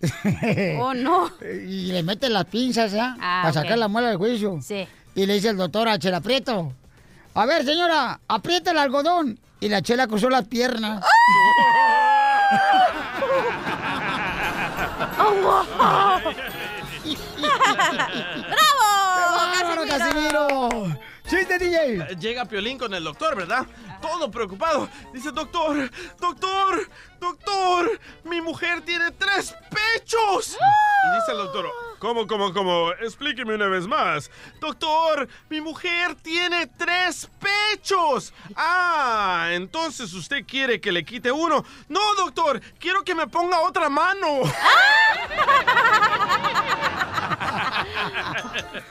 Oh, 0.80 0.92
no. 0.92 1.30
Y 1.40 1.92
le 1.92 2.02
mete 2.02 2.28
las 2.28 2.46
pinzas, 2.46 2.90
¿ya? 2.90 3.16
Ah, 3.20 3.42
para 3.44 3.54
sacar 3.54 3.78
la 3.78 3.86
muela 3.86 4.08
del 4.08 4.18
juicio. 4.18 4.58
Sí. 4.60 4.88
Y 5.14 5.24
le 5.24 5.34
dice 5.34 5.50
el 5.50 5.56
doctor 5.56 5.88
a 5.88 6.00
Chela 6.00 6.20
Prieto, 6.20 6.72
a 7.34 7.46
ver, 7.46 7.64
señora, 7.64 8.20
aprieta 8.26 8.72
el 8.72 8.78
algodón. 8.78 9.38
Y 9.60 9.68
la 9.68 9.82
Chela 9.82 10.06
cruzó 10.06 10.28
las 10.28 10.46
piernas. 10.46 11.02
¡Bravo! 15.16 15.66
¡Bárbaro, 19.52 19.86
Casimiro! 19.86 20.68
¡Chiste, 21.26 21.58
DJ! 21.58 22.16
Llega 22.16 22.44
Piolín 22.44 22.78
con 22.78 22.92
el 22.94 23.02
doctor, 23.04 23.34
¿verdad? 23.36 23.66
Todo 24.00 24.30
preocupado. 24.30 24.88
Dice, 25.12 25.30
doctor, 25.32 25.90
doctor, 26.20 26.88
doctor, 27.18 28.00
mi 28.24 28.40
mujer 28.40 28.82
tiene 28.82 29.10
tres 29.12 29.54
pechos. 29.70 30.56
Y 31.06 31.14
dice 31.16 31.32
el 31.32 31.38
doctor, 31.38 31.70
¿cómo, 32.04 32.26
cómo, 32.26 32.52
cómo? 32.52 32.90
Explíqueme 33.00 33.54
una 33.54 33.66
vez 33.66 33.86
más. 33.86 34.30
Doctor, 34.60 35.26
mi 35.48 35.62
mujer 35.62 36.14
tiene 36.16 36.66
tres 36.66 37.30
pechos. 37.40 38.34
Ah, 38.54 39.48
entonces 39.52 40.12
usted 40.12 40.44
quiere 40.46 40.82
que 40.82 40.92
le 40.92 41.02
quite 41.02 41.32
uno. 41.32 41.64
No, 41.88 42.14
doctor, 42.16 42.60
quiero 42.78 43.02
que 43.04 43.14
me 43.14 43.26
ponga 43.26 43.62
otra 43.62 43.88
mano. 43.88 44.42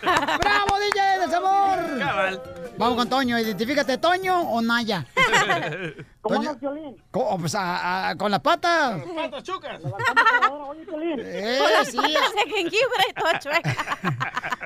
¡Bravo, 0.02 0.78
DJ 0.80 1.20
del 1.20 1.30
sabor! 1.30 2.00
Cabal. 2.00 2.42
Vamos 2.78 2.96
con 2.98 3.10
Toño, 3.10 3.40
identifícate, 3.40 3.98
¿Toño 3.98 4.42
o 4.42 4.62
Naya? 4.62 5.06
¿Cómo 6.22 6.36
Toño- 6.36 6.50
andas, 6.50 6.58
Piolín? 6.58 6.96
Co- 7.12 7.26
oh, 7.30 7.38
pues, 7.38 7.54
a- 7.56 8.10
a- 8.10 8.16
con 8.16 8.32
la 8.32 8.40
pata. 8.40 9.00
Patas 9.16 9.44
chucas. 9.44 9.80
Oye. 9.84 11.16
Eh, 11.18 11.58
Con 11.60 11.72
las 11.72 11.88
sí. 11.90 11.98
patas 11.98 12.34
de 12.34 12.52
jengibre 12.52 13.04
y 13.10 13.14
todo 13.14 13.30
chueca. 13.40 13.98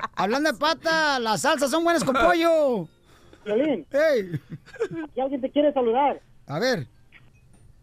Hablando 0.16 0.52
de 0.52 0.58
pata, 0.58 1.18
las 1.18 1.40
salsas 1.42 1.70
son 1.70 1.84
buenas 1.84 2.04
con 2.04 2.14
pollo. 2.14 2.88
Piolín. 3.44 3.86
¡Ey! 3.90 4.40
Aquí 5.04 5.20
alguien 5.20 5.40
te 5.40 5.50
quiere 5.50 5.72
saludar. 5.72 6.20
A 6.46 6.58
ver. 6.58 6.86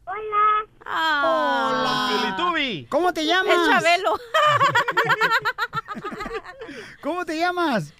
Hola. 0.05 0.54
Ah. 0.85 2.09
Pilitubi. 2.11 2.85
¿Cómo 2.89 3.13
te 3.13 3.25
llamas? 3.25 3.55
Es 3.55 3.67
Chabelo. 3.67 4.15
¿Cómo 7.01 7.25
te 7.25 7.37
llamas? 7.39 7.93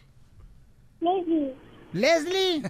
Leslie. 0.99 1.53
¿Leslie? 1.93 2.61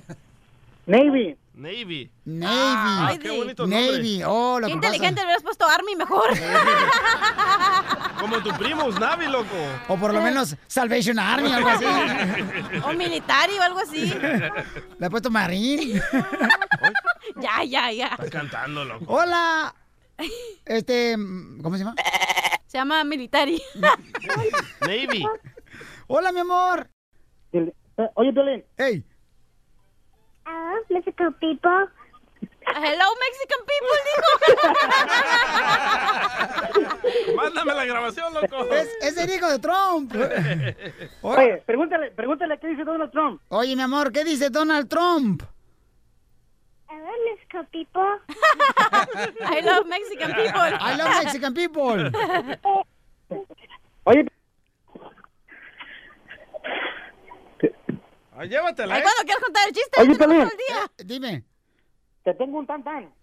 Navy. 0.86 1.38
Navy. 1.54 2.12
Navy. 2.26 2.52
Ah, 2.52 3.14
qué 3.22 3.32
bonito 3.32 3.64
nombre. 3.66 3.92
Navy. 3.94 4.24
Oh, 4.26 4.60
lo 4.60 4.68
Qué 4.68 4.74
que 4.74 4.76
inteligente, 4.76 5.22
le 5.22 5.26
hubieras 5.26 5.44
puesto 5.44 5.66
Army 5.68 5.96
mejor. 5.96 6.30
Como 8.20 8.38
tu 8.40 8.52
primo, 8.54 8.90
Navi, 8.90 9.28
loco. 9.28 9.56
O 9.88 9.98
por 9.98 10.14
lo 10.14 10.22
menos 10.22 10.56
Salvation 10.68 11.20
Army, 11.20 11.52
algo 11.52 11.70
así. 11.70 11.86
o 12.84 12.94
militario, 12.94 13.62
algo 13.62 13.80
así. 13.80 14.06
Le 15.00 15.08
he 15.08 15.10
puesto 15.10 15.30
Marín. 15.30 16.02
Ya, 17.38 17.64
ya, 17.64 17.92
ya. 17.92 18.08
Estás 18.08 18.30
cantando, 18.30 18.86
loco. 18.86 19.04
Hola. 19.08 19.74
Este, 20.66 21.16
¿cómo 21.62 21.78
se 21.78 21.84
llama? 21.84 21.96
Se 22.68 22.78
llama 22.78 23.04
militari. 23.04 23.62
Navy. 24.82 25.26
Hola, 26.08 26.32
mi 26.32 26.40
amor. 26.40 26.90
Eh, 27.54 27.72
Oye, 28.16 28.34
Piolín. 28.34 28.64
Hey. 28.78 29.04
Ah, 30.46 30.76
Mexican 30.90 31.34
people. 31.34 31.88
Hello, 32.68 33.06
Mexican 33.26 33.62
people, 33.68 33.98
dijo. 34.06 34.30
Mándame 37.36 37.74
la 37.76 37.86
grabación, 37.86 38.34
loco. 38.34 38.66
Es, 38.74 38.90
es 39.02 39.18
el 39.18 39.30
hijo 39.30 39.48
de 39.50 39.60
Trump. 39.60 40.14
Oye, 41.22 41.64
pregúntale, 41.66 42.12
pregúntale 42.12 42.58
qué 42.60 42.68
dice 42.68 42.84
Donald 42.84 43.12
Trump. 43.12 43.42
Oye, 43.50 43.76
mi 43.76 43.82
amor, 43.84 44.12
¿qué 44.12 44.24
dice 44.24 44.50
Donald 44.50 44.90
Trump? 44.90 45.44
Ah, 46.90 46.98
Mexican 47.30 47.66
people. 47.68 48.20
I 49.42 49.62
love 49.62 49.86
Mexican 49.88 50.34
people. 50.34 50.62
I 50.80 50.96
love 50.98 51.24
Mexican 51.24 51.54
people. 51.54 52.12
Oye, 54.06 54.26
Ah, 58.38 58.44
llévatela, 58.44 58.96
Ay, 58.96 59.00
¿eh? 59.00 59.04
cuando 59.04 59.22
quieras 59.24 59.44
contar 59.44 59.68
el 59.70 59.74
chiste, 59.74 60.02
Oye, 60.02 60.10
día. 60.68 60.92
Eh, 60.98 61.04
Dime. 61.06 61.44
te 62.24 62.34
tengo 62.34 62.60
un 62.60 62.68
tan 62.68 62.84
tan. 62.84 63.14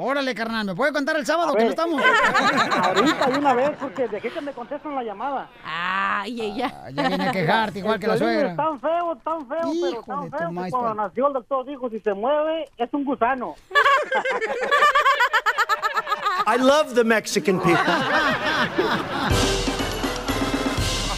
Órale, 0.00 0.32
carnal, 0.32 0.64
¿me 0.64 0.76
puede 0.76 0.92
contar 0.92 1.16
el 1.16 1.26
sábado 1.26 1.56
que 1.56 1.64
no 1.64 1.70
estamos? 1.70 2.00
Ahorita 2.82 3.26
de 3.26 3.38
una 3.40 3.52
vez, 3.52 3.72
porque 3.80 4.06
dejé 4.06 4.30
que 4.30 4.40
me 4.40 4.52
contestan 4.52 4.94
la 4.94 5.02
llamada. 5.02 5.50
Ay, 5.64 6.40
ella. 6.40 6.72
Ah, 6.72 6.88
Ya 6.90 7.08
viene 7.08 7.28
a 7.28 7.32
quejarte 7.32 7.78
igual 7.80 7.98
que 7.98 8.06
la 8.06 8.12
El 8.12 8.18
suegra. 8.20 8.54
Tan 8.54 8.78
feo, 8.78 9.16
tan 9.24 9.48
feo, 9.48 9.74
Hijo 9.74 9.86
pero 9.90 10.02
tan 10.04 10.30
feo 10.30 10.50
que 10.64 10.70
cuando 10.70 10.94
nació 10.94 11.26
el 11.26 11.32
doctor 11.32 11.66
dijo, 11.66 11.90
si 11.90 11.98
se 11.98 12.14
mueve, 12.14 12.68
es 12.76 12.88
un 12.94 13.04
gusano. 13.04 13.56
I 16.46 16.56
love 16.58 16.94
the 16.94 17.02
Mexican 17.02 17.58
people. 17.58 17.82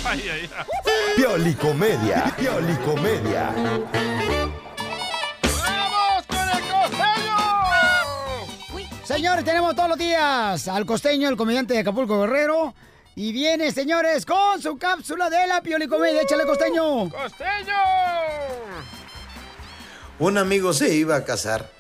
Ay, 0.07 0.23
ay, 0.33 0.51
ay. 0.57 0.65
Piolicomedia. 1.17 2.33
Piolicomedia. 2.39 3.51
Señores, 9.11 9.45
tenemos 9.45 9.75
todos 9.75 9.89
los 9.89 9.99
días 9.99 10.69
al 10.69 10.87
costeño, 10.87 11.29
el 11.29 11.37
comediante 11.37 11.75
de 11.75 11.81
Acapulco 11.81 12.21
Guerrero. 12.21 12.73
Y 13.17 13.33
viene, 13.33 13.73
señores, 13.73 14.25
con 14.25 14.63
su 14.63 14.79
cápsula 14.79 15.29
de 15.29 15.49
la 15.49 15.61
piolicomedia. 15.63 16.23
Échale, 16.23 16.47
costeño. 16.47 17.11
¡Costeño! 17.11 17.75
Un 20.21 20.39
amigo 20.39 20.73
se 20.73 20.95
iba 20.95 21.17
a 21.17 21.25
casar 21.25 21.73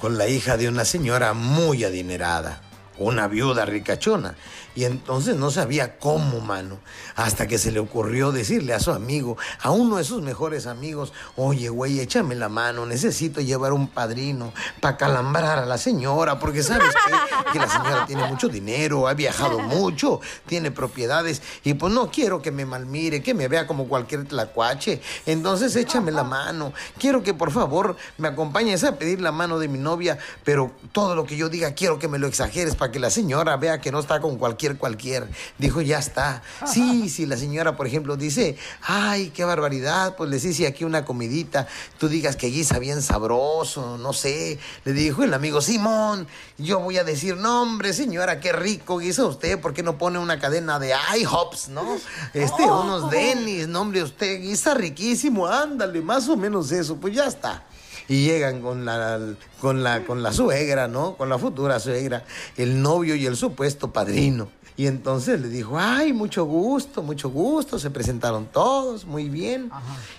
con 0.00 0.16
la 0.16 0.28
hija 0.28 0.56
de 0.56 0.70
una 0.70 0.86
señora 0.86 1.34
muy 1.34 1.84
adinerada, 1.84 2.62
una 2.96 3.28
viuda 3.28 3.66
ricachona, 3.66 4.36
y 4.74 4.84
entonces 4.84 5.36
no 5.36 5.50
sabía 5.50 5.98
cómo, 5.98 6.40
mano, 6.40 6.78
hasta 7.16 7.46
que 7.46 7.58
se 7.58 7.72
le 7.72 7.80
ocurrió 7.80 8.32
decirle 8.32 8.72
a 8.72 8.80
su 8.80 8.92
amigo, 8.92 9.36
a 9.60 9.70
uno 9.70 9.96
de 9.96 10.04
sus 10.04 10.22
mejores 10.22 10.66
amigos, 10.66 11.12
oye, 11.36 11.68
güey, 11.68 12.00
échame 12.00 12.34
la 12.34 12.48
mano, 12.48 12.86
necesito 12.86 13.40
llevar 13.40 13.72
un 13.72 13.88
padrino 13.88 14.52
para 14.80 14.96
calambrar 14.96 15.58
a 15.58 15.66
la 15.66 15.78
señora, 15.78 16.38
porque 16.38 16.62
sabes 16.62 16.94
qué? 17.06 17.52
que 17.52 17.58
la 17.58 17.68
señora 17.68 18.06
tiene 18.06 18.26
mucho 18.26 18.48
dinero, 18.48 19.08
ha 19.08 19.14
viajado 19.14 19.58
mucho, 19.58 20.20
tiene 20.46 20.70
propiedades, 20.70 21.42
y 21.64 21.74
pues 21.74 21.92
no 21.92 22.10
quiero 22.10 22.40
que 22.40 22.50
me 22.50 22.64
malmire, 22.64 23.22
que 23.22 23.34
me 23.34 23.48
vea 23.48 23.66
como 23.66 23.88
cualquier 23.88 24.26
tlacuache, 24.26 25.00
entonces 25.26 25.74
échame 25.76 26.12
la 26.12 26.24
mano, 26.24 26.72
quiero 26.98 27.22
que 27.22 27.34
por 27.34 27.50
favor 27.50 27.96
me 28.18 28.28
acompañes 28.28 28.84
a 28.84 28.96
pedir 28.96 29.20
la 29.20 29.32
mano 29.32 29.58
de 29.58 29.68
mi 29.68 29.78
novia, 29.78 30.18
pero 30.44 30.70
todo 30.92 31.14
lo 31.14 31.24
que 31.24 31.36
yo 31.36 31.48
diga 31.48 31.74
quiero 31.74 31.98
que 31.98 32.08
me 32.08 32.18
lo 32.18 32.26
exageres 32.26 32.76
para 32.76 32.92
que 32.92 32.98
la 32.98 33.10
señora 33.10 33.56
vea 33.56 33.80
que 33.80 33.92
no 33.92 34.00
está 34.00 34.20
con 34.20 34.36
cualquier 34.36 34.69
cualquier. 34.76 35.28
Dijo, 35.58 35.80
ya 35.80 35.98
está. 35.98 36.42
Sí, 36.66 37.08
si 37.08 37.26
la 37.26 37.36
señora, 37.36 37.76
por 37.76 37.86
ejemplo, 37.86 38.16
dice, 38.16 38.56
ay, 38.82 39.30
qué 39.30 39.44
barbaridad, 39.44 40.16
pues 40.16 40.30
les 40.30 40.44
hice 40.44 40.66
aquí 40.66 40.84
una 40.84 41.04
comidita, 41.04 41.66
tú 41.98 42.08
digas 42.08 42.36
que 42.36 42.48
guisa 42.48 42.78
bien 42.78 43.02
sabroso, 43.02 43.98
no 43.98 44.12
sé. 44.12 44.58
Le 44.84 44.92
dijo 44.92 45.22
el 45.22 45.34
amigo, 45.34 45.60
Simón, 45.60 46.26
yo 46.58 46.80
voy 46.80 46.98
a 46.98 47.04
decir, 47.04 47.36
no, 47.36 47.62
hombre, 47.62 47.92
señora, 47.92 48.40
qué 48.40 48.52
rico 48.52 48.98
guisa 48.98 49.24
usted, 49.24 49.60
¿por 49.60 49.74
qué 49.74 49.82
no 49.82 49.98
pone 49.98 50.18
una 50.18 50.38
cadena 50.38 50.78
de 50.78 50.94
IHOPs, 51.18 51.68
no? 51.68 51.98
Este, 52.34 52.64
unos 52.64 53.10
Denis, 53.10 53.68
no, 53.68 53.82
hombre, 53.82 54.02
usted 54.02 54.40
guisa 54.40 54.74
riquísimo, 54.74 55.46
ándale, 55.46 56.00
más 56.00 56.28
o 56.28 56.36
menos 56.36 56.70
eso, 56.72 56.96
pues 56.96 57.14
ya 57.14 57.26
está 57.26 57.64
y 58.10 58.24
llegan 58.24 58.60
con 58.60 58.84
la, 58.84 59.20
con 59.60 59.84
la, 59.84 60.04
con 60.04 60.20
la 60.20 60.32
suegra, 60.32 60.88
¿no? 60.88 61.14
Con 61.14 61.28
la 61.28 61.38
futura 61.38 61.78
suegra, 61.78 62.24
el 62.56 62.82
novio 62.82 63.14
y 63.14 63.24
el 63.24 63.36
supuesto 63.36 63.92
padrino. 63.92 64.48
Y 64.76 64.86
entonces 64.86 65.40
le 65.40 65.48
dijo, 65.48 65.78
ay, 65.78 66.12
mucho 66.12 66.44
gusto, 66.44 67.02
mucho 67.02 67.28
gusto. 67.30 67.78
Se 67.78 67.90
presentaron 67.90 68.46
todos, 68.46 69.04
muy 69.04 69.28
bien. 69.28 69.70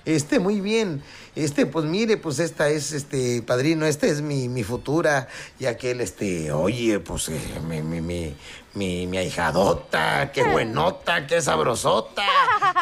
Este, 0.05 0.39
muy 0.39 0.61
bien. 0.61 1.01
Este, 1.35 1.65
pues 1.65 1.85
mire, 1.85 2.17
pues 2.17 2.39
esta 2.39 2.69
es, 2.69 2.91
este, 2.91 3.41
padrino, 3.41 3.85
esta 3.85 4.07
es 4.07 4.21
mi, 4.21 4.49
mi 4.49 4.63
futura. 4.63 5.27
Y 5.59 5.65
aquel, 5.65 6.01
este, 6.01 6.51
oye, 6.51 6.99
pues 6.99 7.29
eh, 7.29 7.39
mi, 7.67 7.81
mi, 7.81 8.01
mi, 8.01 8.35
mi, 8.73 9.07
mi 9.07 9.17
ahijadota, 9.17 10.31
qué 10.31 10.43
buenota, 10.43 11.25
qué 11.27 11.41
sabrosota, 11.41 12.23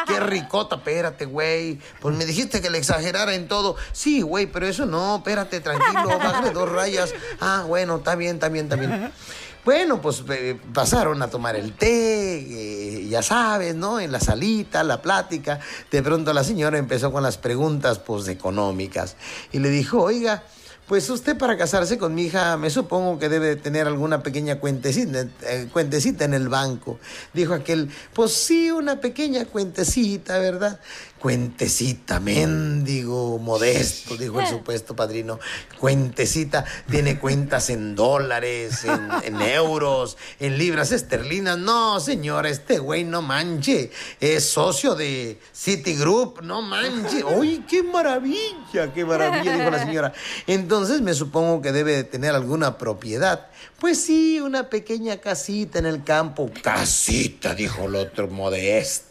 qué 0.06 0.20
ricota. 0.20 0.76
Espérate, 0.76 1.24
güey. 1.24 1.78
Pues 2.00 2.16
me 2.16 2.26
dijiste 2.26 2.60
que 2.60 2.70
le 2.70 2.78
exagerara 2.78 3.34
en 3.34 3.48
todo. 3.48 3.76
Sí, 3.92 4.20
güey, 4.20 4.46
pero 4.46 4.66
eso 4.66 4.84
no, 4.86 5.16
espérate, 5.16 5.60
tranquilo, 5.60 6.18
bájale 6.18 6.50
dos 6.50 6.68
rayas. 6.70 7.14
Ah, 7.40 7.64
bueno, 7.66 7.96
está 7.96 8.16
bien, 8.16 8.34
está 8.34 8.48
bien, 8.48 8.66
está 8.66 8.76
bien. 8.76 9.12
Bueno, 9.70 10.02
pues 10.02 10.24
eh, 10.30 10.58
pasaron 10.74 11.22
a 11.22 11.30
tomar 11.30 11.54
el 11.54 11.74
té, 11.74 11.86
eh, 11.86 13.06
ya 13.08 13.22
sabes, 13.22 13.76
¿no? 13.76 14.00
En 14.00 14.10
la 14.10 14.18
salita, 14.18 14.82
la 14.82 15.00
plática. 15.00 15.60
De 15.92 16.02
pronto 16.02 16.32
la 16.32 16.42
señora 16.42 16.76
empezó 16.76 17.12
con 17.12 17.22
las 17.22 17.38
preguntas, 17.38 18.00
pues, 18.00 18.26
económicas. 18.26 19.14
Y 19.52 19.60
le 19.60 19.70
dijo, 19.70 20.02
oiga, 20.02 20.42
pues 20.88 21.08
usted 21.08 21.38
para 21.38 21.56
casarse 21.56 21.98
con 21.98 22.16
mi 22.16 22.24
hija 22.24 22.56
me 22.56 22.68
supongo 22.68 23.20
que 23.20 23.28
debe 23.28 23.54
tener 23.54 23.86
alguna 23.86 24.24
pequeña 24.24 24.58
cuentecita, 24.58 25.28
eh, 25.42 25.68
cuentecita 25.72 26.24
en 26.24 26.34
el 26.34 26.48
banco. 26.48 26.98
Dijo 27.32 27.54
aquel, 27.54 27.92
pues 28.12 28.32
sí, 28.32 28.72
una 28.72 28.98
pequeña 28.98 29.44
cuentecita, 29.44 30.40
¿verdad? 30.40 30.80
Cuentecita, 31.20 32.18
mendigo, 32.18 33.38
modesto, 33.38 34.16
dijo 34.16 34.40
el 34.40 34.46
supuesto 34.48 34.96
padrino. 34.96 35.38
Cuentecita, 35.78 36.64
tiene 36.90 37.18
cuentas 37.18 37.68
en 37.68 37.94
dólares, 37.94 38.84
en, 38.84 39.10
en 39.24 39.42
euros, 39.42 40.16
en 40.38 40.56
libras 40.56 40.92
esterlinas. 40.92 41.58
No, 41.58 42.00
señora, 42.00 42.48
este 42.48 42.78
güey 42.78 43.04
no 43.04 43.20
manche. 43.20 43.90
Es 44.18 44.48
socio 44.48 44.94
de 44.94 45.38
Citigroup, 45.54 46.40
no 46.40 46.62
manche. 46.62 47.22
¡Uy, 47.36 47.66
qué 47.68 47.82
maravilla, 47.82 48.90
qué 48.94 49.04
maravilla! 49.04 49.58
Dijo 49.58 49.70
la 49.70 49.84
señora. 49.84 50.12
Entonces 50.46 51.02
me 51.02 51.12
supongo 51.12 51.60
que 51.60 51.72
debe 51.72 51.96
de 51.96 52.04
tener 52.04 52.34
alguna 52.34 52.78
propiedad. 52.78 53.48
Pues 53.78 54.00
sí, 54.00 54.40
una 54.40 54.70
pequeña 54.70 55.18
casita 55.18 55.78
en 55.78 55.84
el 55.84 56.02
campo. 56.02 56.50
Casita, 56.62 57.54
dijo 57.54 57.84
el 57.84 57.96
otro 57.96 58.26
modesto. 58.28 59.09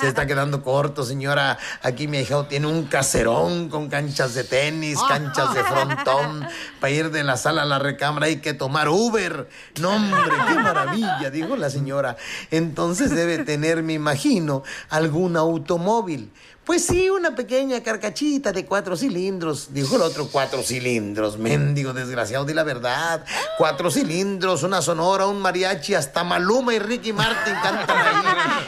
Se 0.00 0.08
está 0.08 0.26
quedando 0.26 0.62
corto, 0.62 1.04
señora. 1.04 1.58
Aquí 1.82 2.08
mi 2.08 2.18
hija 2.18 2.46
tiene 2.48 2.66
un 2.66 2.84
caserón 2.84 3.68
con 3.68 3.88
canchas 3.88 4.34
de 4.34 4.44
tenis, 4.44 4.98
canchas 5.08 5.54
de 5.54 5.64
frontón. 5.64 6.46
Para 6.80 6.90
ir 6.90 7.10
de 7.10 7.24
la 7.24 7.36
sala 7.36 7.62
a 7.62 7.66
la 7.66 7.78
recámara 7.78 8.26
hay 8.26 8.36
que 8.36 8.54
tomar 8.54 8.88
Uber. 8.88 9.48
No, 9.80 9.90
hombre, 9.90 10.30
qué 10.48 10.54
maravilla, 10.54 11.30
dijo 11.30 11.56
la 11.56 11.70
señora. 11.70 12.16
Entonces 12.50 13.10
debe 13.10 13.38
tener, 13.38 13.82
me 13.82 13.94
imagino, 13.94 14.62
algún 14.90 15.36
automóvil. 15.36 16.30
Pues 16.64 16.86
sí, 16.86 17.10
una 17.10 17.34
pequeña 17.34 17.82
carcachita 17.82 18.52
de 18.52 18.64
cuatro 18.64 18.96
cilindros. 18.96 19.74
Dijo 19.74 19.96
el 19.96 20.02
otro, 20.02 20.28
cuatro 20.30 20.62
cilindros. 20.62 21.36
Mendigo, 21.36 21.92
desgraciado, 21.92 22.44
di 22.44 22.54
la 22.54 22.62
verdad. 22.62 23.24
Cuatro 23.58 23.90
cilindros, 23.90 24.62
una 24.62 24.80
sonora, 24.80 25.26
un 25.26 25.40
mariachi, 25.40 25.94
hasta 25.94 26.22
Maluma 26.22 26.72
y 26.72 26.78
Ricky 26.78 27.12
Martin 27.12 27.54
cantan 27.60 27.98
ahí. 27.98 28.61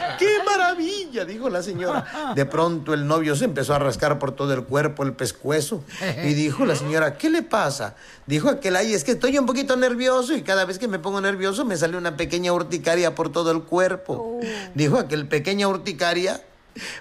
Dijo 1.25 1.49
la 1.49 1.61
señora. 1.63 2.33
De 2.35 2.45
pronto 2.45 2.93
el 2.93 3.07
novio 3.07 3.35
se 3.35 3.45
empezó 3.45 3.73
a 3.73 3.79
rascar 3.79 4.19
por 4.19 4.31
todo 4.31 4.53
el 4.53 4.63
cuerpo, 4.63 5.03
el 5.03 5.13
pescuezo. 5.13 5.83
Y 6.23 6.33
dijo 6.33 6.65
la 6.65 6.75
señora, 6.75 7.17
¿qué 7.17 7.29
le 7.29 7.43
pasa? 7.43 7.95
Dijo 8.25 8.49
aquel, 8.49 8.75
ay, 8.75 8.93
es 8.93 9.03
que 9.03 9.11
estoy 9.11 9.37
un 9.37 9.45
poquito 9.45 9.75
nervioso 9.75 10.33
y 10.33 10.41
cada 10.41 10.65
vez 10.65 10.79
que 10.79 10.87
me 10.87 10.99
pongo 10.99 11.21
nervioso 11.21 11.65
me 11.65 11.77
sale 11.77 11.97
una 11.97 12.17
pequeña 12.17 12.53
urticaria 12.53 13.15
por 13.15 13.31
todo 13.31 13.51
el 13.51 13.63
cuerpo. 13.63 14.39
Dijo 14.73 14.97
aquel, 14.97 15.27
pequeña 15.27 15.67
urticaria. 15.67 16.41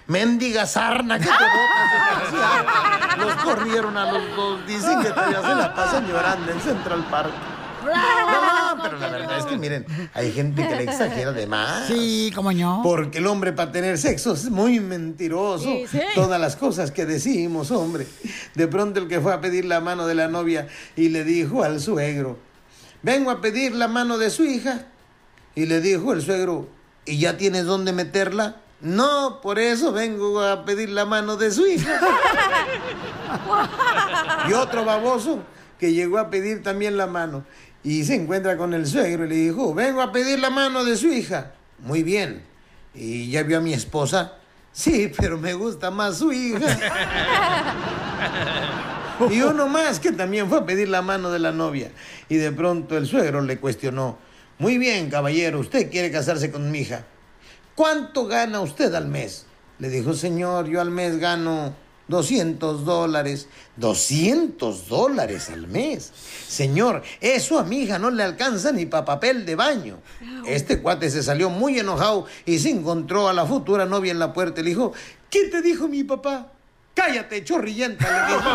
Mendiga 0.06 0.66
sarna 0.66 1.18
que 1.18 1.24
te 1.24 1.30
botas, 1.30 2.30
desgraciado. 2.30 3.24
Los 3.24 3.34
corrieron 3.42 3.96
a 3.96 4.12
los 4.12 4.36
dos. 4.36 4.66
Dicen 4.68 5.02
que 5.02 5.10
todavía 5.10 5.42
se 5.42 5.54
la 5.54 5.74
pasan 5.74 6.06
llorando 6.06 6.52
en 6.52 6.60
Central 6.60 7.04
Park. 7.10 7.32
No, 7.84 8.82
pero 8.82 8.98
la 8.98 9.08
verdad 9.08 9.38
es 9.38 9.44
que 9.46 9.56
miren, 9.56 9.86
hay 10.14 10.32
gente 10.32 10.66
que 10.66 10.76
le 10.76 10.84
exagera 10.84 11.32
de 11.32 11.46
más. 11.46 11.86
Sí, 11.86 12.32
como 12.34 12.52
yo. 12.52 12.80
Porque 12.82 13.18
el 13.18 13.26
hombre 13.26 13.52
para 13.52 13.72
tener 13.72 13.98
sexo 13.98 14.34
es 14.34 14.50
muy 14.50 14.80
mentiroso. 14.80 15.64
Sí, 15.64 15.86
sí. 15.90 16.00
Todas 16.14 16.40
las 16.40 16.56
cosas 16.56 16.90
que 16.90 17.06
decimos, 17.06 17.70
hombre. 17.70 18.06
De 18.54 18.66
pronto 18.66 19.00
el 19.00 19.08
que 19.08 19.20
fue 19.20 19.32
a 19.32 19.40
pedir 19.40 19.64
la 19.64 19.80
mano 19.80 20.06
de 20.06 20.14
la 20.14 20.28
novia 20.28 20.68
y 20.96 21.08
le 21.08 21.24
dijo 21.24 21.62
al 21.62 21.80
suegro, 21.80 22.38
vengo 23.02 23.30
a 23.30 23.40
pedir 23.40 23.74
la 23.74 23.88
mano 23.88 24.18
de 24.18 24.30
su 24.30 24.44
hija. 24.44 24.86
Y 25.54 25.66
le 25.66 25.80
dijo 25.80 26.12
el 26.12 26.22
suegro, 26.22 26.68
¿y 27.04 27.18
ya 27.18 27.36
tienes 27.36 27.64
dónde 27.64 27.92
meterla? 27.92 28.56
No, 28.80 29.40
por 29.40 29.58
eso 29.58 29.92
vengo 29.92 30.40
a 30.40 30.64
pedir 30.64 30.90
la 30.90 31.04
mano 31.04 31.36
de 31.36 31.50
su 31.50 31.66
hija. 31.66 32.00
Y 34.48 34.52
otro 34.52 34.84
baboso 34.84 35.42
que 35.78 35.92
llegó 35.92 36.18
a 36.18 36.30
pedir 36.30 36.62
también 36.62 36.96
la 36.96 37.06
mano 37.06 37.44
y 37.84 38.02
se 38.04 38.14
encuentra 38.14 38.56
con 38.56 38.72
el 38.72 38.86
suegro 38.86 39.26
y 39.26 39.28
le 39.28 39.34
dijo, 39.36 39.74
vengo 39.74 40.00
a 40.00 40.10
pedir 40.10 40.38
la 40.38 40.48
mano 40.48 40.84
de 40.84 40.96
su 40.96 41.08
hija. 41.08 41.52
Muy 41.80 42.02
bien. 42.02 42.42
¿Y 42.94 43.30
ya 43.30 43.42
vio 43.42 43.58
a 43.58 43.60
mi 43.60 43.74
esposa? 43.74 44.32
Sí, 44.72 45.12
pero 45.16 45.36
me 45.38 45.52
gusta 45.52 45.90
más 45.90 46.18
su 46.18 46.32
hija. 46.32 46.78
Y 49.30 49.42
uno 49.42 49.68
más 49.68 50.00
que 50.00 50.10
también 50.12 50.48
fue 50.48 50.58
a 50.58 50.66
pedir 50.66 50.88
la 50.88 51.02
mano 51.02 51.30
de 51.30 51.38
la 51.38 51.52
novia. 51.52 51.90
Y 52.28 52.36
de 52.36 52.50
pronto 52.52 52.96
el 52.96 53.06
suegro 53.06 53.42
le 53.42 53.58
cuestionó, 53.58 54.18
muy 54.58 54.78
bien, 54.78 55.10
caballero, 55.10 55.60
usted 55.60 55.90
quiere 55.90 56.10
casarse 56.10 56.50
con 56.50 56.70
mi 56.70 56.80
hija. 56.80 57.04
¿Cuánto 57.74 58.26
gana 58.26 58.60
usted 58.60 58.94
al 58.94 59.06
mes? 59.06 59.46
Le 59.78 59.90
dijo, 59.90 60.14
señor, 60.14 60.66
yo 60.66 60.80
al 60.80 60.90
mes 60.90 61.18
gano 61.18 61.74
200 62.08 62.84
dólares. 62.84 63.48
200 63.76 64.88
dólares 64.88 65.50
al 65.50 65.66
mes. 65.66 66.12
Señor, 66.46 67.02
eso 67.20 67.58
a 67.58 67.64
mi 67.64 67.82
hija 67.82 67.98
no 67.98 68.10
le 68.10 68.22
alcanza 68.22 68.72
ni 68.72 68.86
para 68.86 69.04
papel 69.04 69.44
de 69.46 69.56
baño. 69.56 69.98
Este 70.46 70.80
cuate 70.80 71.10
se 71.10 71.22
salió 71.22 71.50
muy 71.50 71.78
enojado 71.78 72.26
y 72.46 72.58
se 72.58 72.70
encontró 72.70 73.28
a 73.28 73.32
la 73.32 73.46
futura 73.46 73.86
novia 73.86 74.12
en 74.12 74.18
la 74.18 74.32
puerta 74.32 74.60
y 74.60 74.64
le 74.64 74.70
dijo, 74.70 74.92
¿qué 75.30 75.48
te 75.48 75.62
dijo 75.62 75.88
mi 75.88 76.04
papá? 76.04 76.53
Cállate, 76.94 77.42
chorrillenta, 77.42 78.04
le 78.08 78.34
dijo. 78.34 78.50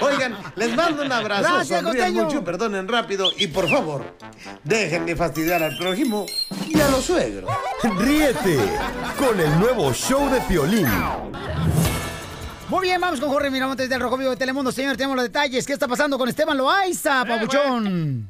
Oigan, 0.06 0.36
les 0.54 0.76
mando 0.76 1.02
un 1.02 1.10
abrazo, 1.10 1.54
Gracias, 1.54 1.82
sonrían 1.82 2.14
mucho, 2.14 2.44
perdonen 2.44 2.86
rápido 2.86 3.32
y 3.36 3.48
por 3.48 3.68
favor, 3.68 4.04
dejen 4.62 5.04
de 5.06 5.16
fastidiar 5.16 5.62
al 5.62 5.76
prójimo 5.76 6.26
y 6.68 6.80
a 6.80 6.88
los 6.90 7.04
suegros. 7.04 7.50
Ríete 7.98 8.58
con 9.18 9.40
el 9.40 9.58
nuevo 9.58 9.92
show 9.92 10.30
de 10.30 10.40
Piolín. 10.42 10.88
Muy 12.68 12.82
bien, 12.82 13.00
vamos 13.00 13.20
con 13.20 13.30
Jorge 13.30 13.50
Miramontes 13.50 13.88
del 13.88 14.00
Rojo 14.00 14.16
Vivo 14.16 14.30
de 14.30 14.36
Telemundo. 14.36 14.72
Señor, 14.72 14.96
tenemos 14.96 15.16
los 15.16 15.24
detalles. 15.24 15.66
¿Qué 15.66 15.72
está 15.72 15.86
pasando 15.86 16.18
con 16.18 16.28
Esteban 16.28 16.56
Loaiza, 16.56 17.24
papuchón? 17.24 18.28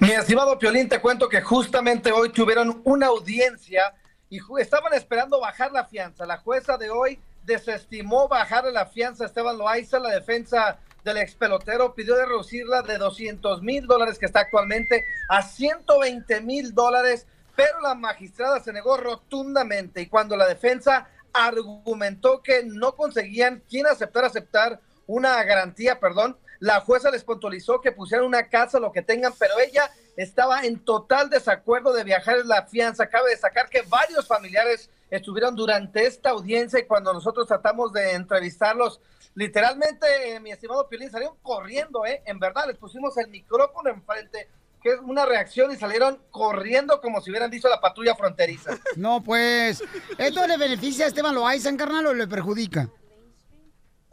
Mi 0.00 0.10
estimado 0.10 0.58
Piolín, 0.58 0.88
te 0.88 1.00
cuento 1.00 1.28
que 1.28 1.40
justamente 1.40 2.12
hoy 2.12 2.30
tuvieron 2.30 2.82
una 2.84 3.06
audiencia 3.06 3.94
y 4.30 4.40
estaban 4.58 4.92
esperando 4.94 5.40
bajar 5.40 5.72
la 5.72 5.84
fianza. 5.84 6.26
La 6.26 6.38
jueza 6.38 6.76
de 6.76 6.90
hoy 6.90 7.18
desestimó 7.44 8.28
bajar 8.28 8.64
la 8.64 8.86
fianza 8.86 9.24
a 9.24 9.26
Esteban 9.26 9.56
Loaiza. 9.56 9.98
La 9.98 10.10
defensa 10.10 10.78
del 11.04 11.18
ex 11.18 11.34
pelotero 11.34 11.94
pidió 11.94 12.14
de 12.14 12.26
reducirla 12.26 12.82
de 12.82 12.98
200 12.98 13.62
mil 13.62 13.86
dólares 13.86 14.18
que 14.18 14.26
está 14.26 14.40
actualmente 14.40 15.04
a 15.28 15.42
120 15.42 16.40
mil 16.42 16.74
dólares, 16.74 17.26
pero 17.56 17.80
la 17.80 17.94
magistrada 17.94 18.60
se 18.60 18.72
negó 18.72 18.96
rotundamente 18.96 20.02
y 20.02 20.06
cuando 20.06 20.36
la 20.36 20.46
defensa 20.46 21.08
argumentó 21.32 22.42
que 22.42 22.64
no 22.64 22.94
conseguían 22.96 23.62
quien 23.68 23.86
aceptar 23.86 24.24
aceptar 24.24 24.80
una 25.06 25.42
garantía, 25.44 25.98
perdón, 26.00 26.36
la 26.60 26.80
jueza 26.80 27.10
les 27.10 27.24
puntualizó 27.24 27.80
que 27.80 27.92
pusieran 27.92 28.26
una 28.26 28.48
casa, 28.48 28.80
lo 28.80 28.92
que 28.92 29.02
tengan, 29.02 29.32
pero 29.38 29.58
ella 29.58 29.90
estaba 30.16 30.64
en 30.64 30.84
total 30.84 31.30
desacuerdo 31.30 31.92
de 31.92 32.04
viajar 32.04 32.38
en 32.38 32.48
la 32.48 32.66
fianza. 32.66 33.08
Cabe 33.08 33.30
destacar 33.30 33.68
que 33.68 33.82
varios 33.82 34.26
familiares 34.26 34.90
estuvieron 35.10 35.54
durante 35.54 36.06
esta 36.06 36.30
audiencia 36.30 36.80
y 36.80 36.86
cuando 36.86 37.12
nosotros 37.12 37.46
tratamos 37.46 37.92
de 37.92 38.12
entrevistarlos, 38.12 39.00
literalmente, 39.34 40.34
eh, 40.34 40.40
mi 40.40 40.50
estimado 40.50 40.88
Piolín, 40.88 41.10
salieron 41.10 41.36
corriendo, 41.42 42.04
¿eh? 42.04 42.22
En 42.26 42.38
verdad, 42.38 42.66
les 42.66 42.76
pusimos 42.76 43.16
el 43.18 43.28
micrófono 43.28 43.90
enfrente, 43.90 44.48
que 44.82 44.90
es 44.90 44.98
una 45.00 45.24
reacción 45.24 45.70
y 45.70 45.76
salieron 45.76 46.20
corriendo 46.30 47.00
como 47.00 47.20
si 47.20 47.30
hubieran 47.30 47.50
dicho 47.50 47.68
la 47.68 47.80
patrulla 47.80 48.16
fronteriza. 48.16 48.76
No, 48.96 49.22
pues, 49.22 49.82
¿esto 50.18 50.46
le 50.46 50.56
beneficia 50.56 51.04
a 51.04 51.08
Esteban 51.08 51.34
Loaiza, 51.34 51.74
carnal, 51.76 52.06
o 52.06 52.14
le 52.14 52.26
perjudica? 52.26 52.88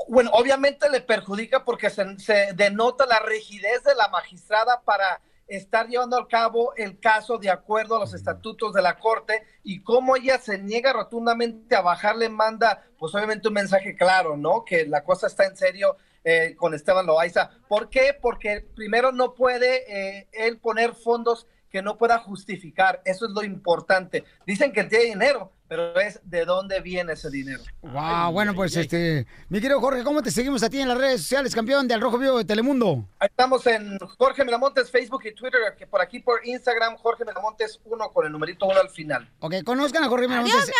Bueno, 0.08 0.32
obviamente 0.34 0.90
le 0.90 1.02
perjudica 1.02 1.64
porque 1.64 1.90
se, 1.90 2.20
se 2.20 2.54
denota 2.54 3.06
la 3.06 3.20
rigidez 3.20 3.84
de 3.84 3.96
la 3.96 4.08
magistrada 4.10 4.82
para 4.84 5.22
estar 5.48 5.88
llevando 5.88 6.18
a 6.18 6.28
cabo 6.28 6.74
el 6.76 7.00
caso 7.00 7.38
de 7.38 7.50
acuerdo 7.50 7.96
a 7.96 8.00
los 8.00 8.14
estatutos 8.14 8.74
de 8.74 8.82
la 8.82 8.98
corte 8.98 9.44
y 9.64 9.84
cómo 9.84 10.16
ella 10.16 10.40
se 10.40 10.58
niega 10.58 10.92
rotundamente 10.94 11.76
a 11.76 11.82
bajarle 11.82 12.30
manda, 12.30 12.84
pues 12.98 13.14
obviamente 13.14 13.48
un 13.48 13.54
mensaje 13.54 13.96
claro, 13.96 14.38
¿no? 14.38 14.66
Que 14.66 14.86
la 14.86 15.04
cosa 15.04 15.28
está 15.28 15.46
en 15.46 15.56
serio 15.56 15.98
eh, 16.24 16.56
con 16.58 16.74
Esteban 16.74 17.06
Loaiza. 17.06 17.52
¿Por 17.68 17.90
qué? 17.90 18.18
Porque 18.20 18.66
primero 18.76 19.12
no 19.12 19.36
puede 19.36 19.84
eh, 19.88 20.28
él 20.32 20.58
poner 20.58 20.96
fondos 20.96 21.48
que 21.70 21.82
no 21.82 21.98
pueda 21.98 22.18
justificar. 22.20 23.02
Eso 23.06 23.26
es 23.26 23.32
lo 23.32 23.44
importante. 23.44 24.24
Dicen 24.48 24.72
que 24.72 24.86
tiene 24.86 25.06
dinero, 25.06 25.52
pero 25.68 26.00
es 26.00 26.20
de 26.24 26.46
dónde 26.46 26.80
viene 26.82 27.14
ese 27.14 27.30
dinero. 27.30 27.64
Wow, 27.82 28.32
bueno, 28.32 28.54
pues 28.54 28.76
este, 28.76 29.26
mi 29.50 29.60
querido 29.60 29.80
Jorge, 29.80 30.04
¿cómo 30.04 30.22
te 30.22 30.32
seguimos 30.32 30.64
a 30.64 30.70
ti 30.70 30.80
en 30.80 30.88
las 30.88 30.98
redes 30.98 31.22
sociales, 31.22 31.56
campeón 31.56 31.88
de 31.88 31.94
Al 31.94 32.02
Rojo 32.02 32.18
Vivo 32.18 32.38
de 32.38 32.46
Telemundo? 32.46 33.06
Estamos 33.20 33.66
en 33.68 33.98
Jorge 34.18 34.46
Miramontes, 34.46 34.92
Facebook 34.92 35.24
y 35.26 35.34
Twitter, 35.34 35.60
que 35.78 35.88
por 35.88 36.02
aquí 36.02 36.20
por 36.20 36.46
Instagram, 36.46 36.98
Jorge 36.98 37.26
Miramontes 37.26 37.80
1 37.86 38.12
con 38.12 38.26
el 38.26 38.32
numerito 38.32 38.66
1 38.66 38.80
al 38.80 38.90
final. 38.90 39.30
Ok, 39.40 39.56
conozcan 39.64 40.04
a 40.04 40.08
Jorge 40.08 40.28
Miramontes. 40.28 40.72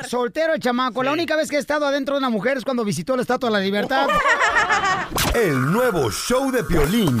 Es 0.00 0.08
soltero 0.08 0.54
el 0.54 0.60
chamaco. 0.60 1.02
La 1.02 1.12
única 1.12 1.36
vez 1.36 1.48
que 1.48 1.56
he 1.56 1.60
estado 1.60 1.86
adentro 1.86 2.14
de 2.14 2.18
una 2.18 2.30
mujer 2.30 2.56
es 2.56 2.64
cuando 2.64 2.84
visitó 2.84 3.16
la 3.16 3.22
Estatua 3.22 3.50
de 3.50 3.52
la 3.54 3.60
Libertad. 3.60 4.08
El 5.34 5.72
nuevo 5.72 6.10
show 6.10 6.50
de 6.50 6.62
Piolín. 6.64 7.20